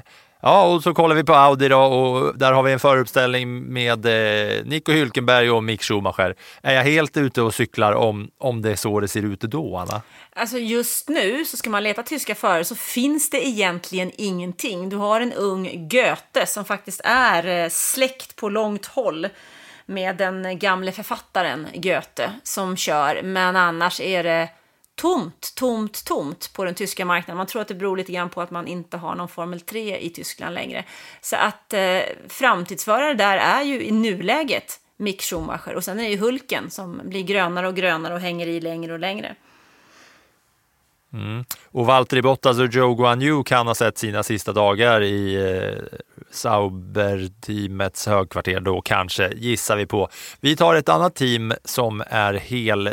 Ja, 0.47 0.65
och 0.65 0.83
så 0.83 0.95
kollar 0.95 1.17
vi 1.17 1.25
på 1.25 1.35
Audi 1.35 1.69
då 1.69 1.81
och 1.81 2.39
där 2.39 2.53
har 2.53 2.63
vi 2.63 2.73
en 2.73 2.81
föruppställning 2.81 3.73
med 3.73 4.07
eh, 4.07 4.65
Nico 4.65 4.93
Hülkenberg 4.93 5.49
och 5.49 5.65
Mick 5.65 5.83
Schumacher. 5.83 6.35
Är 6.63 6.75
jag 6.75 6.85
helt 6.85 7.17
ute 7.17 7.43
och 7.43 7.55
cyklar 7.55 7.93
om, 7.93 8.31
om 8.39 8.63
det 8.63 8.71
är 8.71 8.77
så 8.77 9.01
det 9.01 9.09
ser 9.09 9.23
ut 9.23 9.41
då, 9.41 9.77
Anna? 9.77 10.03
Alltså 10.37 10.59
just 10.59 11.09
nu 11.09 11.45
så 11.45 11.57
ska 11.57 11.71
man 11.71 11.83
leta 11.83 12.03
tyska 12.03 12.35
förare 12.35 12.65
så 12.65 12.75
finns 12.75 13.31
det 13.31 13.47
egentligen 13.47 14.11
ingenting. 14.19 14.89
Du 14.89 14.97
har 14.97 15.21
en 15.21 15.33
ung 15.33 15.89
Goethe 15.89 16.47
som 16.47 16.65
faktiskt 16.65 17.01
är 17.05 17.47
eh, 17.47 17.69
släkt 17.69 18.37
på 18.37 18.49
långt 18.49 18.87
håll 18.87 19.29
med 19.87 20.17
den 20.17 20.59
gamle 20.59 20.93
författaren 20.93 21.67
Goethe 21.75 22.33
som 22.43 22.77
kör. 22.77 23.23
Men 23.23 23.57
annars 23.57 24.01
är 24.01 24.23
det 24.23 24.49
tomt, 24.95 25.53
tomt, 25.57 26.05
tomt 26.05 26.51
på 26.55 26.65
den 26.65 26.75
tyska 26.75 27.05
marknaden. 27.05 27.37
Man 27.37 27.47
tror 27.47 27.63
att 27.63 27.69
det 27.69 27.75
beror 27.75 27.97
lite 27.97 28.13
grann 28.13 28.31
på 28.31 28.43
att 28.43 28.51
man 28.51 28.67
inte 28.67 28.97
har 28.97 29.15
någon 29.15 29.29
Formel 29.29 29.61
3 29.61 29.99
i 29.99 30.11
Tyskland 30.11 30.55
längre. 30.55 30.85
Så 31.21 31.37
att 31.37 31.73
eh, 31.73 32.01
framtidsförare 32.29 33.15
där 33.15 33.37
är 33.37 33.63
ju 33.63 33.85
i 33.85 33.91
nuläget 33.91 34.81
Mick 34.97 35.23
Schumacher 35.23 35.75
och 35.75 35.85
sen 35.85 35.99
är 35.99 36.03
det 36.03 36.11
ju 36.11 36.19
Hulken 36.19 36.71
som 36.71 37.01
blir 37.05 37.23
grönare 37.23 37.69
och 37.69 37.77
grönare 37.77 38.15
och 38.15 38.21
hänger 38.21 38.47
i 38.47 38.61
längre 38.61 38.93
och 38.93 38.99
längre. 38.99 39.37
Mm. 41.13 41.45
Och 41.71 41.87
Valtteri 41.87 42.23
Bottas 42.23 42.59
och 42.59 42.67
Joe 42.67 42.95
Guanyu 42.95 43.43
kan 43.45 43.67
ha 43.67 43.75
sett 43.75 43.99
sina 43.99 44.23
sista 44.23 44.53
dagar 44.53 45.03
i 45.03 45.35
eh, 45.35 45.99
Sauber-teamets 46.35 48.07
högkvarter 48.07 48.61
då 48.61 48.81
kanske, 48.81 49.33
gissar 49.37 49.77
vi 49.77 49.87
på. 49.87 50.09
Vi 50.41 50.57
tar 50.57 50.75
ett 50.75 50.89
annat 50.89 51.15
team 51.15 51.53
som 51.65 52.03
är 52.07 52.35
hel 52.35 52.87
eh, 52.87 52.93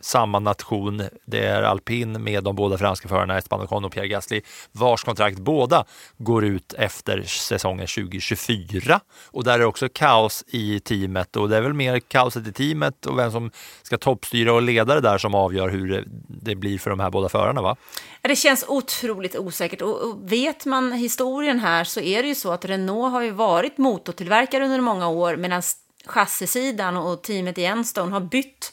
samma 0.00 0.38
nation. 0.38 1.02
Det 1.26 1.44
är 1.44 1.62
alpin 1.62 2.24
med 2.24 2.44
de 2.44 2.56
båda 2.56 2.78
franska 2.78 3.08
förarna 3.08 3.38
Esteban 3.38 3.60
Ocon 3.60 3.84
och 3.84 3.92
Pierre 3.92 4.08
Gasly 4.08 4.40
vars 4.72 5.04
kontrakt 5.04 5.38
båda 5.38 5.84
går 6.18 6.44
ut 6.44 6.72
efter 6.72 7.22
säsongen 7.22 7.86
2024. 7.86 9.00
Och 9.30 9.44
där 9.44 9.58
är 9.58 9.64
också 9.64 9.88
kaos 9.92 10.44
i 10.46 10.80
teamet 10.80 11.36
och 11.36 11.48
det 11.48 11.56
är 11.56 11.60
väl 11.60 11.74
mer 11.74 12.00
kaoset 12.00 12.46
i 12.46 12.52
teamet 12.52 13.06
och 13.06 13.18
vem 13.18 13.30
som 13.30 13.50
ska 13.82 13.98
toppstyra 13.98 14.52
och 14.52 14.62
leda 14.62 14.94
det 14.94 15.00
där 15.00 15.18
som 15.18 15.34
avgör 15.34 15.68
hur 15.68 16.04
det 16.28 16.54
blir 16.54 16.78
för 16.78 16.90
de 16.90 17.00
här 17.00 17.10
båda 17.10 17.28
förarna 17.28 17.62
va? 17.62 17.76
Det 18.22 18.36
känns 18.36 18.64
otroligt 18.68 19.36
osäkert 19.36 19.82
och 19.82 20.32
vet 20.32 20.66
man 20.66 20.92
historien 20.92 21.58
här 21.58 21.84
så 21.84 22.00
är 22.00 22.22
det 22.24 22.28
ju 22.28 22.34
så 22.34 22.52
att 22.52 22.64
Renault 22.64 23.12
har 23.12 23.22
ju 23.22 23.30
varit 23.30 23.78
motortillverkare 23.78 24.64
under 24.64 24.80
många 24.80 25.08
år 25.08 25.36
medan 25.36 25.62
chassisidan 26.06 26.96
och 26.96 27.22
teamet 27.22 27.58
i 27.58 27.64
Enstone 27.64 28.12
har 28.12 28.20
bytt 28.20 28.72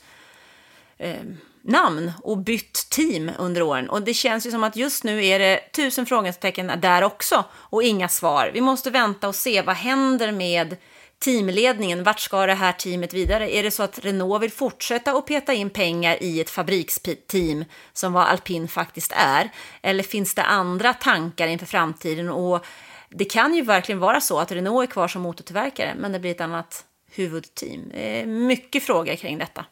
eh, 0.97 1.23
namn 1.61 2.11
och 2.23 2.37
bytt 2.37 2.89
team 2.89 3.31
under 3.39 3.61
åren. 3.61 3.89
Och 3.89 4.01
det 4.01 4.13
känns 4.13 4.45
ju 4.45 4.51
som 4.51 4.63
att 4.63 4.75
just 4.75 5.03
nu 5.03 5.25
är 5.25 5.39
det 5.39 5.59
tusen 5.75 6.05
frågetecken 6.05 6.71
där 6.81 7.01
också 7.01 7.45
och 7.53 7.83
inga 7.83 8.07
svar. 8.07 8.51
Vi 8.53 8.61
måste 8.61 8.89
vänta 8.89 9.27
och 9.27 9.35
se 9.35 9.61
vad 9.61 9.75
händer 9.75 10.31
med 10.31 10.77
teamledningen. 11.19 12.03
Vart 12.03 12.19
ska 12.19 12.45
det 12.45 12.53
här 12.53 12.71
teamet 12.71 13.13
vidare? 13.13 13.55
Är 13.55 13.63
det 13.63 13.71
så 13.71 13.83
att 13.83 13.99
Renault 13.99 14.43
vill 14.43 14.51
fortsätta 14.51 15.11
att 15.11 15.25
peta 15.25 15.53
in 15.53 15.69
pengar 15.69 16.23
i 16.23 16.41
ett 16.41 16.49
fabriksteam 16.49 17.65
som 17.93 18.13
vad 18.13 18.23
alpin 18.23 18.67
faktiskt 18.67 19.11
är? 19.15 19.49
Eller 19.81 20.03
finns 20.03 20.35
det 20.35 20.43
andra 20.43 20.93
tankar 20.93 21.47
inför 21.47 21.65
framtiden? 21.65 22.29
Och 22.29 22.65
det 23.11 23.25
kan 23.25 23.53
ju 23.53 23.61
verkligen 23.61 23.99
vara 23.99 24.21
så 24.21 24.39
att 24.39 24.51
Renault 24.51 24.89
är 24.89 24.91
kvar 24.91 25.07
som 25.07 25.21
motortillverkare, 25.21 25.95
men 25.97 26.11
det 26.11 26.19
blir 26.19 26.31
ett 26.31 26.41
annat 26.41 26.85
huvudteam. 27.11 27.89
Det 27.91 28.21
är 28.21 28.25
mycket 28.25 28.83
frågor 28.83 29.15
kring 29.15 29.37
detta. 29.37 29.65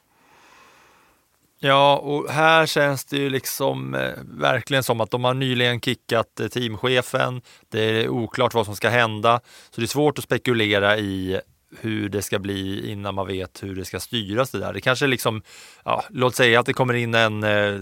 Ja, 1.61 1.97
och 1.97 2.29
här 2.29 2.65
känns 2.65 3.05
det 3.05 3.17
ju 3.17 3.29
liksom 3.29 3.95
eh, 3.95 4.11
verkligen 4.23 4.83
som 4.83 5.01
att 5.01 5.11
de 5.11 5.23
har 5.23 5.33
nyligen 5.33 5.81
kickat 5.81 6.39
eh, 6.39 6.47
teamchefen. 6.47 7.41
Det 7.69 7.81
är 7.81 8.09
oklart 8.09 8.53
vad 8.53 8.65
som 8.65 8.75
ska 8.75 8.89
hända, 8.89 9.41
så 9.69 9.81
det 9.81 9.85
är 9.85 9.87
svårt 9.87 10.17
att 10.17 10.23
spekulera 10.23 10.97
i 10.97 11.41
hur 11.77 12.09
det 12.09 12.21
ska 12.21 12.39
bli 12.39 12.91
innan 12.91 13.15
man 13.15 13.27
vet 13.27 13.63
hur 13.63 13.75
det 13.75 13.85
ska 13.85 13.99
styras 13.99 14.51
det 14.51 14.59
där. 14.59 14.73
Det 14.73 14.81
kanske 14.81 15.07
liksom, 15.07 15.41
ja, 15.85 16.03
låt 16.09 16.35
säga 16.35 16.59
att 16.59 16.65
det 16.65 16.73
kommer 16.73 16.93
in 16.93 17.15
en 17.15 17.43
eh, 17.43 17.81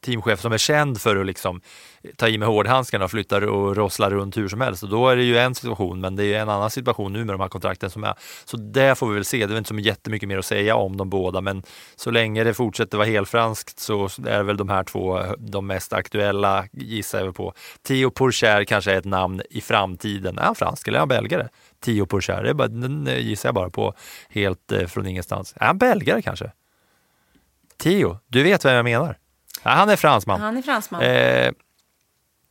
teamchef 0.00 0.40
som 0.40 0.52
är 0.52 0.58
känd 0.58 1.00
för 1.00 1.16
att 1.16 1.26
liksom 1.26 1.60
ta 2.16 2.28
i 2.28 2.38
med 2.38 2.48
hårdhandskarna 2.48 3.04
och 3.04 3.10
flytta 3.10 3.50
och 3.50 3.76
rossla 3.76 4.10
runt 4.10 4.36
hur 4.36 4.48
som 4.48 4.60
helst. 4.60 4.82
Och 4.82 4.88
då 4.88 5.08
är 5.08 5.16
det 5.16 5.22
ju 5.22 5.38
en 5.38 5.54
situation, 5.54 6.00
men 6.00 6.16
det 6.16 6.34
är 6.34 6.40
en 6.40 6.48
annan 6.48 6.70
situation 6.70 7.12
nu 7.12 7.18
med 7.18 7.34
de 7.34 7.40
här 7.40 7.48
kontrakten 7.48 7.90
som 7.90 8.04
är. 8.04 8.14
Så 8.44 8.56
det 8.56 8.98
får 8.98 9.08
vi 9.08 9.14
väl 9.14 9.24
se. 9.24 9.46
Det 9.46 9.54
är 9.54 9.58
inte 9.58 9.68
så 9.68 9.78
jättemycket 9.78 10.28
mer 10.28 10.38
att 10.38 10.46
säga 10.46 10.76
om 10.76 10.96
de 10.96 11.10
båda, 11.10 11.40
men 11.40 11.62
så 11.96 12.10
länge 12.10 12.44
det 12.44 12.54
fortsätter 12.54 12.98
vara 12.98 13.08
helfranskt 13.08 13.78
så 13.78 14.08
är 14.26 14.42
väl 14.42 14.56
de 14.56 14.68
här 14.68 14.84
två 14.84 15.22
de 15.38 15.66
mest 15.66 15.92
aktuella 15.92 16.64
gissar 16.72 17.24
jag 17.24 17.36
på. 17.36 17.54
Theo 17.82 18.10
Pourchaire 18.10 18.64
kanske 18.64 18.92
är 18.92 18.98
ett 18.98 19.04
namn 19.04 19.42
i 19.50 19.60
framtiden. 19.60 20.38
Är 20.38 20.42
han 20.42 20.54
fransk 20.54 20.88
eller 20.88 20.98
är 20.98 21.00
han 21.00 21.08
belgare? 21.08 21.48
Theo 21.80 22.06
Pourchaire, 22.06 22.52
den 22.52 23.06
eh, 23.06 23.18
gissar 23.18 23.48
jag 23.48 23.54
bara 23.54 23.70
på 23.70 23.94
helt 24.28 24.72
eh, 24.72 24.86
från 24.86 25.06
ingenstans. 25.06 25.54
Är 25.56 25.66
han 25.66 25.78
belgare 25.78 26.22
kanske? 26.22 26.52
Theo, 27.78 28.18
du 28.28 28.42
vet 28.42 28.64
vem 28.64 28.74
jag 28.74 28.84
menar? 28.84 29.18
Ja, 29.62 29.70
han 29.70 29.88
är 29.88 29.96
fransman. 29.96 30.40
Han 30.40 30.56
är 30.56 30.62
fransman. 30.62 31.02
Eh, 31.02 31.50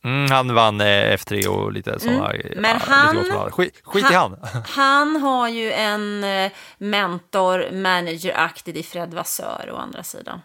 mm, 0.04 0.30
han 0.30 0.54
vann 0.54 0.80
eh, 0.80 1.16
F3 1.16 1.46
och 1.46 1.72
lite 1.72 2.00
sådana. 2.00 2.32
Mm. 2.32 2.62
Men 2.62 2.70
ja, 2.70 2.94
han, 2.94 3.16
lite 3.16 3.50
skit, 3.50 3.80
skit 3.84 4.10
i 4.10 4.14
han. 4.14 4.36
Han 4.66 5.16
har 5.16 5.48
ju 5.48 5.72
en 5.72 6.24
eh, 6.24 6.52
mentor, 6.78 7.70
manager-aktig 7.72 8.76
i 8.76 8.82
Fred 8.82 9.14
Vassör 9.14 9.70
å 9.72 9.76
andra 9.76 10.02
sidan. 10.02 10.40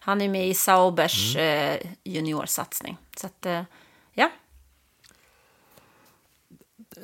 Han 0.00 0.20
är 0.20 0.28
med 0.28 0.48
i 0.48 0.54
Saubers 0.54 1.36
eh, 1.36 1.80
juniorsatsning. 2.04 2.96
Så 3.16 3.26
att, 3.26 3.46
eh, 3.46 3.62
ja. 4.12 4.30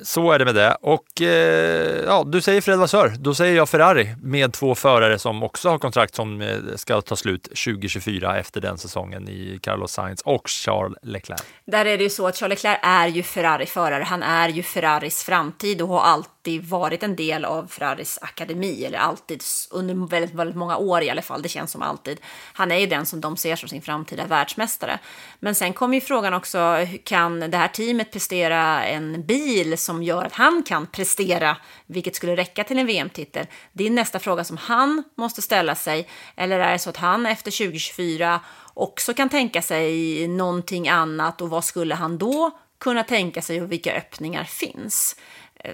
Så 0.01 0.31
är 0.31 0.39
det 0.39 0.45
med 0.45 0.55
det. 0.55 0.77
Och 0.81 1.21
eh, 1.21 2.03
ja, 2.05 2.23
du 2.27 2.41
säger 2.41 2.61
Fred 2.61 2.79
Vassör, 2.79 3.13
då 3.19 3.33
säger 3.33 3.55
jag 3.55 3.69
Ferrari 3.69 4.15
med 4.23 4.53
två 4.53 4.75
förare 4.75 5.19
som 5.19 5.43
också 5.43 5.69
har 5.69 5.77
kontrakt 5.77 6.15
som 6.15 6.41
eh, 6.41 6.57
ska 6.75 7.01
ta 7.01 7.15
slut 7.15 7.43
2024 7.43 8.39
efter 8.39 8.61
den 8.61 8.77
säsongen 8.77 9.29
i 9.29 9.59
Carlos 9.61 9.91
Sainz 9.91 10.21
och 10.21 10.49
Charles 10.49 10.97
Leclerc. 11.01 11.41
Där 11.65 11.85
är 11.85 11.97
det 11.97 12.03
ju 12.03 12.09
så 12.09 12.27
att 12.27 12.37
Charles 12.37 12.63
Leclerc 12.63 12.79
är 12.81 13.07
ju 13.07 13.23
Ferrari-förare. 13.23 14.03
Han 14.03 14.23
är 14.23 14.49
ju 14.49 14.63
Ferraris 14.63 15.23
framtid 15.23 15.81
och 15.81 15.87
har 15.87 16.01
alltid 16.01 16.34
varit 16.63 17.03
en 17.03 17.15
del 17.15 17.45
av 17.45 17.67
Ferraris 17.67 18.19
akademi, 18.21 18.85
eller 18.85 18.97
alltid 18.97 19.43
under 19.71 20.07
väldigt, 20.07 20.33
väldigt 20.33 20.55
många 20.55 20.77
år 20.77 21.01
i 21.01 21.09
alla 21.09 21.21
fall. 21.21 21.41
Det 21.41 21.49
känns 21.49 21.71
som 21.71 21.81
alltid. 21.81 22.19
Han 22.53 22.71
är 22.71 22.77
ju 22.77 22.87
den 22.87 23.05
som 23.05 23.21
de 23.21 23.37
ser 23.37 23.55
som 23.55 23.69
sin 23.69 23.81
framtida 23.81 24.25
världsmästare. 24.25 24.99
Men 25.39 25.55
sen 25.55 25.73
kommer 25.73 25.95
ju 25.95 26.01
frågan 26.01 26.33
också, 26.33 26.87
kan 27.03 27.39
det 27.39 27.57
här 27.57 27.67
teamet 27.67 28.11
prestera 28.11 28.85
en 28.85 29.25
bil 29.25 29.77
som 29.77 30.03
gör 30.03 30.25
att 30.25 30.33
han 30.33 30.63
kan 30.63 30.87
prestera, 30.87 31.57
vilket 31.85 32.15
skulle 32.15 32.35
räcka 32.35 32.63
till 32.63 32.79
en 32.79 32.85
VM-titel? 32.85 33.45
Det 33.73 33.85
är 33.85 33.89
nästa 33.89 34.19
fråga 34.19 34.43
som 34.43 34.57
han 34.57 35.03
måste 35.17 35.41
ställa 35.41 35.75
sig. 35.75 36.07
Eller 36.35 36.59
är 36.59 36.71
det 36.71 36.79
så 36.79 36.89
att 36.89 36.97
han 36.97 37.25
efter 37.25 37.51
2024 37.51 38.39
också 38.73 39.13
kan 39.13 39.29
tänka 39.29 39.61
sig 39.61 40.27
någonting 40.27 40.89
annat 40.89 41.41
och 41.41 41.49
vad 41.49 41.63
skulle 41.63 41.95
han 41.95 42.17
då 42.17 42.51
kunna 42.79 43.03
tänka 43.03 43.41
sig 43.41 43.61
och 43.61 43.71
vilka 43.71 43.93
öppningar 43.93 44.43
finns? 44.43 45.15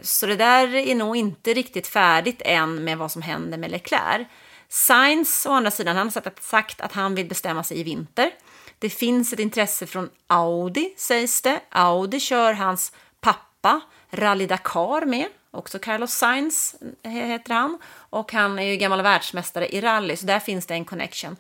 Så 0.02 0.26
det 0.26 0.36
där 0.36 0.76
är 0.76 0.96
nog 0.96 1.18
inte 1.18 1.54
riktigt 1.54 1.88
färdigt 1.88 2.42
än 2.46 2.84
med 2.84 2.98
vad 2.98 3.12
som 3.12 3.22
händer 3.22 3.58
med 3.58 3.72
Leclerc. 3.72 4.28
Sainz, 4.70 5.46
å 5.46 5.52
andra 5.52 5.72
sidan, 5.72 5.96
han 5.96 6.12
har 6.14 6.42
sagt 6.42 6.82
att 6.82 6.92
han 6.92 7.16
vill 7.16 7.28
bestämma 7.28 7.64
sig 7.64 7.80
i 7.80 7.84
vinter. 7.84 8.32
Det 8.80 8.90
finns 8.90 9.34
ett 9.34 9.40
intresse 9.40 9.88
från 9.88 10.10
Audi, 10.28 10.94
sägs 10.98 11.42
det. 11.42 11.60
Audi 11.70 12.20
kör 12.20 12.54
hans 12.54 12.92
pappa 13.20 13.82
Rally 14.12 14.48
Dakar 14.48 15.06
med, 15.06 15.28
också 15.52 15.80
Carlos 15.80 16.12
Sainz 16.12 16.76
heter 17.04 17.54
han. 17.54 17.80
Och 17.94 18.34
han 18.34 18.60
är 18.60 18.64
ju 18.64 18.78
gammal 18.78 19.02
världsmästare 19.02 19.76
i 19.76 19.82
rally, 19.82 20.16
så 20.16 20.26
där 20.26 20.40
finns 20.40 20.66
det 20.66 20.74
en 20.74 20.86
connection. 20.86 21.36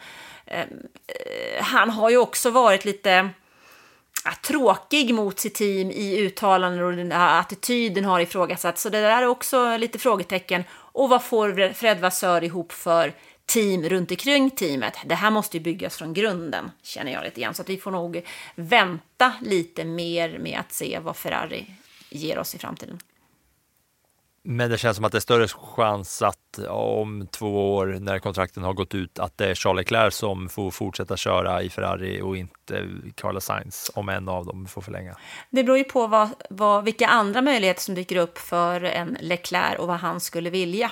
Ehm, 0.45 0.67
eh, 1.07 1.63
han 1.63 1.89
har 1.89 2.09
ju 2.09 2.17
också 2.17 2.49
varit 2.49 2.85
lite 2.85 3.29
tråkig 4.43 5.13
mot 5.13 5.39
sitt 5.39 5.55
team 5.55 5.91
i 5.91 6.17
uttalanden 6.17 6.83
och 6.83 6.93
den 6.93 7.11
här 7.11 7.39
attityden 7.39 8.05
har 8.05 8.19
ifrågasatts. 8.19 8.81
Så 8.81 8.89
det 8.89 9.01
där 9.01 9.21
är 9.21 9.27
också 9.27 9.77
lite 9.77 9.99
frågetecken. 9.99 10.63
Och 10.71 11.09
vad 11.09 11.23
får 11.23 11.73
Fred 11.73 11.99
Vassör 11.99 12.43
ihop 12.43 12.71
för 12.71 13.13
team 13.45 13.83
runt 13.83 14.11
omkring 14.11 14.49
teamet? 14.49 14.93
Det 15.05 15.15
här 15.15 15.31
måste 15.31 15.57
ju 15.57 15.63
byggas 15.63 15.97
från 15.97 16.13
grunden, 16.13 16.71
känner 16.83 17.11
jag 17.11 17.23
lite 17.23 17.41
grann. 17.41 17.53
Så 17.53 17.61
att 17.61 17.69
vi 17.69 17.77
får 17.77 17.91
nog 17.91 18.25
vänta 18.55 19.33
lite 19.41 19.83
mer 19.83 20.39
med 20.39 20.59
att 20.59 20.73
se 20.73 20.99
vad 21.01 21.17
Ferrari 21.17 21.65
ger 22.09 22.39
oss 22.39 22.55
i 22.55 22.57
framtiden. 22.57 22.99
Men 24.43 24.69
det 24.69 24.77
känns 24.77 24.95
som 24.95 25.05
att 25.05 25.11
det 25.11 25.17
är 25.17 25.19
större 25.19 25.47
chans 25.47 26.21
att 26.21 26.59
om 26.69 27.27
två 27.31 27.75
år 27.75 27.97
när 27.99 28.19
kontrakten 28.19 28.63
har 28.63 28.73
gått 28.73 28.95
ut 28.95 29.19
att 29.19 29.37
det 29.37 29.49
är 29.49 29.55
Charles 29.55 29.77
Leclerc 29.77 30.15
som 30.15 30.49
får 30.49 30.71
fortsätta 30.71 31.17
köra 31.17 31.61
i 31.61 31.69
Ferrari 31.69 32.21
och 32.21 32.37
inte 32.37 32.87
Carlos 33.15 33.45
Sainz 33.45 33.91
om 33.95 34.09
en 34.09 34.29
av 34.29 34.45
dem 34.45 34.67
får 34.67 34.81
förlänga. 34.81 35.17
Det 35.49 35.63
beror 35.63 35.77
ju 35.77 35.83
på 35.83 36.07
vad, 36.07 36.29
vad, 36.49 36.83
vilka 36.83 37.07
andra 37.07 37.41
möjligheter 37.41 37.81
som 37.81 37.95
dyker 37.95 38.15
upp 38.15 38.37
för 38.37 38.83
en 38.83 39.17
Leclerc 39.21 39.79
och 39.79 39.87
vad 39.87 39.97
han 39.97 40.19
skulle 40.19 40.49
vilja. 40.49 40.91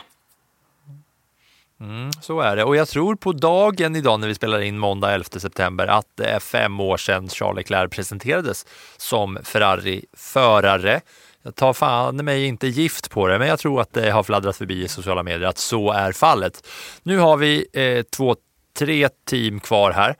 Mm, 1.82 2.12
så 2.22 2.39
är 2.39 2.56
det 2.56 2.64
och 2.64 2.76
jag 2.76 2.88
tror 2.88 3.16
på 3.16 3.32
dagen 3.32 3.95
idag 3.95 4.20
när 4.20 4.28
vi 4.28 4.36
spelar 4.36 4.62
in 4.62 4.78
måndag 4.78 5.12
11 5.12 5.26
september 5.39 5.88
att 5.88 6.08
det 6.16 6.26
är 6.26 6.39
fem 6.39 6.80
år 6.80 6.97
sedan 6.97 7.30
Charles 7.30 7.56
Leclerc 7.56 7.91
presenterades 7.91 8.66
som 8.97 9.39
Ferrari-förare. 9.43 11.02
Jag 11.44 11.56
tar 11.56 11.74
fan 11.74 12.16
mig 12.16 12.46
inte 12.46 12.68
gift 12.68 13.10
på 13.10 13.28
det, 13.28 13.40
men 13.40 13.48
jag 13.48 13.60
tror 13.60 13.82
att 13.82 13.94
det 13.94 14.12
har 14.12 14.24
fladdrat 14.24 14.58
förbi 14.58 14.84
i 14.84 14.88
sociala 14.88 15.24
medier 15.24 15.48
att 15.48 15.58
så 15.58 15.92
är 15.92 16.12
fallet. 16.12 16.68
Nu 17.04 17.18
har 17.18 17.38
vi 17.38 17.66
eh, 17.74 18.02
två, 18.02 18.36
tre 18.78 19.10
team 19.26 19.60
kvar 19.60 19.92
här 19.92 20.16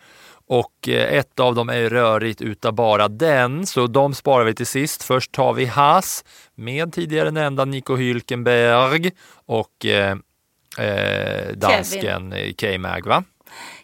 och 0.50 0.90
eh, 0.90 1.14
ett 1.14 1.40
av 1.40 1.56
dem 1.56 1.70
är 1.70 1.90
rörigt 1.90 2.42
utav 2.42 2.74
bara 2.74 3.08
den, 3.08 3.66
så 3.66 3.88
de 3.88 4.14
sparar 4.14 4.46
vi 4.46 4.54
till 4.54 4.68
sist. 4.68 5.04
Först 5.04 5.32
tar 5.32 5.54
vi 5.54 5.66
Haas 5.66 6.26
med 6.56 6.94
tidigare 6.94 7.32
nämnda 7.32 7.66
Nico 7.66 7.96
Hülkenberg 7.96 9.12
och 9.46 9.86
eh, 9.86 10.18
eh, 10.78 11.48
dansken 11.54 12.34
K-Mag. 12.60 13.06
Va? 13.06 13.24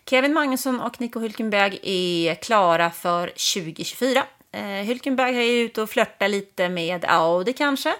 Kevin 0.09 0.33
Magnusson 0.33 0.81
och 0.81 1.01
Nico 1.01 1.19
Hülkenberg 1.19 1.79
är 1.83 2.35
klara 2.35 2.91
för 2.91 3.27
2024. 3.27 4.23
Eh, 4.55 4.83
Hülkenberg 4.85 5.35
är 5.35 5.63
ute 5.65 5.81
och 5.81 5.89
flörtar 5.89 6.27
lite 6.27 6.69
med 6.69 7.05
Audi 7.05 7.53
kanske. 7.53 7.95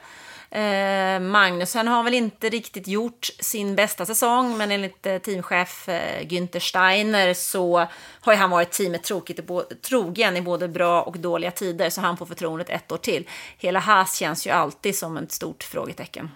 Eh, 0.51 1.19
Magnusson 1.19 1.87
har 1.87 2.03
väl 2.03 2.13
inte 2.13 2.49
riktigt 2.49 2.87
gjort 2.87 3.29
sin 3.39 3.75
bästa 3.75 4.05
säsong, 4.05 4.57
men 4.57 4.71
enligt 4.71 5.05
eh, 5.05 5.17
teamchef 5.17 5.89
eh, 5.89 6.27
Günther 6.27 6.59
Steiner 6.59 7.33
så 7.33 7.87
har 8.21 8.33
ju 8.33 8.39
han 8.39 8.49
varit 8.49 8.71
teamet 8.71 9.03
tråkigt, 9.03 9.39
trogen 9.81 10.37
i 10.37 10.41
både 10.41 10.67
bra 10.67 11.01
och 11.01 11.19
dåliga 11.19 11.51
tider, 11.51 11.89
så 11.89 12.01
han 12.01 12.17
får 12.17 12.25
förtroendet 12.25 12.69
ett 12.69 12.91
år 12.91 12.97
till. 12.97 13.27
Hela 13.57 13.79
Haas 13.79 14.15
känns 14.15 14.47
ju 14.47 14.51
alltid 14.51 14.95
som 14.95 15.17
ett 15.17 15.31
stort 15.31 15.63
frågetecken. 15.63 16.31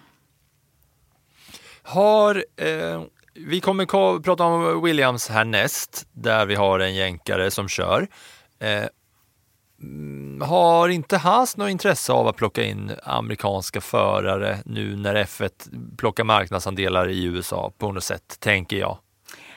Har, 1.82 2.44
eh, 2.56 3.02
vi 3.34 3.60
kommer 3.60 3.86
prata 4.20 4.44
om 4.44 4.82
Williams 4.82 5.28
härnäst, 5.28 6.06
där 6.12 6.46
vi 6.46 6.54
har 6.54 6.78
en 6.78 6.94
jänkare 6.94 7.50
som 7.50 7.68
kör. 7.68 8.08
Eh, 8.58 8.84
Mm, 9.82 10.40
har 10.48 10.88
inte 10.88 11.16
Haas 11.16 11.56
något 11.56 11.70
intresse 11.70 12.12
av 12.12 12.28
att 12.28 12.36
plocka 12.36 12.64
in 12.64 12.92
amerikanska 13.02 13.80
förare 13.80 14.58
nu 14.64 14.96
när 14.96 15.14
F1 15.14 15.50
plockar 15.96 16.24
marknadsandelar 16.24 17.08
i 17.08 17.24
USA 17.24 17.72
på 17.78 17.92
något 17.92 18.04
sätt, 18.04 18.36
tänker 18.40 18.76
jag? 18.76 18.98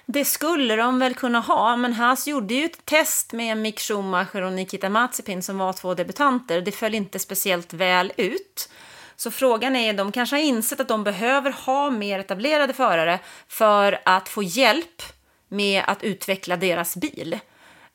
Det 0.05 0.25
skulle 0.25 0.75
de 0.75 0.99
väl 0.99 1.13
kunna 1.13 1.39
ha, 1.39 1.77
men 1.77 1.93
Haas 1.93 2.27
gjorde 2.27 2.53
ju 2.53 2.65
ett 2.65 2.85
test 2.85 3.33
med 3.33 3.57
Mick 3.57 3.79
Schumacher 3.79 4.41
och 4.41 4.53
Nikita 4.53 4.89
Mazepin 4.89 5.41
som 5.41 5.57
var 5.57 5.73
två 5.73 5.93
debutanter. 5.93 6.61
Det 6.61 6.71
föll 6.71 6.95
inte 6.95 7.19
speciellt 7.19 7.73
väl 7.73 8.11
ut. 8.17 8.69
Så 9.15 9.31
frågan 9.31 9.75
är, 9.75 9.93
de 9.93 10.11
kanske 10.11 10.35
har 10.35 10.43
insett 10.43 10.79
att 10.79 10.87
de 10.87 11.03
behöver 11.03 11.51
ha 11.51 11.89
mer 11.89 12.19
etablerade 12.19 12.73
förare 12.73 13.19
för 13.47 13.99
att 14.05 14.29
få 14.29 14.43
hjälp 14.43 15.01
med 15.49 15.83
att 15.87 16.03
utveckla 16.03 16.57
deras 16.57 16.95
bil. 16.95 17.39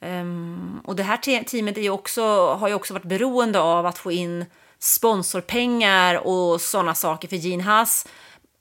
Um, 0.00 0.80
och 0.84 0.96
det 0.96 1.02
här 1.02 1.16
teamet 1.44 1.78
är 1.78 1.82
ju 1.82 1.90
också, 1.90 2.54
har 2.54 2.68
ju 2.68 2.74
också 2.74 2.94
varit 2.94 3.04
beroende 3.04 3.60
av 3.60 3.86
att 3.86 3.98
få 3.98 4.12
in 4.12 4.44
sponsorpengar 4.78 6.26
och 6.26 6.60
sådana 6.60 6.94
saker. 6.94 7.28
För 7.28 7.36
Gene 7.36 7.62
Haas 7.62 8.06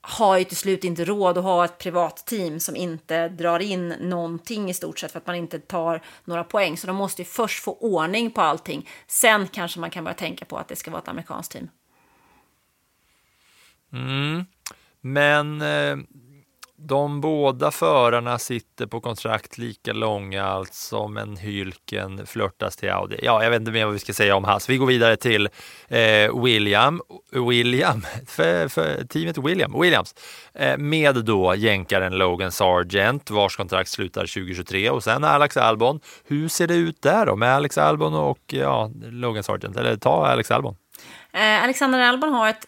har 0.01 0.37
ju 0.37 0.43
till 0.43 0.57
slut 0.57 0.83
inte 0.83 1.05
råd 1.05 1.37
att 1.37 1.43
ha 1.43 1.65
ett 1.65 1.77
privat 1.77 2.25
team 2.25 2.59
som 2.59 2.75
inte 2.75 3.29
drar 3.29 3.59
in 3.59 3.87
någonting 3.87 4.69
i 4.69 4.73
stort 4.73 4.99
sett 4.99 5.11
för 5.11 5.19
att 5.19 5.27
man 5.27 5.35
inte 5.35 5.59
tar 5.59 6.01
några 6.25 6.43
poäng. 6.43 6.77
Så 6.77 6.87
de 6.87 6.95
måste 6.95 7.21
ju 7.21 7.25
först 7.25 7.63
få 7.63 7.73
ordning 7.73 8.31
på 8.31 8.41
allting. 8.41 8.89
Sen 9.07 9.47
kanske 9.47 9.79
man 9.79 9.89
kan 9.89 10.03
börja 10.03 10.15
tänka 10.15 10.45
på 10.45 10.57
att 10.57 10.67
det 10.67 10.75
ska 10.75 10.91
vara 10.91 11.01
ett 11.01 11.07
amerikanskt 11.07 11.51
team. 11.51 11.69
Mm. 13.93 14.45
Men 15.01 15.61
eh, 15.61 15.97
de 16.79 17.21
båda 17.21 17.71
förarna 17.71 18.39
sitter 18.39 18.85
på 18.85 19.01
kontrakt 19.01 19.57
lika 19.57 19.93
långa, 19.93 20.45
alltså 20.45 21.07
men 21.07 21.37
Hylken 21.37 22.27
flörtas 22.27 22.75
till 22.75 22.89
Audi. 22.89 23.19
Ja, 23.21 23.43
jag 23.43 23.49
vet 23.49 23.59
inte 23.59 23.71
mer 23.71 23.85
vad 23.85 23.93
vi 23.93 23.99
ska 23.99 24.13
säga 24.13 24.35
om 24.35 24.43
Haas. 24.43 24.69
Vi 24.69 24.77
går 24.77 24.85
vidare 24.85 25.17
till 25.17 25.49
eh, 25.87 26.43
William, 26.43 27.01
William, 27.31 28.05
för, 28.27 28.67
för 28.67 29.03
teamet 29.03 29.37
William, 29.37 29.81
Williams, 29.81 30.15
eh, 30.53 30.77
med 30.77 31.15
då 31.15 31.55
jänkaren 31.55 32.17
Logan 32.17 32.51
Sargent 32.51 33.29
vars 33.29 33.57
kontrakt 33.57 33.89
slutar 33.89 34.21
2023 34.21 34.89
och 34.89 35.03
sen 35.03 35.23
Alex 35.23 35.57
Albon. 35.57 35.99
Hur 36.27 36.47
ser 36.47 36.67
det 36.67 36.75
ut 36.75 37.01
där 37.01 37.25
då 37.25 37.35
med 37.35 37.55
Alex 37.55 37.77
Albon 37.77 38.13
och 38.13 38.39
ja, 38.47 38.91
Logan 39.03 39.43
Sargent? 39.43 39.77
Eller 39.77 39.95
ta 39.95 40.27
Alex 40.27 40.51
Albon. 40.51 40.75
Eh, 41.33 41.63
Alexander 41.63 41.99
Albon 41.99 42.33
har 42.33 42.49
ett 42.49 42.65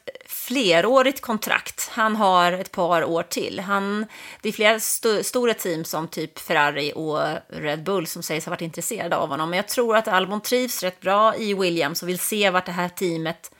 flerårigt 0.50 1.22
kontrakt. 1.22 1.90
Han 1.92 2.16
har 2.16 2.52
ett 2.52 2.72
par 2.72 3.04
år 3.04 3.24
till. 3.24 3.60
Han, 3.60 4.06
det 4.42 4.50
är 4.50 4.54
flera 4.54 4.76
st 4.76 5.24
stora 5.24 5.54
team 5.54 5.84
som 5.84 6.08
typ 6.08 6.40
Ferrari 6.40 6.94
och 6.96 7.20
Red 7.48 7.84
Bull 7.84 8.08
som 8.08 8.24
sägs 8.24 8.46
ha 8.46 8.50
varit 8.50 8.62
intresserade 8.62 9.16
av 9.16 9.30
honom. 9.30 9.50
Men 9.50 9.58
jag 9.58 9.68
tror 9.68 9.98
att 9.98 10.08
Albon 10.08 10.42
trivs 10.42 10.84
rätt 10.84 11.00
bra 11.00 11.36
i 11.36 11.54
Williams 11.54 12.04
och 12.04 12.10
vill 12.10 12.20
se 12.20 12.50
vart 12.50 12.66
det 12.66 12.72
här 12.72 12.90
teamet 12.90 13.52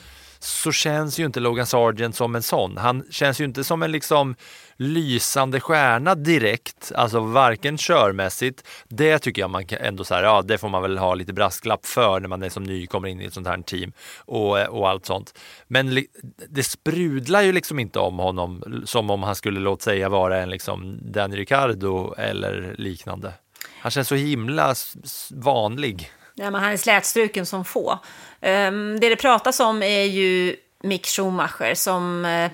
så 0.45 0.73
känns 0.73 1.19
ju 1.19 1.25
inte 1.25 1.41
Logan 1.41 1.67
Sargent 1.67 2.17
som 2.17 2.35
en 2.35 2.43
sån. 2.43 2.77
Han 2.77 3.05
känns 3.11 3.41
ju 3.41 3.45
inte 3.45 3.65
som 3.65 3.83
en 3.83 3.93
liksom 3.93 4.37
lysande 4.77 5.61
stjärna 5.61 6.15
direkt, 6.15 6.93
alltså 6.95 7.21
varken 7.21 7.79
körmässigt. 7.79 8.67
Det 8.89 9.19
tycker 9.19 9.43
jag 9.43 9.51
man 9.51 9.67
kan 9.67 9.79
ändå 9.79 10.05
så 10.05 10.15
här, 10.15 10.23
ja, 10.23 10.43
det 10.43 10.59
får 10.59 10.69
man 10.69 10.83
väl 10.83 10.99
ha 10.99 11.15
lite 11.15 11.33
brasklapp 11.33 11.87
för 11.87 12.21
när 12.21 12.29
man 12.29 12.43
är 12.43 12.49
som 12.49 12.65
ny 12.65 12.87
kommer 12.87 13.09
in 13.09 13.21
i 13.21 13.25
ett 13.25 13.35
sånt 13.35 13.47
här 13.47 13.63
team 13.63 13.93
och, 14.19 14.59
eh, 14.59 14.67
och 14.67 14.89
allt 14.89 15.07
sånt. 15.07 15.39
Men 15.67 16.05
det 16.49 16.63
sprudlar 16.63 17.43
ju 17.43 17.53
liksom 17.53 17.79
inte 17.79 17.99
om 17.99 18.19
honom 18.19 18.83
som 18.87 19.11
om 19.11 19.23
han 19.23 19.35
skulle 19.35 19.61
låt 19.61 19.83
säga 19.83 20.09
vara 20.09 20.43
en 20.43 20.51
liksom 20.51 20.99
Danny 21.03 21.37
Ricardo 21.37 22.15
eller 22.19 22.75
liknande. 22.79 23.33
Han 23.81 23.91
känns 23.91 24.09
så 24.09 24.15
himla 24.15 24.75
vanlig. 25.31 26.11
Ja, 26.35 26.51
men 26.51 26.63
han 26.63 26.73
är 26.73 26.77
slätstruken 26.77 27.47
som 27.47 27.65
få. 27.65 27.99
Ehm, 28.41 29.01
det 29.01 29.09
det 29.09 29.17
pratas 29.17 29.61
om 29.61 29.83
är 29.83 30.05
ju 30.05 30.57
Mick 30.83 31.07
Schumacher 31.07 31.75
som 31.75 32.25
eh, 32.25 32.51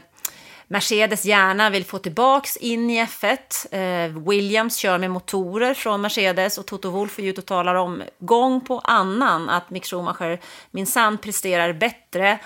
Mercedes 0.67 1.25
gärna 1.25 1.71
vill 1.71 1.85
få 1.85 1.99
tillbaks 1.99 2.57
in 2.57 2.91
i 2.91 3.05
F1. 3.05 3.39
Ehm, 3.71 4.25
Williams 4.25 4.77
kör 4.77 4.99
med 4.99 5.11
motorer 5.11 5.75
från 5.75 6.01
Mercedes 6.01 6.59
och 6.59 6.67
Toto 6.67 6.91
Wolff 6.91 7.19
är 7.19 7.23
ute 7.23 7.41
och 7.41 7.47
talar 7.47 7.75
om 7.75 8.03
gång 8.19 8.61
på 8.61 8.79
annan 8.79 9.49
att 9.49 9.71
Mick 9.71 9.87
Schumacher 9.87 10.41
minsann 10.71 11.19
presterar 11.19 11.73
bättre 11.73 12.39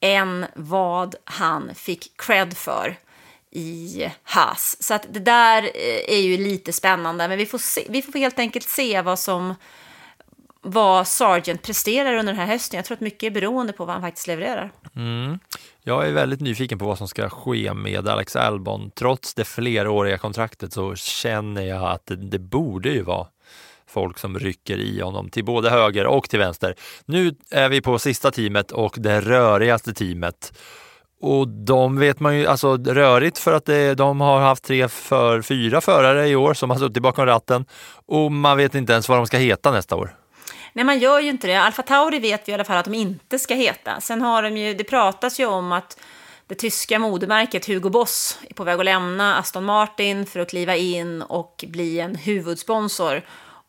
än 0.00 0.46
vad 0.54 1.14
han 1.24 1.74
fick 1.74 2.16
cred 2.16 2.56
för 2.56 2.96
i 3.50 4.06
Haas. 4.22 4.76
Så 4.80 4.94
att 4.94 5.06
det 5.10 5.20
där 5.20 5.62
eh, 5.62 6.16
är 6.16 6.20
ju 6.20 6.36
lite 6.36 6.72
spännande, 6.72 7.28
men 7.28 7.38
vi 7.38 7.46
får, 7.46 7.58
se, 7.58 7.86
vi 7.88 8.02
får 8.02 8.18
helt 8.18 8.38
enkelt 8.38 8.68
se 8.68 9.02
vad 9.02 9.18
som 9.18 9.54
vad 10.62 11.06
Sargent 11.06 11.62
presterar 11.62 12.14
under 12.14 12.32
den 12.32 12.40
här 12.40 12.46
hösten. 12.46 12.76
Jag 12.76 12.84
tror 12.84 12.94
att 12.94 13.00
mycket 13.00 13.22
är 13.26 13.30
beroende 13.30 13.72
på 13.72 13.84
vad 13.84 13.94
han 13.94 14.02
faktiskt 14.02 14.26
levererar. 14.26 14.72
Mm. 14.96 15.38
Jag 15.82 16.08
är 16.08 16.12
väldigt 16.12 16.40
nyfiken 16.40 16.78
på 16.78 16.84
vad 16.84 16.98
som 16.98 17.08
ska 17.08 17.28
ske 17.28 17.74
med 17.74 18.08
Alex 18.08 18.36
Albon. 18.36 18.90
Trots 18.90 19.34
det 19.34 19.44
fleråriga 19.44 20.18
kontraktet 20.18 20.72
så 20.72 20.94
känner 20.94 21.62
jag 21.62 21.90
att 21.90 22.06
det, 22.06 22.16
det 22.16 22.38
borde 22.38 22.88
ju 22.88 23.02
vara 23.02 23.26
folk 23.86 24.18
som 24.18 24.38
rycker 24.38 24.78
i 24.78 25.00
honom 25.00 25.30
till 25.30 25.44
både 25.44 25.70
höger 25.70 26.06
och 26.06 26.28
till 26.28 26.38
vänster. 26.38 26.74
Nu 27.04 27.34
är 27.50 27.68
vi 27.68 27.80
på 27.80 27.98
sista 27.98 28.30
teamet 28.30 28.70
och 28.70 28.94
det 28.98 29.20
rörigaste 29.20 29.94
teamet. 29.94 30.52
Och 31.22 31.48
de 31.48 31.98
vet 31.98 32.20
man 32.20 32.38
ju, 32.38 32.46
alltså 32.46 32.76
rörigt 32.76 33.38
för 33.38 33.52
att 33.52 33.64
det, 33.64 33.94
de 33.94 34.20
har 34.20 34.40
haft 34.40 34.64
tre 34.64 34.88
för 34.88 35.42
fyra 35.42 35.80
förare 35.80 36.28
i 36.28 36.36
år 36.36 36.54
som 36.54 36.70
har 36.70 36.78
suttit 36.78 37.02
bakom 37.02 37.26
ratten 37.26 37.64
och 38.06 38.32
man 38.32 38.56
vet 38.56 38.74
inte 38.74 38.92
ens 38.92 39.08
vad 39.08 39.18
de 39.18 39.26
ska 39.26 39.36
heta 39.36 39.72
nästa 39.72 39.96
år. 39.96 40.19
Nej, 40.72 40.84
man 40.84 40.98
gör 40.98 41.20
ju 41.20 41.28
inte 41.28 41.46
det. 41.46 41.60
Alfa 41.60 41.82
Tauri 41.82 42.18
vet 42.18 42.48
vi 42.48 42.52
i 42.52 42.54
alla 42.54 42.64
fall 42.64 42.76
att 42.76 42.84
de 42.84 42.94
inte 42.94 43.38
ska 43.38 43.54
heta. 43.54 44.00
Sen 44.00 44.22
har 44.22 44.42
de 44.42 44.56
ju, 44.56 44.74
det 44.74 44.84
pratas 44.84 45.40
ju 45.40 45.46
om 45.46 45.72
att 45.72 46.00
det 46.46 46.54
tyska 46.54 46.98
modemärket 46.98 47.66
Hugo 47.66 47.90
Boss 47.90 48.38
är 48.48 48.54
på 48.54 48.64
väg 48.64 48.78
att 48.80 48.84
lämna 48.84 49.36
Aston 49.36 49.64
Martin 49.64 50.26
för 50.26 50.40
att 50.40 50.50
kliva 50.50 50.76
in 50.76 51.22
och 51.22 51.64
bli 51.68 52.00
en 52.00 52.14
huvudsponsor 52.14 53.22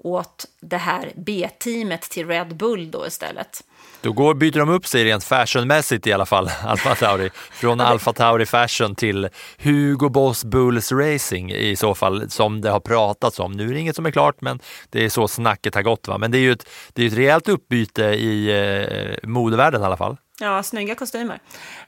åt 0.03 0.45
det 0.59 0.77
här 0.77 1.11
B-teamet 1.15 2.01
till 2.01 2.27
Red 2.27 2.55
Bull 2.55 2.91
då 2.91 3.07
istället. 3.07 3.63
Då 4.01 4.11
går, 4.11 4.33
byter 4.33 4.59
de 4.59 4.69
upp 4.69 4.87
sig 4.87 5.05
rent 5.05 5.23
fashionmässigt 5.23 6.07
i 6.07 6.13
alla 6.13 6.25
fall, 6.25 6.49
Alfa 6.65 6.95
Tauri. 6.95 7.29
Från 7.51 7.81
Alfa 7.81 8.13
Tauri 8.13 8.45
Fashion 8.45 8.95
till 8.95 9.29
Hugo 9.57 10.09
Boss 10.09 10.43
Bulls 10.43 10.91
Racing 10.91 11.51
i 11.51 11.75
så 11.75 11.95
fall, 11.95 12.29
som 12.29 12.61
det 12.61 12.69
har 12.69 12.79
pratats 12.79 13.39
om. 13.39 13.51
Nu 13.51 13.69
är 13.69 13.73
det 13.73 13.79
inget 13.79 13.95
som 13.95 14.05
är 14.05 14.11
klart, 14.11 14.41
men 14.41 14.59
det 14.89 15.05
är 15.05 15.09
så 15.09 15.27
snacket 15.27 15.75
har 15.75 15.81
gått. 15.81 16.07
Va? 16.07 16.17
Men 16.17 16.31
det 16.31 16.37
är 16.37 16.41
ju 16.41 16.51
ett, 16.51 16.69
det 16.93 17.03
är 17.03 17.07
ett 17.07 17.17
rejält 17.17 17.49
uppbyte 17.49 18.03
i 18.03 18.49
eh, 18.49 19.29
modevärlden 19.29 19.81
i 19.81 19.85
alla 19.85 19.97
fall. 19.97 20.17
Ja, 20.39 20.63
snygga 20.63 20.95
kostymer. 20.95 21.39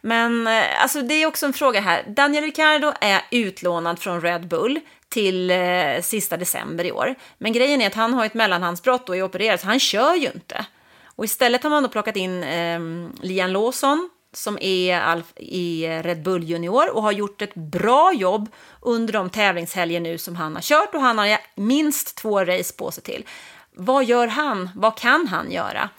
Men 0.01 0.47
eh, 0.47 0.81
alltså, 0.81 1.01
det 1.01 1.13
är 1.13 1.25
också 1.25 1.45
en 1.45 1.53
fråga 1.53 1.81
här. 1.81 2.03
Daniel 2.07 2.43
Ricciardo 2.43 2.93
är 3.01 3.21
utlånad 3.31 3.99
från 3.99 4.21
Red 4.21 4.47
Bull 4.47 4.79
till 5.13 5.51
eh, 5.51 6.01
sista 6.01 6.37
december 6.37 6.85
i 6.85 6.91
år. 6.91 7.15
Men 7.37 7.53
grejen 7.53 7.81
är 7.81 7.87
att 7.87 7.95
han 7.95 8.13
har 8.13 8.25
ett 8.25 8.33
mellanhandsbrott 8.33 9.09
och 9.09 9.17
är 9.17 9.23
opererad, 9.23 9.59
så 9.59 9.67
han 9.67 9.79
kör 9.79 10.15
ju 10.15 10.31
inte. 10.35 10.65
Och 11.15 11.25
istället 11.25 11.63
har 11.63 11.69
man 11.69 11.83
då 11.83 11.89
plockat 11.89 12.15
in 12.15 12.43
eh, 12.43 12.79
Lian 13.21 13.53
Lawson 13.53 14.09
som 14.33 14.57
är 14.61 15.23
i 15.35 15.87
Red 15.87 16.23
Bull 16.23 16.43
Junior 16.43 16.95
och 16.95 17.03
har 17.03 17.11
gjort 17.11 17.41
ett 17.41 17.55
bra 17.55 18.13
jobb 18.13 18.49
under 18.81 19.13
de 19.13 19.29
tävlingshelger 19.29 19.99
nu 19.99 20.17
som 20.17 20.35
han 20.35 20.55
har 20.55 20.61
kört 20.61 20.95
och 20.95 21.01
han 21.01 21.17
har 21.17 21.37
minst 21.55 22.17
två 22.17 22.45
race 22.45 22.73
på 22.73 22.91
sig 22.91 23.03
till. 23.03 23.25
Vad 23.75 24.05
gör 24.05 24.27
han? 24.27 24.69
Vad 24.75 24.97
kan 24.97 25.27
han 25.27 25.51
göra? 25.51 25.89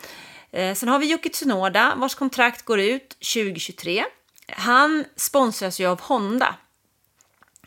Eh, 0.50 0.74
sen 0.74 0.88
har 0.88 0.98
vi 0.98 1.10
Yuki 1.12 1.28
Tsunoda 1.28 1.92
vars 1.96 2.14
kontrakt 2.14 2.64
går 2.64 2.80
ut 2.80 3.08
2023. 3.08 4.04
Han 4.48 5.04
sponsras 5.16 5.80
ju 5.80 5.86
av 5.86 6.00
Honda 6.00 6.54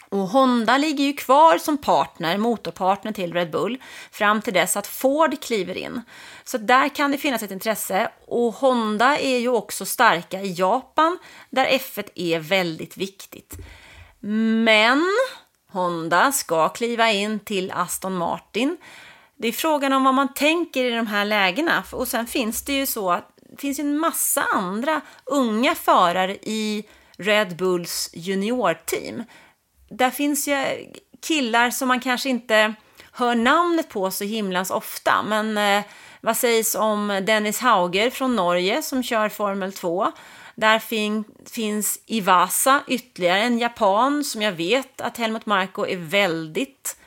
och 0.09 0.27
Honda 0.27 0.77
ligger 0.77 1.03
ju 1.03 1.13
kvar 1.13 1.57
som 1.57 1.77
partner, 1.77 2.37
motorpartner 2.37 3.11
till 3.11 3.33
Red 3.33 3.51
Bull, 3.51 3.77
fram 4.11 4.41
till 4.41 4.53
dess 4.53 4.77
att 4.77 4.87
Ford 4.87 5.41
kliver 5.41 5.77
in. 5.77 6.01
Så 6.43 6.57
där 6.57 6.89
kan 6.89 7.11
det 7.11 7.17
finnas 7.17 7.43
ett 7.43 7.51
intresse. 7.51 8.11
Och 8.27 8.53
Honda 8.53 9.17
är 9.17 9.37
ju 9.37 9.49
också 9.49 9.85
starka 9.85 10.41
i 10.41 10.53
Japan, 10.53 11.17
där 11.49 11.65
F1 11.65 12.09
är 12.15 12.39
väldigt 12.39 12.97
viktigt. 12.97 13.57
Men 14.19 15.05
Honda 15.71 16.31
ska 16.31 16.69
kliva 16.69 17.11
in 17.11 17.39
till 17.39 17.71
Aston 17.71 18.15
Martin. 18.15 18.77
Det 19.35 19.47
är 19.47 19.51
frågan 19.51 19.93
om 19.93 20.03
vad 20.03 20.13
man 20.13 20.33
tänker 20.33 20.83
i 20.85 20.89
de 20.89 21.07
här 21.07 21.25
lägena. 21.25 21.83
Och 21.91 22.07
sen 22.07 22.27
finns 22.27 22.61
det 22.61 22.73
ju 22.73 22.85
så 22.85 23.11
att 23.11 23.31
det 23.49 23.61
finns 23.61 23.79
en 23.79 23.99
massa 23.99 24.43
andra 24.43 25.01
unga 25.25 25.75
förare 25.75 26.35
i 26.35 26.85
Red 27.17 27.55
Bulls 27.55 28.09
juniorteam 28.13 29.23
där 29.89 30.11
finns 30.11 30.47
ju 30.47 30.55
killar 31.27 31.69
som 31.69 31.87
man 31.87 31.99
kanske 31.99 32.29
inte 32.29 32.73
hör 33.11 33.35
namnet 33.35 33.89
på 33.89 34.11
så 34.11 34.23
himlans 34.23 34.71
ofta. 34.71 35.23
Men 35.23 35.57
eh, 35.57 35.83
vad 36.21 36.37
sägs 36.37 36.75
om 36.75 37.23
Dennis 37.27 37.59
Hauger 37.59 38.09
från 38.09 38.35
Norge 38.35 38.81
som 38.81 39.03
kör 39.03 39.29
Formel 39.29 39.73
2? 39.73 40.11
Där 40.55 40.79
fin 40.79 41.23
finns 41.45 41.99
Ivasa, 42.05 42.83
ytterligare 42.87 43.41
en 43.41 43.59
japan 43.59 44.23
som 44.23 44.41
jag 44.41 44.51
vet 44.51 45.01
att 45.01 45.17
Helmut 45.17 45.45
Marko 45.45 45.85
är 45.85 45.97
väldigt 45.97 46.97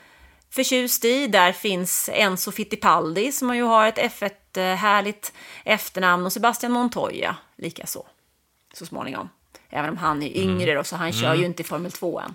förtjust 0.50 1.04
i. 1.04 1.26
Där 1.26 1.52
finns 1.52 2.10
Enzo 2.12 2.52
Fittipaldi 2.52 3.32
som 3.32 3.56
ju 3.56 3.62
har 3.62 3.86
ett 3.86 3.98
F1-härligt 3.98 5.32
efternamn 5.64 6.26
och 6.26 6.32
Sebastian 6.32 6.72
Montoya 6.72 7.36
likaså 7.56 8.06
så 8.74 8.86
småningom. 8.86 9.28
Även 9.70 9.90
om 9.90 9.96
han 9.96 10.22
är 10.22 10.36
yngre 10.36 10.74
då, 10.74 10.84
så 10.84 10.96
han 10.96 11.12
kör 11.12 11.34
ju 11.34 11.38
mm. 11.38 11.44
inte 11.44 11.62
i 11.62 11.64
Formel 11.64 11.92
2 11.92 12.20
än. 12.20 12.34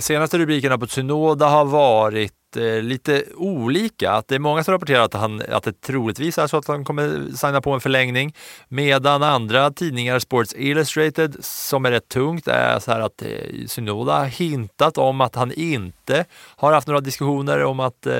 Senaste 0.00 0.38
rubrikerna 0.38 0.78
på 0.78 0.86
Synoda 0.86 1.46
har 1.46 1.64
varit 1.64 2.56
eh, 2.56 2.82
lite 2.82 3.24
olika. 3.36 4.12
Att 4.12 4.28
det 4.28 4.34
är 4.34 4.38
många 4.38 4.64
som 4.64 4.72
rapporterar 4.72 5.00
att, 5.00 5.14
han, 5.14 5.42
att 5.48 5.62
det 5.62 5.80
troligtvis 5.80 6.38
är 6.38 6.46
så 6.46 6.56
att 6.56 6.68
han 6.68 6.84
kommer 6.84 7.36
signa 7.36 7.60
på 7.60 7.70
en 7.70 7.80
förlängning. 7.80 8.34
Medan 8.68 9.22
andra 9.22 9.70
tidningar, 9.70 10.18
Sports 10.18 10.54
Illustrated, 10.56 11.36
som 11.40 11.84
är 11.84 11.90
rätt 11.90 12.08
tungt, 12.08 12.48
är 12.48 12.78
så 12.78 12.92
här 12.92 13.00
att 13.00 13.22
eh, 13.22 13.28
Synoda 13.66 14.18
har 14.18 14.24
hintat 14.24 14.98
om 14.98 15.20
att 15.20 15.34
han 15.34 15.52
inte 15.52 16.24
har 16.56 16.72
haft 16.72 16.86
några 16.86 17.00
diskussioner 17.00 17.64
om 17.64 17.80
att 17.80 18.06
eh, 18.06 18.12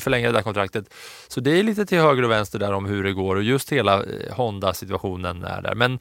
förlänga 0.00 0.26
det 0.26 0.34
där 0.34 0.42
kontraktet. 0.42 0.94
Så 1.28 1.40
det 1.40 1.58
är 1.58 1.62
lite 1.62 1.86
till 1.86 1.98
höger 1.98 2.22
och 2.22 2.30
vänster 2.30 2.58
där 2.58 2.72
om 2.72 2.84
hur 2.84 3.04
det 3.04 3.12
går 3.12 3.36
och 3.36 3.42
just 3.42 3.72
hela 3.72 3.94
eh, 4.02 4.34
Honda-situationen 4.36 5.44
är 5.44 5.62
där. 5.62 5.74
Men 5.74 5.98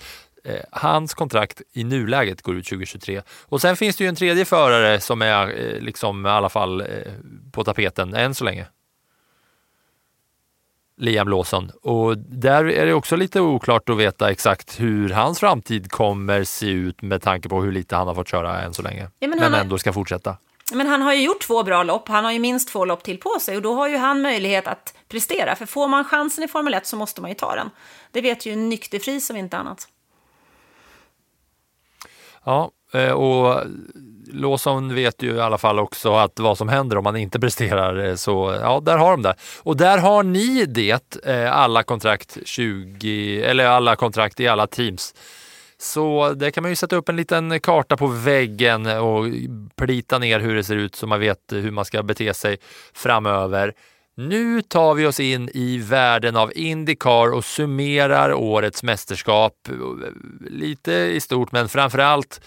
hans 0.72 1.14
kontrakt 1.14 1.62
i 1.74 1.84
nuläget 1.84 2.41
går 2.41 2.56
ut 2.56 2.66
2023. 2.66 3.22
Och 3.45 3.62
sen 3.62 3.76
finns 3.76 3.95
det 3.95 4.04
ju 4.04 4.08
en 4.08 4.16
tredje 4.16 4.45
förare 4.45 5.00
som 5.00 5.22
är 5.22 5.47
eh, 5.47 5.82
liksom 5.82 6.26
i 6.26 6.30
alla 6.30 6.50
fall 6.50 6.82
eh, 6.82 6.88
på 7.52 7.64
tapeten 7.64 8.14
än 8.14 8.36
så 8.36 8.43
länge. 8.43 8.66
Liam 10.97 11.28
Lawson. 11.28 11.72
Och 11.82 12.18
där 12.18 12.70
är 12.70 12.86
det 12.86 12.93
också 12.93 13.16
lite 13.16 13.41
oklart 13.41 13.89
att 13.89 13.97
veta 13.97 14.32
exakt 14.32 14.80
hur 14.80 15.10
hans 15.10 15.39
framtid 15.39 15.91
kommer 15.91 16.43
se 16.43 16.70
ut 16.70 17.02
med 17.02 17.22
tanke 17.22 17.50
på 17.50 17.62
hur 17.62 17.72
lite 17.72 17.95
han 17.95 18.08
har 18.08 18.16
fått 18.16 18.28
köra 18.28 18.62
än 18.62 18.74
så 18.74 18.82
länge. 18.82 19.10
Ja, 19.20 19.28
men 19.28 19.39
men 19.39 19.54
ändå 19.54 19.78
ska 19.78 19.93
fortsätta. 19.93 20.38
Men 20.74 20.88
han 20.88 21.02
har 21.02 21.14
ju 21.14 21.24
gjort 21.24 21.41
två 21.41 21.64
bra 21.64 21.84
lopp, 21.84 22.08
han 22.08 22.24
har 22.24 22.32
ju 22.32 22.39
minst 22.39 22.70
två 22.70 22.86
lopp 22.86 23.04
till 23.04 23.18
på 23.18 23.39
sig 23.41 23.56
och 23.56 23.62
då 23.62 23.74
har 23.74 23.88
ju 23.88 23.97
han 23.97 24.22
möjlighet 24.22 24.68
att 24.68 24.93
prestera. 25.08 25.56
För 25.56 25.66
får 25.66 25.88
man 25.88 26.06
chansen 26.06 26.43
i 26.43 26.47
Formel 26.47 26.74
1 26.74 26.86
så 26.86 26.95
måste 26.95 27.22
man 27.22 27.32
ju 27.32 27.36
ta 27.36 27.56
den. 27.56 27.70
Det 28.12 28.22
vet 28.22 28.45
ju 28.45 28.54
en 28.54 28.70
nykter 28.70 29.00
fri 29.00 29.22
som 29.22 29.36
inte 29.36 29.58
annat. 29.58 29.88
Ja, 32.50 32.72
eh, 32.93 33.12
och 33.12 33.64
Lawson 34.32 34.95
vet 34.95 35.24
ju 35.24 35.36
i 35.36 35.39
alla 35.39 35.58
fall 35.58 35.80
också 35.80 36.16
att 36.16 36.39
vad 36.39 36.58
som 36.58 36.70
händer 36.70 36.97
om 36.97 37.04
man 37.04 37.16
inte 37.16 37.39
presterar. 37.39 38.06
Eh, 38.06 38.16
så 38.16 38.58
ja, 38.62 38.80
där 38.86 38.97
har 38.97 39.12
de 39.12 39.22
det. 39.22 39.36
Och 39.64 39.78
där 39.78 39.97
har 39.97 40.24
ni 40.24 40.66
det, 40.66 41.26
eh, 41.26 41.58
alla 41.58 41.84
kontrakt 41.84 42.38
20, 42.45 43.41
eller 43.43 43.66
alla 43.66 43.95
kontrakt 43.95 44.39
i 44.39 44.47
alla 44.47 44.68
teams. 44.68 45.16
Så 45.78 46.34
där 46.34 46.52
kan 46.52 46.62
man 46.62 46.72
ju 46.72 46.76
sätta 46.76 46.95
upp 46.95 47.10
en 47.10 47.16
liten 47.16 47.60
karta 47.60 47.97
på 47.97 48.08
väggen 48.08 48.86
och 48.86 49.26
plita 49.76 50.20
ner 50.20 50.39
hur 50.39 50.56
det 50.56 50.64
ser 50.64 50.76
ut 50.76 50.95
så 50.95 51.08
man 51.08 51.20
vet 51.20 51.39
hur 51.52 51.72
man 51.72 51.86
ska 51.86 52.04
bete 52.04 52.34
sig 52.34 52.58
framöver. 52.93 53.74
Nu 54.22 54.61
tar 54.61 54.93
vi 54.93 55.05
oss 55.05 55.20
in 55.20 55.49
i 55.53 55.78
världen 55.78 56.36
av 56.36 56.51
Indycar 56.55 57.34
och 57.34 57.45
summerar 57.45 58.34
årets 58.34 58.84
mästerskap. 58.84 59.53
Lite 60.49 60.91
i 60.91 61.20
stort, 61.20 61.51
men 61.51 61.70
framförallt 61.70 62.41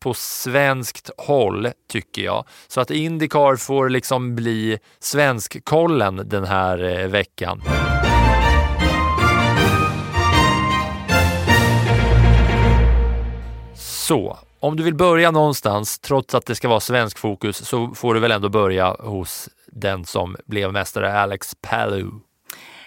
på 0.00 0.14
svenskt 0.14 1.10
håll 1.18 1.68
tycker 1.90 2.22
jag. 2.22 2.44
Så 2.68 2.80
att 2.80 2.90
Indycar 2.90 3.56
får 3.56 3.88
liksom 3.88 4.34
bli 4.34 4.78
svenskkollen 4.98 6.22
den 6.28 6.44
här 6.44 6.84
eh, 6.84 7.08
veckan. 7.08 7.62
Så, 13.76 14.38
om 14.60 14.76
du 14.76 14.82
vill 14.82 14.94
börja 14.94 15.30
någonstans, 15.30 15.98
trots 15.98 16.34
att 16.34 16.46
det 16.46 16.54
ska 16.54 16.68
vara 16.68 16.80
svensk 16.80 17.18
fokus, 17.18 17.56
så 17.56 17.94
får 17.94 18.14
du 18.14 18.20
väl 18.20 18.32
ändå 18.32 18.48
börja 18.48 18.96
hos 18.98 19.48
den 19.72 20.04
som 20.04 20.36
blev 20.46 20.72
mästare, 20.72 21.12
Alex 21.12 21.54
Palou. 21.60 22.20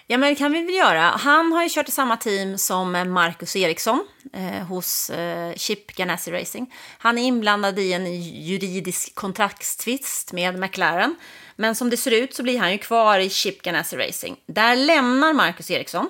Ja, 0.06 0.18
men 0.18 0.28
det 0.28 0.34
kan 0.34 0.52
vi 0.52 0.62
väl 0.62 0.74
göra. 0.74 1.00
Han 1.00 1.52
har 1.52 1.62
ju 1.62 1.68
kört 1.68 1.88
i 1.88 1.92
samma 1.92 2.16
team 2.16 2.58
som 2.58 2.92
Marcus 2.92 3.56
Eriksson 3.56 4.06
eh, 4.32 4.66
hos 4.66 5.10
eh, 5.10 5.54
Chip 5.54 5.96
Ganassi 5.96 6.30
Racing. 6.30 6.74
Han 6.98 7.18
är 7.18 7.22
inblandad 7.22 7.78
i 7.78 7.92
en 7.92 8.22
juridisk 8.22 9.14
kontraktstvist 9.14 10.32
med 10.32 10.58
McLaren. 10.58 11.16
Men 11.56 11.74
som 11.74 11.90
det 11.90 11.96
ser 11.96 12.10
ut 12.10 12.34
så 12.34 12.42
blir 12.42 12.58
han 12.58 12.72
ju 12.72 12.78
kvar 12.78 13.18
i 13.18 13.30
Chip 13.30 13.62
Ganassi 13.62 13.96
Racing. 13.96 14.36
Där 14.46 14.76
lämnar 14.76 15.32
Marcus 15.32 15.70
Eriksson. 15.70 16.08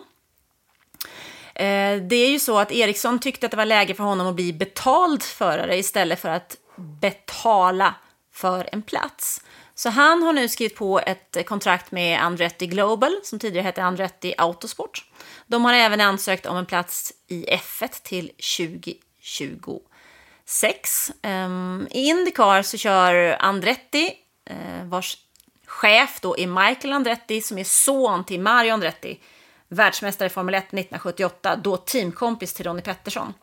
Eh, 1.54 1.96
det 1.96 2.16
är 2.16 2.30
ju 2.30 2.38
så 2.38 2.58
att 2.58 2.72
Eriksson 2.72 3.18
tyckte 3.18 3.46
att 3.46 3.50
det 3.50 3.56
var 3.56 3.64
läge 3.64 3.94
för 3.94 4.04
honom 4.04 4.26
att 4.26 4.34
bli 4.34 4.52
betald 4.52 5.22
förare 5.22 5.78
istället 5.78 6.20
för 6.20 6.28
att 6.28 6.56
betala 6.76 7.94
för 8.32 8.68
en 8.72 8.82
plats. 8.82 9.40
Så 9.82 9.90
han 9.90 10.22
har 10.22 10.32
nu 10.32 10.48
skrivit 10.48 10.76
på 10.76 11.00
ett 11.06 11.46
kontrakt 11.46 11.92
med 11.92 12.22
Andretti 12.22 12.66
Global, 12.66 13.16
som 13.22 13.38
tidigare 13.38 13.64
hette 13.64 13.82
Andretti 13.82 14.34
Autosport. 14.38 15.04
De 15.46 15.64
har 15.64 15.74
även 15.74 16.00
ansökt 16.00 16.46
om 16.46 16.56
en 16.56 16.66
plats 16.66 17.12
i 17.28 17.44
F1 17.44 18.02
till 18.02 18.28
2026. 18.28 21.12
Ehm, 21.22 21.88
I 21.90 22.08
Indycar 22.08 22.62
så 22.62 22.76
kör 22.76 23.36
Andretti, 23.40 24.12
eh, 24.50 24.84
vars 24.84 25.18
chef 25.66 26.20
då 26.20 26.38
är 26.38 26.46
Michael 26.46 26.92
Andretti, 26.92 27.40
som 27.40 27.58
är 27.58 27.64
son 27.64 28.24
till 28.24 28.40
Mario 28.40 28.72
Andretti, 28.72 29.20
världsmästare 29.68 30.26
i 30.26 30.30
Formel 30.30 30.54
1 30.54 30.72
1978, 30.72 31.56
då 31.56 31.76
teamkompis 31.76 32.54
till 32.54 32.66
Ronnie 32.66 32.82
Pettersson. 32.82 33.34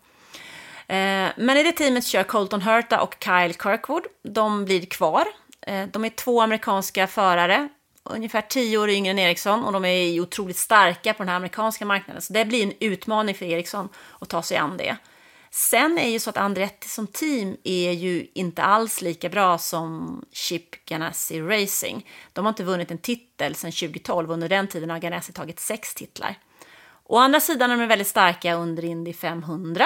Eh, 0.87 1.29
men 1.35 1.57
i 1.57 1.63
det 1.63 1.71
teamet 1.71 2.05
kör 2.05 2.23
Colton 2.23 2.61
Herta 2.61 3.01
och 3.01 3.15
Kyle 3.19 3.53
Kirkwood. 3.53 4.03
De 4.23 4.65
blir 4.65 4.85
kvar. 4.85 5.27
Eh, 5.61 5.87
de 5.87 6.05
är 6.05 6.09
två 6.09 6.41
amerikanska 6.41 7.07
förare, 7.07 7.69
ungefär 8.03 8.41
tio 8.41 8.77
år 8.77 8.89
yngre 8.89 9.11
än 9.11 9.19
Ericsson 9.19 9.63
och 9.63 9.71
de 9.73 9.85
är 9.85 10.03
ju 10.03 10.21
otroligt 10.21 10.57
starka 10.57 11.13
på 11.13 11.23
den 11.23 11.29
här 11.29 11.35
amerikanska 11.35 11.85
marknaden. 11.85 12.21
Så 12.21 12.33
det 12.33 12.45
blir 12.45 12.63
en 12.63 12.73
utmaning 12.79 13.35
för 13.35 13.45
Ericsson 13.45 13.89
att 14.19 14.29
ta 14.29 14.41
sig 14.41 14.57
an 14.57 14.77
det. 14.77 14.97
Sen 15.51 15.97
är 15.97 16.09
ju 16.09 16.19
så 16.19 16.29
att 16.29 16.37
Andretti 16.37 16.87
som 16.87 17.07
team 17.07 17.57
är 17.63 17.91
ju 17.91 18.27
inte 18.33 18.63
alls 18.63 19.01
lika 19.01 19.29
bra 19.29 19.57
som 19.57 20.21
Chip 20.31 20.85
Ganassi 20.85 21.41
Racing. 21.41 22.09
De 22.33 22.45
har 22.45 22.49
inte 22.49 22.63
vunnit 22.63 22.91
en 22.91 22.97
titel 22.97 23.55
sedan 23.55 23.71
2012 23.71 24.29
och 24.29 24.33
under 24.33 24.49
den 24.49 24.67
tiden 24.67 24.89
har 24.89 24.99
Ganassi 24.99 25.33
tagit 25.33 25.59
sex 25.59 25.93
titlar. 25.93 26.35
Å 27.03 27.17
andra 27.17 27.39
sidan 27.39 27.71
är 27.71 27.77
de 27.77 27.87
väldigt 27.87 28.07
starka 28.07 28.55
under 28.55 28.85
Indy 28.85 29.13
500. 29.13 29.85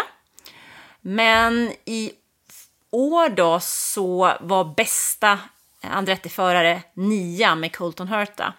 Men 1.02 1.72
i 1.86 2.12
år 2.92 3.30
då 3.30 3.60
så 3.60 4.38
var 4.42 4.76
bästa 4.76 5.40
Andretti-förare 5.84 6.82
nia 6.94 7.56
med 7.56 7.76
Colton 7.76 8.08
Herta. 8.08 8.54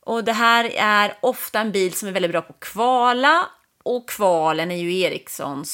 Och 0.00 0.24
det 0.24 0.32
här 0.32 0.72
är 0.76 1.14
ofta 1.20 1.60
en 1.60 1.72
bil 1.72 1.92
som 1.92 2.08
är 2.08 2.12
väldigt 2.12 2.30
bra 2.30 2.42
på 2.42 2.52
att 2.52 2.60
kvala 2.60 3.46
och 3.82 4.08
kvalen 4.08 4.70
är 4.70 4.76
ju 4.76 4.98
Erikssons 4.98 5.70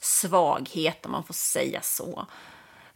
svaghet 0.00 1.06
om 1.06 1.12
man 1.12 1.24
får 1.24 1.34
säga 1.34 1.80
så. 1.82 2.26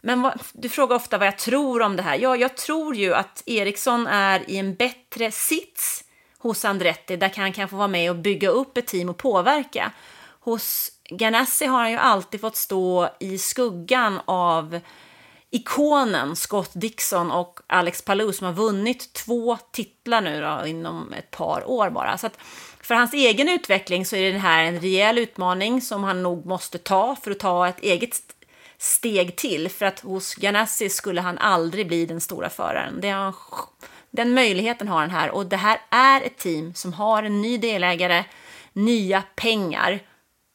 Men 0.01 0.21
vad, 0.21 0.39
du 0.53 0.69
frågar 0.69 0.95
ofta 0.95 1.17
vad 1.17 1.27
jag 1.27 1.37
tror 1.37 1.81
om 1.81 1.95
det 1.95 2.03
här. 2.03 2.17
Ja, 2.17 2.35
jag 2.35 2.57
tror 2.57 2.95
ju 2.95 3.13
att 3.13 3.43
Eriksson 3.45 4.07
är 4.07 4.49
i 4.49 4.57
en 4.57 4.75
bättre 4.75 5.31
sits 5.31 6.03
hos 6.37 6.65
Andretti 6.65 7.15
där 7.17 7.31
han 7.35 7.53
kan 7.53 7.69
få 7.69 7.75
vara 7.75 7.87
med 7.87 8.09
och 8.09 8.15
bygga 8.15 8.49
upp 8.49 8.77
ett 8.77 8.87
team 8.87 9.09
och 9.09 9.17
påverka. 9.17 9.91
Hos 10.39 10.91
Ganassi 11.09 11.65
har 11.65 11.79
han 11.79 11.91
ju 11.91 11.97
alltid 11.97 12.41
fått 12.41 12.55
stå 12.55 13.09
i 13.19 13.37
skuggan 13.37 14.21
av 14.25 14.79
ikonen 15.51 16.35
Scott 16.35 16.71
Dixon 16.73 17.31
och 17.31 17.59
Alex 17.67 18.01
Palou 18.01 18.33
som 18.33 18.47
har 18.47 18.53
vunnit 18.53 19.13
två 19.13 19.57
titlar 19.71 20.21
nu 20.21 20.41
då, 20.41 20.67
inom 20.67 21.13
ett 21.13 21.31
par 21.31 21.69
år 21.69 21.89
bara. 21.89 22.17
Så 22.17 22.27
att 22.27 22.37
för 22.81 22.95
hans 22.95 23.13
egen 23.13 23.49
utveckling 23.49 24.05
så 24.05 24.15
är 24.15 24.33
det 24.33 24.39
här 24.39 24.63
en 24.63 24.79
rejäl 24.79 25.17
utmaning 25.17 25.81
som 25.81 26.03
han 26.03 26.23
nog 26.23 26.45
måste 26.45 26.77
ta 26.77 27.15
för 27.15 27.31
att 27.31 27.39
ta 27.39 27.67
ett 27.67 27.79
eget 27.79 28.15
steg 28.77 29.35
till. 29.35 29.69
För 29.69 29.85
att 29.85 29.99
hos 29.99 30.35
Ganassi 30.35 30.89
skulle 30.89 31.21
han 31.21 31.37
aldrig 31.37 31.87
bli 31.87 32.05
den 32.05 32.21
stora 32.21 32.49
föraren. 32.49 33.01
Det 33.01 33.09
han, 33.09 33.33
den 34.09 34.33
möjligheten 34.33 34.87
har 34.87 34.99
han 34.99 35.09
här 35.09 35.29
och 35.29 35.45
det 35.45 35.57
här 35.57 35.81
är 35.89 36.21
ett 36.21 36.37
team 36.37 36.73
som 36.73 36.93
har 36.93 37.23
en 37.23 37.41
ny 37.41 37.57
delägare, 37.57 38.23
nya 38.73 39.23
pengar 39.35 39.99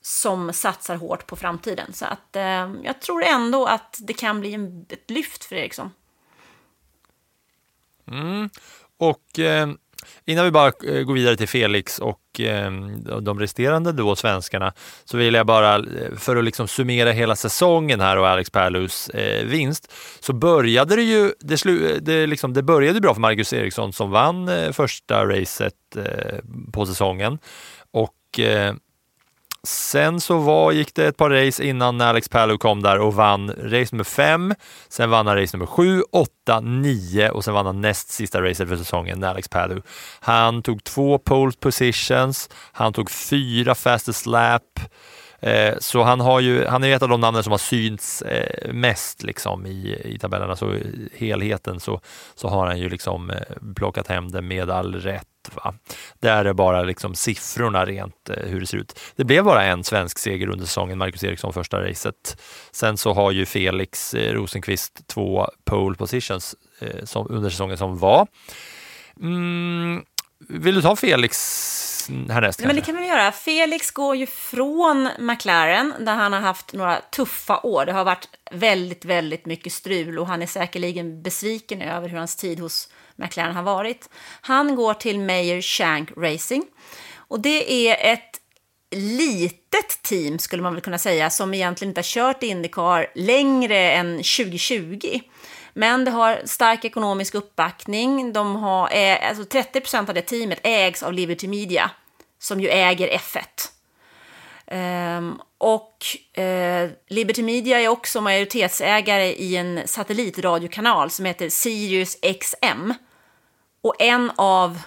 som 0.07 0.53
satsar 0.53 0.97
hårt 0.97 1.27
på 1.27 1.37
framtiden. 1.37 1.93
Så 1.93 2.05
att 2.05 2.37
eh, 2.37 2.71
jag 2.83 3.01
tror 3.01 3.23
ändå 3.23 3.67
att 3.67 3.99
det 4.01 4.13
kan 4.13 4.41
bli 4.41 4.55
en, 4.55 4.87
ett 4.89 5.11
lyft 5.11 5.45
för 5.45 5.57
Eriksson. 5.57 5.91
Mm. 8.11 8.51
Och 8.99 9.39
eh, 9.39 9.69
innan 10.25 10.45
vi 10.45 10.51
bara 10.51 10.67
eh, 10.67 11.03
går 11.03 11.15
vidare 11.15 11.37
till 11.37 11.49
Felix 11.49 11.99
och 11.99 12.41
eh, 12.41 12.71
de 13.21 13.41
resterande 13.41 13.93
då 13.93 14.17
svenskarna 14.17 14.73
så 15.05 15.17
vill 15.17 15.35
jag 15.35 15.47
bara, 15.47 15.77
eh, 15.77 16.17
för 16.17 16.37
att 16.37 16.45
liksom 16.45 16.69
summera 16.69 17.13
hela 17.13 17.37
säsongen 17.37 18.01
här 18.01 18.17
och 18.17 18.29
Alex 18.29 18.51
Perlus 18.51 19.09
eh, 19.09 19.47
vinst, 19.47 19.93
så 20.21 20.33
började 20.33 20.97
det 20.97 21.03
ju, 21.03 21.33
det, 21.41 21.59
slu, 21.59 21.99
det, 22.03 22.27
liksom, 22.27 22.53
det 22.53 22.63
började 22.63 23.01
bra 23.01 23.15
för 23.15 23.21
Marcus 23.21 23.53
Eriksson 23.53 23.93
som 23.93 24.11
vann 24.11 24.49
eh, 24.49 24.73
första 24.73 25.27
racet 25.27 25.97
eh, 25.97 26.39
på 26.73 26.87
säsongen. 26.87 27.39
Och 27.91 28.41
eh, 28.41 28.75
Sen 29.67 30.21
så 30.21 30.39
var, 30.39 30.73
gick 30.73 30.95
det 30.95 31.07
ett 31.07 31.17
par 31.17 31.31
race 31.31 31.64
innan 31.64 32.01
Alex 32.01 32.29
Palou 32.29 32.59
kom 32.59 32.83
där 32.83 32.99
och 32.99 33.14
vann 33.14 33.51
race 33.51 33.89
nummer 33.95 34.05
fem. 34.05 34.55
Sen 34.89 35.11
vann 35.11 35.27
han 35.27 35.37
race 35.37 35.57
nummer 35.57 35.67
sju, 35.67 36.03
åtta, 36.12 36.61
nio 36.61 37.31
och 37.31 37.45
sen 37.45 37.55
vann 37.55 37.67
han 37.67 37.81
näst 37.81 38.11
sista 38.11 38.43
racet 38.43 38.69
för 38.69 38.77
säsongen, 38.77 39.25
Alex 39.25 39.49
Palou. 39.49 39.83
Han 40.21 40.62
tog 40.62 40.85
två 40.85 41.19
pole 41.19 41.53
positions, 41.61 42.51
han 42.73 42.93
tog 42.93 43.11
fyra 43.11 43.75
fastest 43.75 44.27
lap. 44.27 44.81
Eh, 45.41 45.75
så 45.79 46.03
han, 46.03 46.21
har 46.21 46.41
ju, 46.41 46.67
han 46.67 46.85
är 46.85 46.97
ett 46.97 47.03
av 47.03 47.09
de 47.09 47.21
namnen 47.21 47.43
som 47.43 47.51
har 47.51 47.59
synts 47.59 48.23
eh, 48.23 48.73
mest 48.73 49.23
liksom, 49.23 49.67
i, 49.67 50.01
i 50.05 50.19
tabellerna. 50.19 50.57
Så 50.57 50.75
i 50.75 51.09
helheten 51.14 51.81
så, 51.81 52.01
så 52.35 52.49
har 52.49 52.67
han 52.67 52.79
ju 52.79 52.89
liksom 52.89 53.31
eh, 53.31 53.37
plockat 53.77 54.09
hem 54.09 54.31
det 54.31 54.43
med 54.43 54.71
all 54.71 54.95
rätt. 54.95 55.27
Va? 55.55 55.74
Där 56.20 56.44
är 56.44 56.53
bara 56.53 56.82
liksom 56.82 57.14
siffrorna 57.14 57.84
rent 57.84 58.30
eh, 58.30 58.36
hur 58.36 58.61
det 58.61 58.66
ser 58.66 58.78
ut. 58.78 59.01
Det 59.16 59.24
blev 59.24 59.44
bara 59.44 59.64
en 59.64 59.84
svensk 59.84 60.18
seger 60.18 60.49
under 60.49 60.64
säsongen, 60.64 60.99
Marcus 60.99 61.24
Eriksson 61.24 61.53
första 61.53 61.82
racet. 61.82 62.42
Sen 62.70 62.97
så 62.97 63.12
har 63.12 63.30
ju 63.30 63.47
Felix 63.47 64.14
eh, 64.14 64.32
Rosenqvist 64.32 65.07
två 65.07 65.49
pole 65.64 65.97
positions 65.97 66.55
eh, 66.80 67.05
som, 67.05 67.26
under 67.30 67.51
säsongen 67.51 67.78
som 67.78 67.99
var. 67.99 68.26
Mm, 69.20 70.05
vill 70.49 70.74
du 70.74 70.82
ta 70.82 70.97
Felix 70.97 71.36
härnäst? 72.30 72.64
Men 72.64 72.76
det 72.76 72.82
kan 72.82 72.97
vi 72.97 73.07
göra. 73.07 73.32
Felix 73.32 73.90
går 73.90 74.16
ju 74.16 74.26
från 74.26 75.09
McLaren 75.18 75.94
där 76.01 76.14
han 76.14 76.32
har 76.32 76.40
haft 76.40 76.72
några 76.72 77.01
tuffa 77.01 77.61
år. 77.61 77.86
Det 77.86 77.92
har 77.92 78.05
varit 78.05 78.28
väldigt, 78.51 79.05
väldigt 79.05 79.47
mycket 79.47 79.72
strul 79.72 80.18
och 80.18 80.26
han 80.26 80.42
är 80.42 80.47
säkerligen 80.47 81.22
besviken 81.22 81.82
över 81.82 82.09
hur 82.09 82.18
hans 82.18 82.36
tid 82.36 82.61
hos 82.61 82.88
McLaren 83.17 83.57
har 83.57 83.62
varit. 83.62 84.09
Han 84.41 84.77
går 84.77 84.95
till 84.95 85.21
Meyer 85.21 85.61
Shank 85.61 86.11
Racing. 86.17 86.64
Och 87.17 87.41
det 87.41 87.89
är 87.89 88.12
ett 88.12 88.41
litet 88.91 90.03
team, 90.03 90.39
skulle 90.39 90.62
man 90.62 90.75
väl 90.75 90.83
kunna 90.83 90.99
säga, 90.99 91.31
som 91.31 91.55
egentligen 91.55 91.91
inte 91.91 91.99
har 91.99 92.05
kört 92.05 92.43
Indycar 92.43 93.07
längre 93.14 93.91
än 93.93 94.17
2020. 94.17 95.21
Men 95.73 96.05
det 96.05 96.11
har 96.11 96.41
stark 96.45 96.85
ekonomisk 96.85 97.35
uppbackning. 97.35 98.33
De 98.33 98.57
har, 98.57 98.93
eh, 98.93 99.29
alltså 99.29 99.45
30 99.45 99.81
procent 99.81 100.09
av 100.09 100.14
det 100.14 100.23
teamet 100.23 100.61
ägs 100.62 101.03
av 101.03 101.12
Liberty 101.12 101.49
Media, 101.49 101.91
som 102.39 102.61
ju 102.61 102.69
äger 102.69 103.09
F1. 103.09 103.43
Um, 104.71 104.79
ehm, 104.79 105.41
och 105.59 106.07
uh, 106.39 106.91
Liberty 107.09 107.43
Media 107.43 107.81
är 107.81 107.89
också 107.89 108.21
majoritetsägare 108.21 109.33
i 109.33 109.57
en 109.57 109.81
satellitradiokanal 109.85 111.11
som 111.11 111.25
heter 111.25 111.49
Sirius 111.49 112.17
XM. 112.41 112.93
Och 113.87 113.95
en 113.99 114.32
av, 114.37 114.78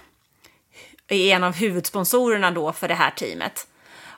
är 1.08 1.36
en 1.36 1.44
av 1.44 1.56
huvudsponsorerna 1.56 2.52
då 2.52 2.74
för 2.74 2.88
det 2.88 2.94
här 2.94 3.12
teamet. 3.12 3.68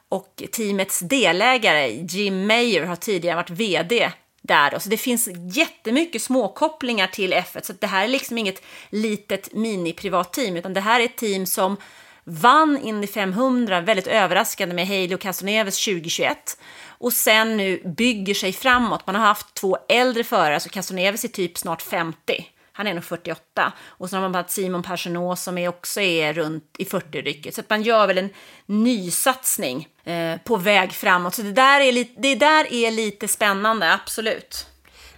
Och 0.09 0.43
teamets 0.51 0.99
delägare, 0.99 2.05
Jim 2.09 2.47
Mayer, 2.47 2.85
har 2.85 2.95
tidigare 2.95 3.35
varit 3.35 3.49
vd 3.49 4.11
där. 4.41 4.79
Så 4.79 4.89
det 4.89 4.97
finns 4.97 5.29
jättemycket 5.55 6.21
småkopplingar 6.21 7.07
till 7.07 7.33
F1. 7.33 7.63
Så 7.63 7.73
det 7.73 7.87
här 7.87 8.03
är 8.03 8.07
liksom 8.07 8.37
inget 8.37 8.63
litet 8.89 9.53
mini-privat 9.53 10.33
team, 10.33 10.57
utan 10.57 10.73
det 10.73 10.81
här 10.81 10.99
är 10.99 11.05
ett 11.05 11.17
team 11.17 11.45
som 11.45 11.77
vann 12.23 12.79
Indy 12.83 13.07
500 13.07 13.81
väldigt 13.81 14.07
överraskande 14.07 14.75
med 14.75 14.87
Haley 14.87 15.13
och 15.13 15.21
Castroneves 15.21 15.85
2021 15.85 16.57
och 16.87 17.13
sen 17.13 17.57
nu 17.57 17.81
bygger 17.97 18.33
sig 18.33 18.53
framåt. 18.53 19.07
Man 19.07 19.15
har 19.15 19.25
haft 19.25 19.53
två 19.53 19.77
äldre 19.89 20.23
förare, 20.23 20.59
så 20.59 20.69
Castroneves 20.69 21.23
är 21.23 21.27
typ 21.27 21.57
snart 21.57 21.81
50. 21.81 22.45
Han 22.81 22.87
är 22.87 22.93
nog 22.93 23.03
48. 23.03 23.73
Och 23.85 24.09
så 24.09 24.15
har 24.15 24.21
man 24.21 24.35
haft 24.35 24.49
Simon 24.49 24.83
Pagenaud 24.83 25.37
som 25.37 25.57
är 25.57 25.67
också 25.67 26.01
är 26.01 26.33
runt 26.33 26.75
i 26.77 26.83
40-rycket. 26.83 27.55
Så 27.55 27.61
att 27.61 27.69
man 27.69 27.81
gör 27.81 28.07
väl 28.07 28.17
en 28.17 28.29
nysatsning 28.65 29.87
eh, 30.03 30.37
på 30.43 30.57
väg 30.57 30.91
framåt. 30.91 31.35
Så 31.35 31.41
det 31.41 31.51
där, 31.51 31.81
är 31.81 31.91
lite, 31.91 32.21
det 32.21 32.35
där 32.35 32.73
är 32.73 32.91
lite 32.91 33.27
spännande, 33.27 33.93
absolut. 33.93 34.67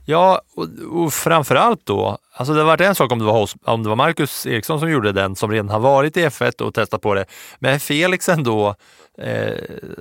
Ja, 0.05 0.41
och, 0.55 0.67
och 0.91 1.13
framförallt 1.13 1.85
då, 1.85 2.17
alltså 2.33 2.53
det 2.53 2.59
har 2.59 2.65
varit 2.65 2.81
en 2.81 2.95
sak 2.95 3.11
om 3.11 3.19
det, 3.19 3.25
var 3.25 3.39
hos, 3.39 3.55
om 3.63 3.83
det 3.83 3.89
var 3.89 3.95
Marcus 3.95 4.45
Eriksson 4.45 4.79
som 4.79 4.91
gjorde 4.91 5.11
den, 5.11 5.35
som 5.35 5.51
redan 5.51 5.69
har 5.69 5.79
varit 5.79 6.17
i 6.17 6.25
F1 6.25 6.61
och 6.61 6.73
testat 6.73 7.01
på 7.01 7.13
det. 7.13 7.25
Men 7.59 7.79
Felix 7.79 8.29
ändå, 8.29 8.75
eh, 9.17 9.53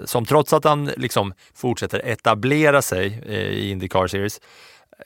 som 0.05 0.25
trots 0.25 0.53
att 0.53 0.65
han 0.65 0.91
liksom 0.97 1.35
fortsätter 1.55 1.99
etablera 1.99 2.83
sig 2.83 3.23
eh, 3.27 3.35
i 3.35 3.71
Indycar 3.71 4.07
Series, 4.07 4.41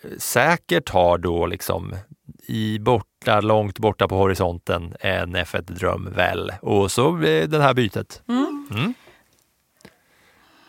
eh, 0.02 0.10
säkert 0.18 0.88
har 0.88 1.18
då 1.18 1.46
liksom 1.46 1.96
i 2.46 2.78
borta, 2.78 3.40
långt 3.40 3.78
borta 3.78 4.08
på 4.08 4.16
horisonten 4.16 4.94
en 5.00 5.36
F1-dröm 5.36 6.12
väl. 6.16 6.52
Och 6.62 6.92
så 6.92 7.10
det 7.46 7.62
här 7.62 7.74
bytet. 7.74 8.22
Mm. 8.28 8.68
Mm. 8.70 8.94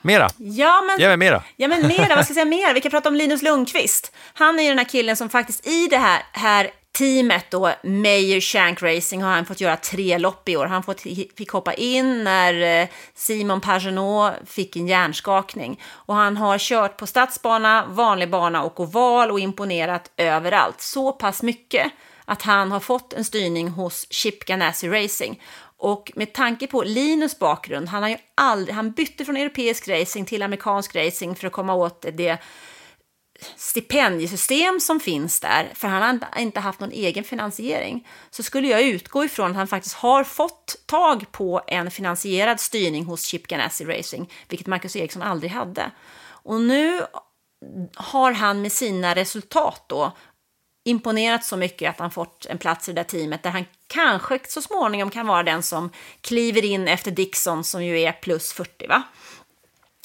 Mera. 0.01 0.29
Ja, 0.37 0.83
men, 0.87 0.99
Ge 0.99 1.07
mig 1.07 1.17
mera. 1.17 1.43
Ja, 1.55 1.67
men 1.67 1.87
mera. 1.87 2.15
Vad 2.15 2.25
ska 2.25 2.31
jag 2.31 2.35
säga 2.35 2.45
mera? 2.45 2.73
Vi 2.73 2.81
kan 2.81 2.91
prata 2.91 3.09
om 3.09 3.15
Linus 3.15 3.41
Lundqvist. 3.41 4.15
Han 4.33 4.59
är 4.59 4.63
ju 4.63 4.69
den 4.69 4.77
här 4.77 4.85
killen 4.85 5.15
som 5.15 5.29
faktiskt 5.29 5.67
i 5.67 5.87
det 5.87 5.97
här, 5.97 6.21
här 6.31 6.71
teamet 6.97 7.45
då, 7.51 7.71
Mayer 7.83 8.41
Shank 8.41 8.81
Racing, 8.81 9.23
har 9.23 9.31
han 9.31 9.45
fått 9.45 9.61
göra 9.61 9.77
tre 9.77 10.17
lopp 10.17 10.49
i 10.49 10.57
år. 10.57 10.65
Han 10.65 10.83
fått, 10.83 11.01
fick 11.37 11.51
hoppa 11.51 11.73
in 11.73 12.23
när 12.23 12.81
eh, 12.81 12.87
Simon 13.13 13.61
Pagenaud 13.61 14.33
fick 14.45 14.75
en 14.75 14.87
hjärnskakning. 14.87 15.81
Och 15.91 16.15
han 16.15 16.37
har 16.37 16.57
kört 16.57 16.97
på 16.97 17.07
stadsbana, 17.07 17.85
vanlig 17.85 18.29
bana 18.29 18.63
och 18.63 18.79
oval 18.79 19.31
och 19.31 19.39
imponerat 19.39 20.11
överallt. 20.17 20.81
Så 20.81 21.11
pass 21.11 21.43
mycket 21.43 21.91
att 22.25 22.41
han 22.41 22.71
har 22.71 22.79
fått 22.79 23.13
en 23.13 23.25
styrning 23.25 23.67
hos 23.67 24.07
Chip 24.09 24.45
Ganassi 24.45 24.89
Racing. 24.89 25.41
Och 25.77 26.11
med 26.15 26.33
tanke 26.33 26.67
på 26.67 26.83
Linus 26.83 27.39
bakgrund, 27.39 27.89
han, 27.89 28.03
har 28.03 28.09
ju 28.09 28.17
aldrig, 28.35 28.75
han 28.75 28.91
bytte 28.91 29.25
från 29.25 29.37
europeisk 29.37 29.87
racing 29.87 30.27
till 30.27 30.43
amerikansk 30.43 30.95
racing 30.95 31.35
för 31.35 31.47
att 31.47 31.53
komma 31.53 31.73
åt 31.73 32.05
det 32.13 32.37
stipendiesystem 33.55 34.79
som 34.79 34.99
finns 34.99 35.39
där, 35.39 35.71
för 35.73 35.87
han 35.87 36.21
har 36.31 36.41
inte 36.41 36.59
haft 36.59 36.79
någon 36.79 36.91
egen 36.91 37.23
finansiering, 37.23 38.07
så 38.29 38.43
skulle 38.43 38.67
jag 38.67 38.81
utgå 38.81 39.25
ifrån 39.25 39.51
att 39.51 39.57
han 39.57 39.67
faktiskt 39.67 39.95
har 39.95 40.23
fått 40.23 40.75
tag 40.85 41.31
på 41.31 41.61
en 41.67 41.91
finansierad 41.91 42.59
styrning 42.59 43.05
hos 43.05 43.23
Chip 43.23 43.47
Ganassi 43.47 43.85
Racing, 43.85 44.31
vilket 44.49 44.67
Marcus 44.67 44.95
Eriksson 44.95 45.21
aldrig 45.21 45.51
hade. 45.51 45.91
Och 46.25 46.61
nu 46.61 47.01
har 47.95 48.31
han 48.31 48.61
med 48.61 48.71
sina 48.71 49.15
resultat 49.15 49.83
då 49.87 50.11
imponerat 50.85 51.45
så 51.45 51.57
mycket 51.57 51.89
att 51.89 51.99
han 51.99 52.11
fått 52.11 52.45
en 52.45 52.57
plats 52.57 52.89
i 52.89 52.93
det 52.93 53.01
där 53.01 53.09
teamet 53.09 53.43
där 53.43 53.49
han 53.49 53.65
kanske 53.87 54.39
så 54.47 54.61
småningom 54.61 55.09
kan 55.09 55.27
vara 55.27 55.43
den 55.43 55.63
som 55.63 55.89
kliver 56.21 56.65
in 56.65 56.87
efter 56.87 57.11
Dixon 57.11 57.63
som 57.63 57.85
ju 57.85 57.99
är 57.99 58.11
plus 58.11 58.53
40 58.53 58.87
va? 58.87 59.03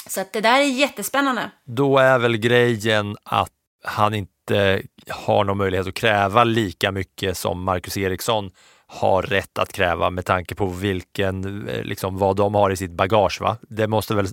Så 0.09 0.21
att 0.21 0.33
det 0.33 0.41
där 0.41 0.61
är 0.61 0.65
jättespännande. 0.65 1.51
Då 1.65 1.99
är 1.99 2.19
väl 2.19 2.37
grejen 2.37 3.17
att 3.23 3.53
han 3.85 4.15
inte 4.15 4.83
har 5.09 5.45
någon 5.45 5.59
möjlighet 5.59 5.87
att 5.87 5.95
kräva 5.95 6.45
lika 6.45 6.93
mycket 6.93 7.37
som 7.37 7.63
Marcus 7.63 7.97
Eriksson 7.97 8.51
har 8.87 9.23
rätt 9.23 9.59
att 9.59 9.73
kräva 9.73 10.11
med 10.11 10.25
tanke 10.25 10.55
på 10.55 10.67
vilken, 10.67 11.69
eh, 11.69 11.83
liksom, 11.83 12.19
vad 12.19 12.37
de 12.37 12.55
har 12.55 12.71
i 12.71 12.77
sitt 12.77 12.91
bagage. 12.91 13.41
Va? 13.41 13.57
Det 13.69 13.87
måste 13.89 14.15
väl 14.15 14.27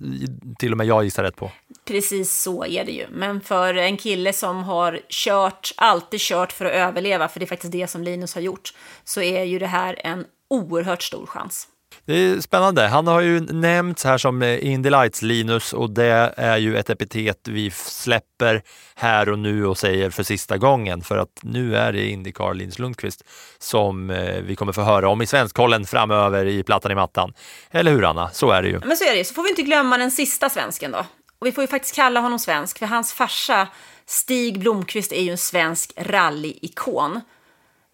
till 0.58 0.72
och 0.72 0.78
med 0.78 0.86
jag 0.86 1.04
gissa 1.04 1.22
rätt 1.22 1.36
på. 1.36 1.50
Precis 1.84 2.42
så 2.42 2.64
är 2.64 2.84
det 2.84 2.92
ju. 2.92 3.06
Men 3.10 3.40
för 3.40 3.74
en 3.74 3.96
kille 3.96 4.32
som 4.32 4.64
har 4.64 5.00
kört, 5.08 5.72
alltid 5.76 6.20
kört 6.20 6.52
för 6.52 6.64
att 6.64 6.72
överleva, 6.72 7.28
för 7.28 7.40
det 7.40 7.44
är 7.44 7.48
faktiskt 7.48 7.72
det 7.72 7.86
som 7.86 8.02
Linus 8.02 8.34
har 8.34 8.42
gjort, 8.42 8.72
så 9.04 9.22
är 9.22 9.44
ju 9.44 9.58
det 9.58 9.66
här 9.66 10.00
en 10.04 10.24
oerhört 10.50 11.02
stor 11.02 11.26
chans. 11.26 11.68
Det 12.04 12.14
är 12.14 12.40
spännande. 12.40 12.86
Han 12.86 13.06
har 13.06 13.20
ju 13.20 13.40
nämnts 13.40 14.04
här 14.04 14.18
som 14.18 14.42
eh, 14.42 14.66
Indy 14.66 14.90
Lights-Linus 14.90 15.72
och 15.72 15.90
det 15.90 16.32
är 16.36 16.56
ju 16.56 16.76
ett 16.76 16.90
epitet 16.90 17.48
vi 17.48 17.70
släpper 17.70 18.62
här 18.94 19.28
och 19.28 19.38
nu 19.38 19.66
och 19.66 19.78
säger 19.78 20.10
för 20.10 20.22
sista 20.22 20.58
gången 20.58 21.02
för 21.02 21.18
att 21.18 21.40
nu 21.42 21.76
är 21.76 21.92
det 21.92 22.10
Indycar 22.10 22.54
Linus 22.54 22.78
Lundqvist 22.78 23.24
som 23.58 24.10
eh, 24.10 24.40
vi 24.40 24.56
kommer 24.56 24.72
få 24.72 24.82
höra 24.82 25.08
om 25.08 25.22
i 25.22 25.26
Svenskkollen 25.26 25.86
framöver 25.86 26.46
i 26.46 26.62
Plattan 26.62 26.92
i 26.92 26.94
mattan. 26.94 27.32
Eller 27.70 27.92
hur 27.92 28.04
Anna? 28.04 28.30
Så 28.30 28.50
är 28.50 28.62
det 28.62 28.68
ju. 28.68 28.80
Men 28.84 28.96
så 28.96 29.04
är 29.04 29.12
det 29.12 29.18
ju. 29.18 29.24
Så 29.24 29.34
får 29.34 29.42
vi 29.42 29.48
inte 29.48 29.62
glömma 29.62 29.98
den 29.98 30.10
sista 30.10 30.50
svensken 30.50 30.90
då. 30.90 30.98
Och 31.38 31.46
vi 31.46 31.52
får 31.52 31.64
ju 31.64 31.68
faktiskt 31.68 31.94
kalla 31.94 32.20
honom 32.20 32.38
svensk 32.38 32.78
för 32.78 32.86
hans 32.86 33.12
farsa 33.12 33.68
Stig 34.06 34.58
Blomqvist 34.58 35.12
är 35.12 35.22
ju 35.22 35.30
en 35.30 35.38
svensk 35.38 35.92
rallyikon. 35.96 37.20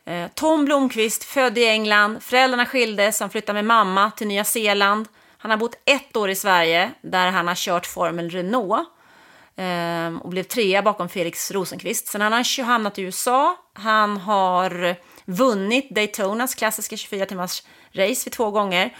Eh, 0.06 0.28
Tom 0.34 0.64
Blomqvist, 0.64 1.24
född 1.24 1.58
i 1.58 1.66
England, 1.66 2.22
föräldrarna 2.22 2.66
skildes, 2.66 3.20
han 3.20 3.30
flyttade 3.30 3.54
med 3.54 3.64
mamma 3.64 4.10
till 4.10 4.26
Nya 4.26 4.44
Zeeland. 4.44 5.08
Han 5.38 5.50
har 5.50 5.58
bott 5.58 5.78
ett 5.84 6.16
år 6.16 6.30
i 6.30 6.34
Sverige 6.34 6.92
där 7.02 7.30
han 7.30 7.48
har 7.48 7.54
kört 7.54 7.86
Formel 7.86 8.30
Renault 8.30 8.88
ehm, 9.56 10.18
och 10.18 10.30
blev 10.30 10.42
trea 10.42 10.82
bakom 10.82 11.08
Felix 11.08 11.50
Rosenqvist. 11.50 12.08
Sen 12.08 12.20
har 12.20 12.30
han 12.30 12.66
hamnat 12.66 12.98
i 12.98 13.02
USA. 13.02 13.56
Han 13.72 14.16
har 14.16 14.96
vunnit 15.24 15.90
Daytonas 15.90 16.54
klassiska 16.54 16.96
24 16.96 17.26
timmars 17.26 17.62
race 17.92 18.22
vid 18.24 18.32
två 18.32 18.50
gånger. 18.50 18.96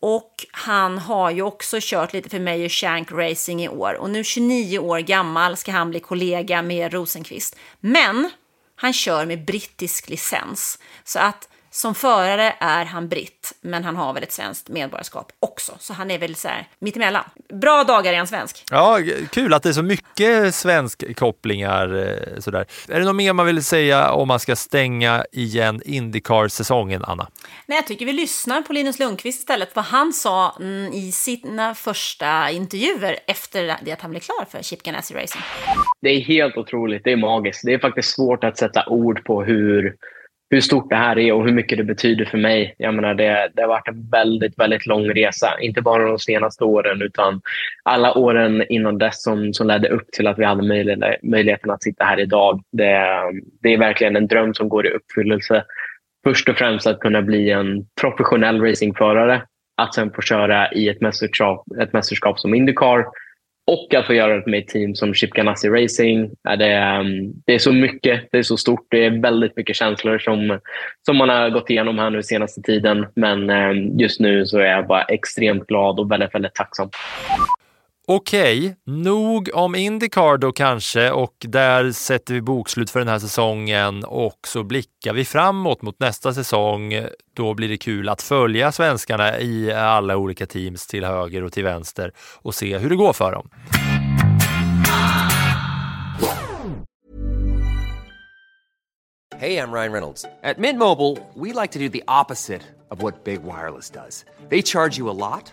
Och 0.00 0.34
han 0.52 0.98
har 0.98 1.30
ju 1.30 1.42
också 1.42 1.78
kört 1.80 2.12
lite 2.12 2.28
för 2.28 2.40
Mayer 2.40 2.68
Shank 2.68 3.12
Racing 3.12 3.64
i 3.64 3.68
år. 3.68 3.94
Och 3.94 4.10
nu 4.10 4.24
29 4.24 4.78
år 4.78 4.98
gammal 4.98 5.56
ska 5.56 5.72
han 5.72 5.90
bli 5.90 6.00
kollega 6.00 6.62
med 6.62 6.92
Rosenqvist. 6.92 7.56
Men 7.80 8.30
han 8.80 8.92
kör 8.92 9.26
med 9.26 9.44
brittisk 9.44 10.08
licens. 10.08 10.78
Så 11.04 11.18
att 11.18 11.48
som 11.70 11.94
förare 11.94 12.54
är 12.60 12.84
han 12.84 13.08
britt, 13.08 13.52
men 13.60 13.84
han 13.84 13.96
har 13.96 14.12
väl 14.12 14.22
ett 14.22 14.32
svenskt 14.32 14.68
medborgarskap 14.68 15.32
också. 15.40 15.72
Så 15.78 15.92
han 15.92 16.10
är 16.10 16.18
väl 16.18 16.34
så 16.34 16.48
här 16.48 16.68
mittemellan. 16.78 17.24
Bra 17.52 17.84
dagar 17.84 18.12
är 18.12 18.16
han 18.16 18.26
svensk. 18.26 18.64
Ja, 18.70 18.98
kul 19.30 19.54
att 19.54 19.62
det 19.62 19.68
är 19.68 19.72
så 19.72 19.82
mycket 19.82 20.54
svenskkopplingar. 20.54 21.96
Eh, 21.96 22.40
sådär. 22.40 22.66
Är 22.88 22.98
det 22.98 23.04
något 23.04 23.16
mer 23.16 23.32
man 23.32 23.46
vill 23.46 23.64
säga 23.64 24.12
om 24.12 24.28
man 24.28 24.40
ska 24.40 24.56
stänga 24.56 25.24
igen 25.32 25.82
Indycar-säsongen, 25.84 27.04
Anna? 27.04 27.28
Nej, 27.66 27.78
jag 27.78 27.86
tycker 27.86 28.06
vi 28.06 28.12
lyssnar 28.12 28.62
på 28.62 28.72
Linus 28.72 28.98
Lundqvist 28.98 29.38
istället, 29.38 29.76
vad 29.76 29.84
han 29.84 30.12
sa 30.12 30.56
mm, 30.60 30.92
i 30.92 31.12
sina 31.12 31.74
första 31.74 32.50
intervjuer 32.50 33.18
efter 33.26 33.76
det 33.82 33.92
att 33.92 34.00
han 34.00 34.10
blev 34.10 34.20
klar 34.20 34.44
för 34.50 34.62
Chip 34.62 34.82
Ganassi 34.82 35.14
Racing. 35.14 35.44
Det 36.00 36.08
är 36.08 36.20
helt 36.20 36.56
otroligt, 36.56 37.04
det 37.04 37.12
är 37.12 37.16
magiskt. 37.16 37.62
Det 37.64 37.74
är 37.74 37.78
faktiskt 37.78 38.14
svårt 38.14 38.44
att 38.44 38.58
sätta 38.58 38.86
ord 38.86 39.24
på 39.24 39.44
hur 39.44 39.96
hur 40.50 40.60
stort 40.60 40.90
det 40.90 40.96
här 40.96 41.18
är 41.18 41.32
och 41.32 41.44
hur 41.44 41.52
mycket 41.52 41.78
det 41.78 41.84
betyder 41.84 42.24
för 42.24 42.38
mig. 42.38 42.74
Jag 42.78 42.94
menar, 42.94 43.14
det, 43.14 43.50
det 43.54 43.62
har 43.62 43.68
varit 43.68 43.88
en 43.88 44.10
väldigt, 44.10 44.58
väldigt 44.58 44.86
lång 44.86 45.08
resa. 45.08 45.60
Inte 45.60 45.82
bara 45.82 46.08
de 46.08 46.18
senaste 46.18 46.64
åren 46.64 47.02
utan 47.02 47.40
alla 47.82 48.14
åren 48.14 48.64
innan 48.68 48.98
dess 48.98 49.22
som, 49.22 49.54
som 49.54 49.66
ledde 49.66 49.88
upp 49.88 50.10
till 50.12 50.26
att 50.26 50.38
vi 50.38 50.44
hade 50.44 50.62
möjlighet, 50.62 51.22
möjligheten 51.22 51.70
att 51.70 51.82
sitta 51.82 52.04
här 52.04 52.20
idag. 52.20 52.62
Det, 52.72 53.18
det 53.62 53.74
är 53.74 53.78
verkligen 53.78 54.16
en 54.16 54.26
dröm 54.26 54.54
som 54.54 54.68
går 54.68 54.86
i 54.86 54.90
uppfyllelse. 54.90 55.64
Först 56.24 56.48
och 56.48 56.56
främst 56.56 56.86
att 56.86 57.00
kunna 57.00 57.22
bli 57.22 57.50
en 57.50 57.86
professionell 58.00 58.60
racingförare. 58.60 59.42
Att 59.76 59.94
sen 59.94 60.12
få 60.12 60.22
köra 60.22 60.72
i 60.72 60.88
ett 60.88 61.00
mästerskap, 61.00 61.64
ett 61.80 61.92
mästerskap 61.92 62.40
som 62.40 62.54
Indycar 62.54 63.04
och 63.68 63.94
att 63.94 64.06
få 64.06 64.14
göra 64.14 64.36
det 64.36 64.46
med 64.46 64.60
ett 64.60 64.68
team 64.68 64.94
som 64.94 65.14
Chip 65.14 65.30
Ganassi 65.30 65.68
Racing. 65.68 66.30
Det, 66.58 66.98
um, 67.00 67.32
det 67.46 67.54
är 67.54 67.58
så 67.58 67.72
mycket, 67.72 68.28
det 68.32 68.38
är 68.38 68.42
så 68.42 68.56
stort, 68.56 68.86
det 68.90 69.04
är 69.04 69.22
väldigt 69.22 69.56
mycket 69.56 69.76
känslor 69.76 70.18
som, 70.18 70.60
som 71.06 71.16
man 71.16 71.28
har 71.28 71.50
gått 71.50 71.70
igenom 71.70 71.98
här 71.98 72.10
nu 72.10 72.22
senaste 72.22 72.62
tiden. 72.62 73.06
Men 73.14 73.50
um, 73.50 73.98
just 73.98 74.20
nu 74.20 74.46
så 74.46 74.58
är 74.58 74.64
jag 74.64 74.86
bara 74.86 75.02
extremt 75.02 75.66
glad 75.66 76.00
och 76.00 76.10
väldigt, 76.10 76.34
väldigt 76.34 76.54
tacksam. 76.54 76.90
Okej, 78.10 78.76
nog 78.86 79.50
om 79.54 79.74
Indycar 79.74 80.38
då 80.38 80.52
kanske 80.52 81.10
och 81.10 81.34
där 81.38 81.92
sätter 81.92 82.34
vi 82.34 82.40
bokslut 82.40 82.90
för 82.90 82.98
den 82.98 83.08
här 83.08 83.18
säsongen 83.18 84.04
och 84.04 84.38
så 84.46 84.64
blickar 84.64 85.12
vi 85.12 85.24
framåt 85.24 85.82
mot 85.82 86.00
nästa 86.00 86.34
säsong. 86.34 86.94
Då 87.34 87.54
blir 87.54 87.68
det 87.68 87.76
kul 87.76 88.08
att 88.08 88.22
följa 88.22 88.72
svenskarna 88.72 89.40
i 89.40 89.72
alla 89.72 90.16
olika 90.16 90.46
teams 90.46 90.86
till 90.86 91.04
höger 91.04 91.44
och 91.44 91.52
till 91.52 91.64
vänster 91.64 92.12
och 92.42 92.54
se 92.54 92.78
hur 92.78 92.90
det 92.90 92.96
går 92.96 93.12
för 93.12 93.32
dem. 93.32 93.50
Hey, 99.38 99.56
I'm 99.56 99.72
Ryan 99.72 99.92
Reynolds. 99.92 100.24
At 100.42 100.58
Mint 100.58 100.78
Mobile, 100.78 101.16
we 101.34 101.52
like 101.62 101.72
to 101.72 101.78
do 101.78 101.88
the 101.88 102.02
opposite 102.08 102.62
of 102.90 103.02
what 103.02 103.24
Big 103.24 103.42
Wireless 103.42 103.90
does. 103.90 104.24
They 104.48 104.62
charge 104.62 104.98
you 104.98 105.10
a 105.10 105.14
lot, 105.14 105.52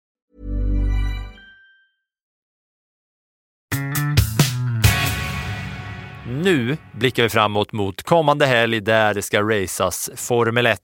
Nu 6.31 6.77
blickar 6.91 7.23
vi 7.23 7.29
framåt 7.29 7.71
mot 7.71 8.03
kommande 8.03 8.45
helg 8.45 8.79
där 8.81 9.13
det 9.13 9.21
ska 9.21 9.41
racas 9.41 10.09
Formel 10.15 10.65
1 10.65 10.79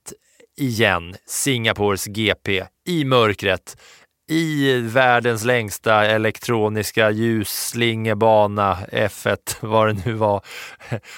igen. 0.60 1.14
Singapores 1.26 2.06
GP 2.06 2.64
i 2.88 3.04
mörkret 3.04 3.76
i 4.28 4.80
världens 4.80 5.44
längsta 5.44 6.06
elektroniska 6.06 7.10
ljusslingebana 7.10 8.78
F1, 8.92 9.56
vad 9.60 9.88
det 9.88 10.06
nu 10.06 10.12
var. 10.12 10.42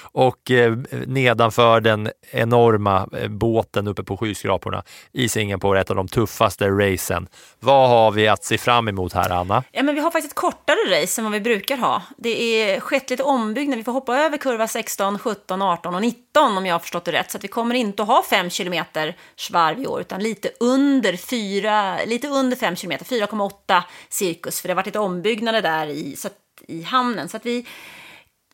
Och 0.01 0.51
eh, 0.51 0.77
nedanför 1.07 1.81
den 1.81 2.09
enorma 2.31 3.09
eh, 3.17 3.27
båten 3.27 3.87
uppe 3.87 4.03
på 4.03 4.17
skyskraporna 4.17 4.83
i 5.11 5.29
Singapore, 5.29 5.81
ett 5.81 5.89
av 5.89 5.95
de 5.95 6.07
tuffaste 6.07 6.69
racen. 6.69 7.27
Vad 7.59 7.89
har 7.89 8.11
vi 8.11 8.27
att 8.27 8.43
se 8.43 8.57
fram 8.57 8.87
emot 8.87 9.13
här, 9.13 9.29
Anna? 9.29 9.63
Ja, 9.71 9.83
men 9.83 9.95
vi 9.95 10.01
har 10.01 10.11
faktiskt 10.11 10.31
ett 10.31 10.39
kortare 10.39 11.01
race 11.01 11.21
än 11.21 11.25
vad 11.25 11.33
vi 11.33 11.41
brukar 11.41 11.77
ha. 11.77 12.01
Det 12.17 12.41
är 12.43 12.75
eh, 12.75 12.79
skett 12.79 13.09
lite 13.09 13.23
ombyggnad. 13.23 13.77
Vi 13.77 13.83
får 13.83 13.91
hoppa 13.91 14.17
över 14.17 14.37
kurva 14.37 14.67
16, 14.67 15.19
17, 15.19 15.61
18 15.61 15.95
och 15.95 16.01
19 16.01 16.57
om 16.57 16.65
jag 16.65 16.75
har 16.75 16.79
förstått 16.79 17.05
det 17.05 17.11
rätt. 17.11 17.31
Så 17.31 17.37
att 17.37 17.43
vi 17.43 17.47
kommer 17.47 17.75
inte 17.75 18.01
att 18.01 18.07
ha 18.07 18.23
5 18.29 18.49
kilometer 18.49 19.15
svarv 19.35 19.79
i 19.79 19.87
år, 19.87 20.01
utan 20.01 20.23
lite 20.23 20.49
under 20.59 21.17
4, 21.17 21.97
lite 22.05 22.27
under 22.27 22.57
5 22.57 22.75
heter, 23.01 23.27
4,8 23.27 23.83
cirkus. 24.09 24.61
För 24.61 24.67
det 24.67 24.71
har 24.71 24.75
varit 24.75 24.85
lite 24.85 24.99
ombyggnader 24.99 25.61
där 25.61 25.87
i, 25.87 26.15
så 26.15 26.27
att, 26.27 26.37
i 26.67 26.83
hamnen. 26.83 27.29
Så 27.29 27.37
att 27.37 27.45
vi 27.45 27.65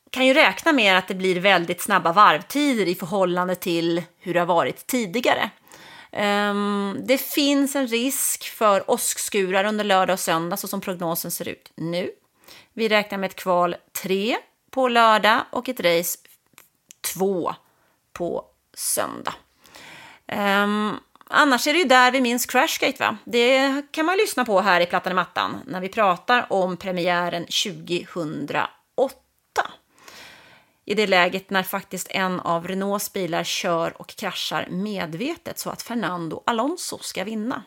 kan 0.10 0.26
ju 0.26 0.34
räkna 0.34 0.74
med 0.74 0.98
att 0.98 1.08
det 1.08 1.16
blir 1.16 1.40
väldigt 1.40 1.82
snabba 1.82 2.14
varvtider 2.14 2.86
i 2.88 2.96
förhållande 2.96 3.56
till 3.56 4.04
hur 4.20 4.34
det 4.34 4.40
har 4.40 4.48
varit 4.48 4.88
tidigare. 4.88 5.50
Um, 6.12 6.98
det 7.08 7.18
finns 7.18 7.76
en 7.76 7.88
risk 7.88 8.50
för 8.50 8.92
åskskurar 8.92 9.64
under 9.64 9.84
lördag 9.84 10.14
och 10.14 10.20
söndag 10.20 10.58
så 10.58 10.68
som 10.68 10.82
prognosen 10.82 11.32
ser 11.32 11.48
ut 11.48 11.72
nu. 11.76 12.12
Vi 12.74 12.90
räknar 12.90 13.18
med 13.18 13.28
ett 13.28 13.36
kval 13.36 13.76
3 14.04 14.38
på 14.72 14.88
lördag 14.88 15.42
och 15.52 15.70
ett 15.70 15.80
race 15.80 16.18
2 17.14 17.56
på 18.14 18.46
söndag. 18.74 19.34
Um, 20.32 21.00
annars 21.30 21.68
är 21.68 21.74
det 21.74 21.80
ju 21.80 21.86
där 21.86 22.12
vi 22.12 22.22
minns 22.22 22.46
Crashgate 22.46 23.04
va? 23.04 23.18
Det 23.26 23.82
kan 23.92 24.06
man 24.06 24.18
lyssna 24.18 24.46
på 24.46 24.62
här 24.62 24.82
i 24.82 24.86
Plattan 24.86 25.12
i 25.12 25.16
mattan 25.16 25.58
när 25.66 25.82
vi 25.82 25.90
pratar 25.90 26.54
om 26.54 26.78
premiären 26.78 27.46
2008 27.46 28.68
i 30.86 30.94
det 30.94 31.08
läget 31.08 31.50
när 31.50 31.64
faktiskt 31.64 32.08
en 32.10 32.40
av 32.40 32.68
Renaults 32.68 33.14
bilar 33.14 33.44
kör 33.44 34.02
och 34.02 34.08
kraschar 34.08 34.68
medvetet 34.70 35.60
så 35.60 35.70
att 35.70 35.82
Fernando 35.82 36.44
Alonso 36.46 36.98
ska 37.02 37.24
vinna. 37.24 37.64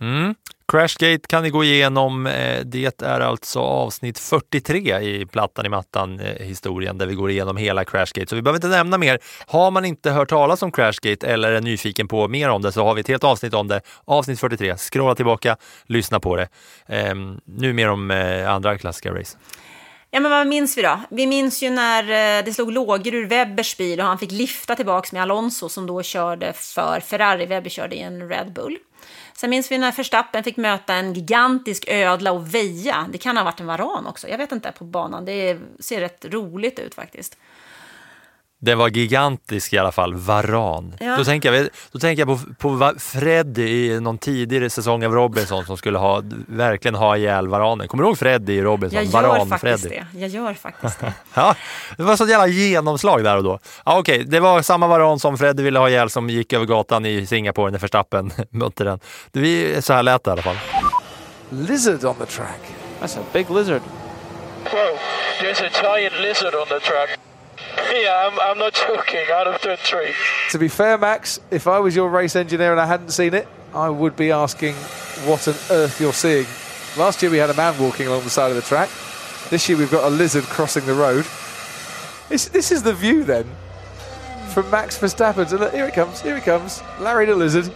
Mm. 0.00 0.34
Crashgate 0.68 1.28
kan 1.28 1.42
ni 1.42 1.50
gå 1.50 1.64
igenom. 1.64 2.26
Eh, 2.26 2.60
det 2.64 3.02
är 3.02 3.20
alltså 3.20 3.60
avsnitt 3.60 4.18
43 4.18 4.98
i 5.00 5.26
Plattan 5.26 5.66
i 5.66 5.68
mattan-historien 5.68 6.96
eh, 6.96 6.98
där 6.98 7.06
vi 7.06 7.14
går 7.14 7.30
igenom 7.30 7.56
hela 7.56 7.84
Crashgate. 7.84 8.26
Så 8.26 8.36
vi 8.36 8.42
behöver 8.42 8.58
inte 8.58 8.68
nämna 8.68 8.98
mer. 8.98 9.18
Har 9.46 9.70
man 9.70 9.84
inte 9.84 10.10
hört 10.10 10.28
talas 10.28 10.62
om 10.62 10.72
Crashgate 10.72 11.26
eller 11.26 11.52
är 11.52 11.60
nyfiken 11.60 12.08
på 12.08 12.28
mer 12.28 12.48
om 12.48 12.62
det 12.62 12.72
så 12.72 12.84
har 12.84 12.94
vi 12.94 13.00
ett 13.00 13.08
helt 13.08 13.24
avsnitt 13.24 13.54
om 13.54 13.68
det. 13.68 13.80
Avsnitt 14.04 14.40
43. 14.40 14.76
Scrolla 14.76 15.14
tillbaka, 15.14 15.56
lyssna 15.86 16.20
på 16.20 16.36
det. 16.36 16.48
Ehm, 16.86 17.40
nu 17.44 17.72
mer 17.72 17.88
om 17.90 18.10
eh, 18.10 18.50
andra 18.50 18.78
klassiska 18.78 19.14
race. 19.14 19.38
Ja, 20.10 20.20
men 20.20 20.30
vad 20.30 20.46
minns 20.46 20.78
vi 20.78 20.82
då? 20.82 21.00
Vi 21.10 21.26
minns 21.26 21.62
ju 21.62 21.70
när 21.70 22.42
det 22.42 22.52
slog 22.52 22.72
lågor 22.72 23.14
ur 23.14 23.26
Webbers 23.26 23.76
bil 23.76 24.00
och 24.00 24.06
han 24.06 24.18
fick 24.18 24.32
lifta 24.32 24.74
tillbaka 24.76 25.08
med 25.12 25.22
Alonso 25.22 25.68
som 25.68 25.86
då 25.86 26.02
körde 26.02 26.52
för 26.52 27.00
Ferrari. 27.00 27.46
Webber 27.46 27.70
körde 27.70 27.96
i 27.96 28.00
en 28.00 28.28
Red 28.28 28.52
Bull. 28.52 28.78
Sen 29.36 29.50
minns 29.50 29.72
vi 29.72 29.78
när 29.78 29.92
Verstappen 29.92 30.44
fick 30.44 30.56
möta 30.56 30.94
en 30.94 31.14
gigantisk 31.14 31.84
ödla 31.88 32.32
och 32.32 32.54
väja. 32.54 33.06
Det 33.12 33.18
kan 33.18 33.36
ha 33.36 33.44
varit 33.44 33.60
en 33.60 33.66
varan 33.66 34.06
också. 34.06 34.28
Jag 34.28 34.38
vet 34.38 34.52
inte 34.52 34.72
på 34.72 34.84
banan. 34.84 35.24
Det 35.24 35.58
ser 35.80 36.00
rätt 36.00 36.24
roligt 36.24 36.78
ut 36.78 36.94
faktiskt. 36.94 37.38
Det 38.66 38.74
var 38.74 38.88
gigantisk 38.88 39.72
i 39.72 39.78
alla 39.78 39.92
fall, 39.92 40.14
Varan. 40.14 40.94
Ja. 41.00 41.16
Då, 41.16 41.24
tänker 41.24 41.52
jag, 41.52 41.68
då 41.92 41.98
tänker 41.98 42.26
jag 42.26 42.58
på, 42.58 42.78
på 42.78 42.92
Fred 42.98 43.58
i 43.58 44.00
någon 44.00 44.18
tidigare 44.18 44.70
säsong 44.70 45.04
av 45.04 45.12
Robinson 45.12 45.64
som 45.66 45.76
skulle 45.76 45.98
ha, 45.98 46.22
verkligen 46.48 46.94
ha 46.94 47.16
ihjäl 47.16 47.48
Varanen. 47.48 47.88
Kommer 47.88 48.04
du 48.04 48.08
ihåg 48.08 48.18
Freddy 48.18 48.52
i 48.52 48.62
Robinson? 48.62 48.96
Jag 48.96 49.04
gör 49.04 49.28
Varan 49.28 49.48
faktiskt 49.48 49.82
Freddy. 49.82 50.02
det. 50.12 50.18
Jag 50.20 50.28
gör 50.28 50.54
faktiskt 50.54 51.00
det. 51.00 51.12
Ja, 51.34 51.54
det 51.96 52.02
var 52.02 52.16
så 52.16 52.26
jävla 52.26 52.46
genomslag 52.46 53.24
där 53.24 53.36
och 53.36 53.44
då. 53.44 53.58
Ja, 53.84 53.98
Okej, 53.98 54.24
det 54.24 54.40
var 54.40 54.62
samma 54.62 54.86
Varan 54.86 55.18
som 55.18 55.38
Freddy 55.38 55.62
ville 55.62 55.78
ha 55.78 55.88
ihjäl 55.88 56.10
som 56.10 56.30
gick 56.30 56.52
över 56.52 56.66
gatan 56.66 57.06
i 57.06 57.26
Singapore 57.26 57.70
när 57.70 57.78
Verstappen 57.78 58.32
mötte 58.50 58.84
den. 58.84 59.00
Det 59.32 59.40
vi, 59.40 59.82
så 59.82 59.92
här 59.92 60.02
lät 60.02 60.24
det 60.24 60.28
i 60.28 60.32
alla 60.32 60.42
fall. 60.42 60.56
Lizard 61.50 62.04
on 62.04 62.14
the 62.14 62.26
track. 62.26 62.60
That's 63.00 63.18
a 63.18 63.22
big 63.32 63.50
lizard. 63.50 63.82
Whoa, 64.64 64.98
there's 65.40 65.66
a 65.66 65.70
giant 65.82 66.14
lizard 66.22 66.54
on 66.54 66.66
the 66.68 66.80
track. 66.80 67.18
Yeah, 67.96 68.28
I'm, 68.30 68.38
I'm 68.40 68.58
not 68.58 68.74
joking. 68.74 69.26
Out 69.32 69.46
of 69.46 69.60
turn 69.60 69.76
three. 69.78 70.12
To 70.50 70.58
be 70.58 70.68
fair, 70.68 70.98
Max, 70.98 71.40
if 71.50 71.66
I 71.66 71.78
was 71.78 71.96
your 71.96 72.08
race 72.10 72.36
engineer 72.36 72.72
and 72.72 72.80
I 72.80 72.86
hadn't 72.86 73.10
seen 73.10 73.34
it, 73.34 73.48
I 73.74 73.88
would 73.88 74.16
be 74.16 74.30
asking 74.30 74.74
what 75.24 75.46
on 75.48 75.54
earth 75.70 76.00
you're 76.00 76.12
seeing. 76.12 76.46
Last 76.96 77.22
year 77.22 77.30
we 77.30 77.38
had 77.38 77.50
a 77.50 77.54
man 77.54 77.78
walking 77.78 78.06
along 78.06 78.24
the 78.24 78.30
side 78.30 78.50
of 78.50 78.56
the 78.56 78.62
track. 78.62 78.90
This 79.50 79.68
year 79.68 79.78
we've 79.78 79.90
got 79.90 80.04
a 80.04 80.10
lizard 80.10 80.44
crossing 80.44 80.86
the 80.86 80.94
road. 80.94 81.26
This, 82.28 82.48
this 82.48 82.70
is 82.72 82.82
the 82.82 82.92
view 82.94 83.24
then 83.24 83.46
from 84.48 84.70
Max 84.70 84.98
Verstappen. 84.98 85.48
So 85.48 85.56
look, 85.56 85.72
here 85.72 85.86
it 85.86 85.94
comes, 85.94 86.20
here 86.20 86.36
it 86.36 86.44
comes. 86.44 86.82
Larry 87.00 87.26
the 87.26 87.34
lizard. 87.34 87.66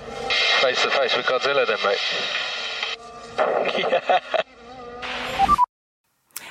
Face 0.60 0.82
to 0.82 0.90
face 0.90 1.16
with 1.16 1.26
Godzilla 1.26 1.66
then, 1.66 1.78
mate. 1.84 1.98
yeah. 3.78 4.42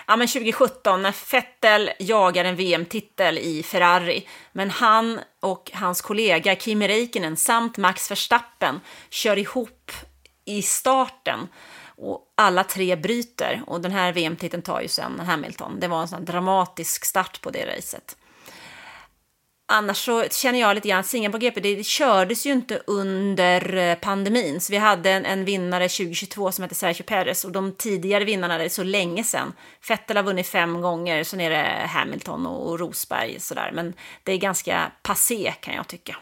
Ja, 0.10 0.16
men 0.16 0.28
2017 0.28 1.02
när 1.02 1.16
Vettel 1.32 1.92
jagar 2.00 2.46
en 2.46 2.56
VM-titel 2.56 3.38
i 3.38 3.64
Ferrari. 3.64 4.28
Men 4.52 4.70
han 4.70 5.20
och 5.40 5.72
hans 5.74 6.02
kollega 6.02 6.56
Kimi 6.56 6.88
Räikkönen 6.88 7.38
samt 7.38 7.78
Max 7.78 8.12
Verstappen 8.12 8.80
kör 9.10 9.38
ihop 9.38 9.92
i 10.46 10.62
starten. 10.62 11.48
Och 11.96 12.34
alla 12.38 12.64
tre 12.64 12.96
bryter. 12.96 13.64
Och 13.68 13.82
den 13.82 13.92
här 13.92 14.14
VM-titeln 14.14 14.64
tar 14.64 14.82
ju 14.82 14.88
sen 14.88 15.20
Hamilton. 15.20 15.80
Det 15.80 15.88
var 15.88 16.02
en 16.02 16.08
sån 16.08 16.26
dramatisk 16.26 17.06
start 17.06 17.42
på 17.42 17.50
det 17.50 17.66
racet. 17.66 18.18
Annars 19.72 19.98
så 19.98 20.24
känner 20.30 20.60
jag 20.60 20.76
lite 20.76 20.88
grann 20.88 21.00
att 21.00 21.06
Singapore 21.06 21.42
GP, 21.42 21.60
det, 21.60 21.86
kördes 21.86 22.46
ju 22.46 22.52
inte 22.52 22.82
under 22.88 23.76
eh, 23.76 23.96
pandemin. 23.96 24.62
Så 24.62 24.74
vi 24.74 24.78
hade 24.78 25.12
en, 25.12 25.26
en 25.26 25.46
vinnare 25.46 25.90
2022 25.90 26.52
som 26.52 26.64
hette 26.64 26.76
Sergio 26.76 27.04
Perez 27.04 27.46
och 27.46 27.52
de 27.52 27.72
tidigare 27.72 28.24
vinnarna, 28.24 28.58
det 28.58 28.64
är 28.64 28.70
så 28.70 28.84
länge 28.84 29.24
sedan. 29.24 29.54
Vettel 29.90 30.18
har 30.18 30.24
vunnit 30.24 30.48
fem 30.48 30.82
gånger, 30.82 31.24
sen 31.24 31.42
är 31.42 31.50
det 31.50 31.88
Hamilton 31.88 32.46
och, 32.46 32.70
och 32.70 32.80
Rosberg 32.80 33.40
sådär. 33.40 33.72
Men 33.74 33.94
det 34.24 34.32
är 34.32 34.38
ganska 34.38 34.92
passé 35.02 35.54
kan 35.60 35.74
jag 35.74 35.88
tycka. 35.88 36.18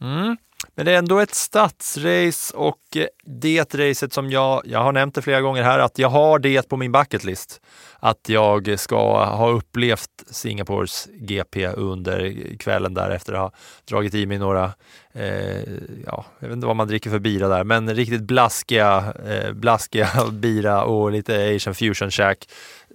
Mm. 0.00 0.36
Men 0.74 0.86
det 0.86 0.92
är 0.92 0.98
ändå 0.98 1.18
ett 1.18 1.34
stadsrace 1.34 2.56
och 2.56 2.96
eh, 2.96 3.06
det 3.24 3.74
racet 3.74 4.12
som 4.12 4.30
jag, 4.30 4.62
jag 4.64 4.82
har 4.82 4.92
nämnt 4.92 5.14
det 5.14 5.22
flera 5.22 5.40
gånger 5.40 5.62
här, 5.62 5.78
att 5.78 5.98
jag 5.98 6.08
har 6.08 6.38
det 6.38 6.68
på 6.68 6.76
min 6.76 6.92
bucketlist. 6.92 7.60
Att 7.98 8.28
jag 8.28 8.78
ska 8.78 9.24
ha 9.24 9.50
upplevt 9.50 10.24
Singapores 10.30 11.08
GP 11.12 11.66
under 11.66 12.34
kvällen 12.58 12.94
där 12.94 13.10
efter 13.10 13.32
att 13.32 13.40
ha 13.40 13.52
dragit 13.84 14.14
i 14.14 14.26
mig 14.26 14.38
några, 14.38 14.72
eh, 15.12 15.60
ja, 16.06 16.24
jag 16.38 16.48
vet 16.48 16.54
inte 16.54 16.66
vad 16.66 16.76
man 16.76 16.88
dricker 16.88 17.10
för 17.10 17.18
bira 17.18 17.48
där, 17.48 17.64
men 17.64 17.94
riktigt 17.94 18.22
blaskiga, 18.22 19.14
eh, 19.26 19.52
blaskiga 19.52 20.08
bira 20.32 20.84
och 20.84 21.12
lite 21.12 21.54
Asian 21.56 21.74
fusion 21.74 22.10
shack 22.10 22.48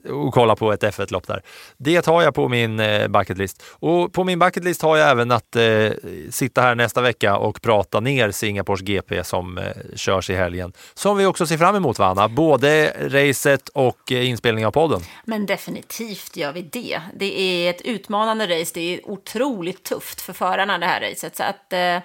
och 0.09 0.33
kolla 0.33 0.55
på 0.55 0.73
ett 0.73 0.83
F1-lopp 0.83 1.27
där. 1.27 1.41
Det 1.77 2.05
har 2.05 2.21
jag 2.21 2.33
på 2.33 2.49
min 2.49 2.79
eh, 2.79 3.07
bucketlist. 3.07 3.63
Och 3.69 4.13
på 4.13 4.23
min 4.23 4.39
bucketlist 4.39 4.81
har 4.81 4.97
jag 4.97 5.09
även 5.09 5.31
att 5.31 5.55
eh, 5.55 5.91
sitta 6.29 6.61
här 6.61 6.75
nästa 6.75 7.01
vecka 7.01 7.37
och 7.37 7.61
prata 7.61 7.99
ner 7.99 8.31
Singapores 8.31 8.81
GP 8.81 9.23
som 9.23 9.57
eh, 9.57 9.63
körs 9.95 10.29
i 10.29 10.35
helgen. 10.35 10.73
Som 10.93 11.17
vi 11.17 11.25
också 11.25 11.47
ser 11.47 11.57
fram 11.57 11.75
emot, 11.75 11.99
va, 11.99 12.05
Anna? 12.05 12.27
Både 12.29 12.93
racet 12.99 13.69
och 13.69 14.11
eh, 14.11 14.29
inspelning 14.29 14.65
av 14.65 14.71
podden. 14.71 15.01
Men 15.25 15.45
definitivt 15.45 16.37
gör 16.37 16.51
vi 16.51 16.61
det. 16.61 17.01
Det 17.15 17.39
är 17.39 17.69
ett 17.69 17.81
utmanande 17.81 18.61
race. 18.61 18.71
Det 18.73 18.95
är 18.95 19.09
otroligt 19.09 19.83
tufft 19.83 20.21
för 20.21 20.33
förarna 20.33 20.77
det 20.77 20.85
här 20.85 21.01
racet. 21.01 21.35
Så 21.35 21.43
att, 21.43 21.73
eh, 21.73 21.99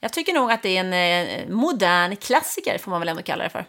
jag 0.00 0.12
tycker 0.12 0.32
nog 0.32 0.52
att 0.52 0.62
det 0.62 0.76
är 0.76 0.80
en 0.80 0.92
eh, 0.92 1.54
modern 1.54 2.16
klassiker, 2.16 2.78
får 2.78 2.90
man 2.90 3.00
väl 3.00 3.08
ändå 3.08 3.22
kalla 3.22 3.44
det 3.44 3.50
för. 3.50 3.64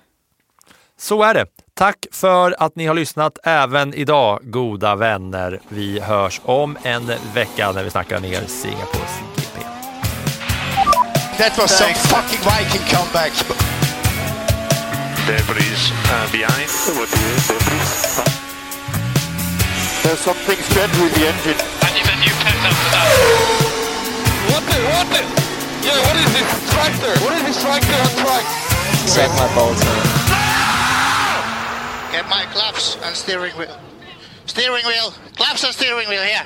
Så 0.98 1.24
är 1.24 1.34
det. 1.34 1.46
Tack 1.76 2.06
för 2.12 2.56
att 2.60 2.76
ni 2.76 2.86
har 2.86 2.94
lyssnat 2.94 3.38
även 3.44 3.94
idag, 3.94 4.40
goda 4.44 4.96
vänner. 4.96 5.60
Vi 5.70 6.00
hörs 6.00 6.42
om 6.46 6.78
en 6.84 7.12
vecka 7.34 7.72
när 7.72 7.84
vi 7.84 7.90
snackar 7.90 8.20
ner 8.20 8.42
Singapores 8.48 9.20
GP. 9.36 9.66
That 11.38 11.58
was 11.58 11.78
some 11.78 11.94
fucking 11.94 12.40
Viking 12.40 12.98
comeback. 12.98 13.32
Debris 15.28 15.92
uh, 15.92 16.32
behind. 16.32 16.70
There's 20.04 20.20
something 20.20 20.58
strange 20.58 20.98
with 21.04 21.14
the 21.16 21.28
engine. 21.28 21.60
And 21.82 21.96
then 22.08 22.20
you 22.26 22.34
after 22.70 22.90
that. 22.94 23.08
What 24.52 24.64
the? 24.70 24.78
What 24.94 25.08
the? 25.14 25.22
Yeah, 25.88 26.08
what 26.08 26.16
is 26.22 26.34
this 26.34 26.74
tractor? 26.74 27.14
What 27.24 27.34
is 27.34 27.44
this 27.44 27.62
tractor 27.62 27.96
on 28.06 28.26
track? 28.26 28.46
Check 29.16 29.30
my 29.40 29.56
Bolton. 29.56 30.23
Get 32.14 32.30
my 32.30 32.46
claps 32.54 32.96
and 33.04 33.16
steering 33.16 33.54
wheel. 33.54 33.76
Steering 34.46 34.86
wheel. 34.86 35.16
Claps 35.36 35.64
and 35.64 35.74
steering 35.74 36.08
wheel 36.08 36.22
here. 36.22 36.46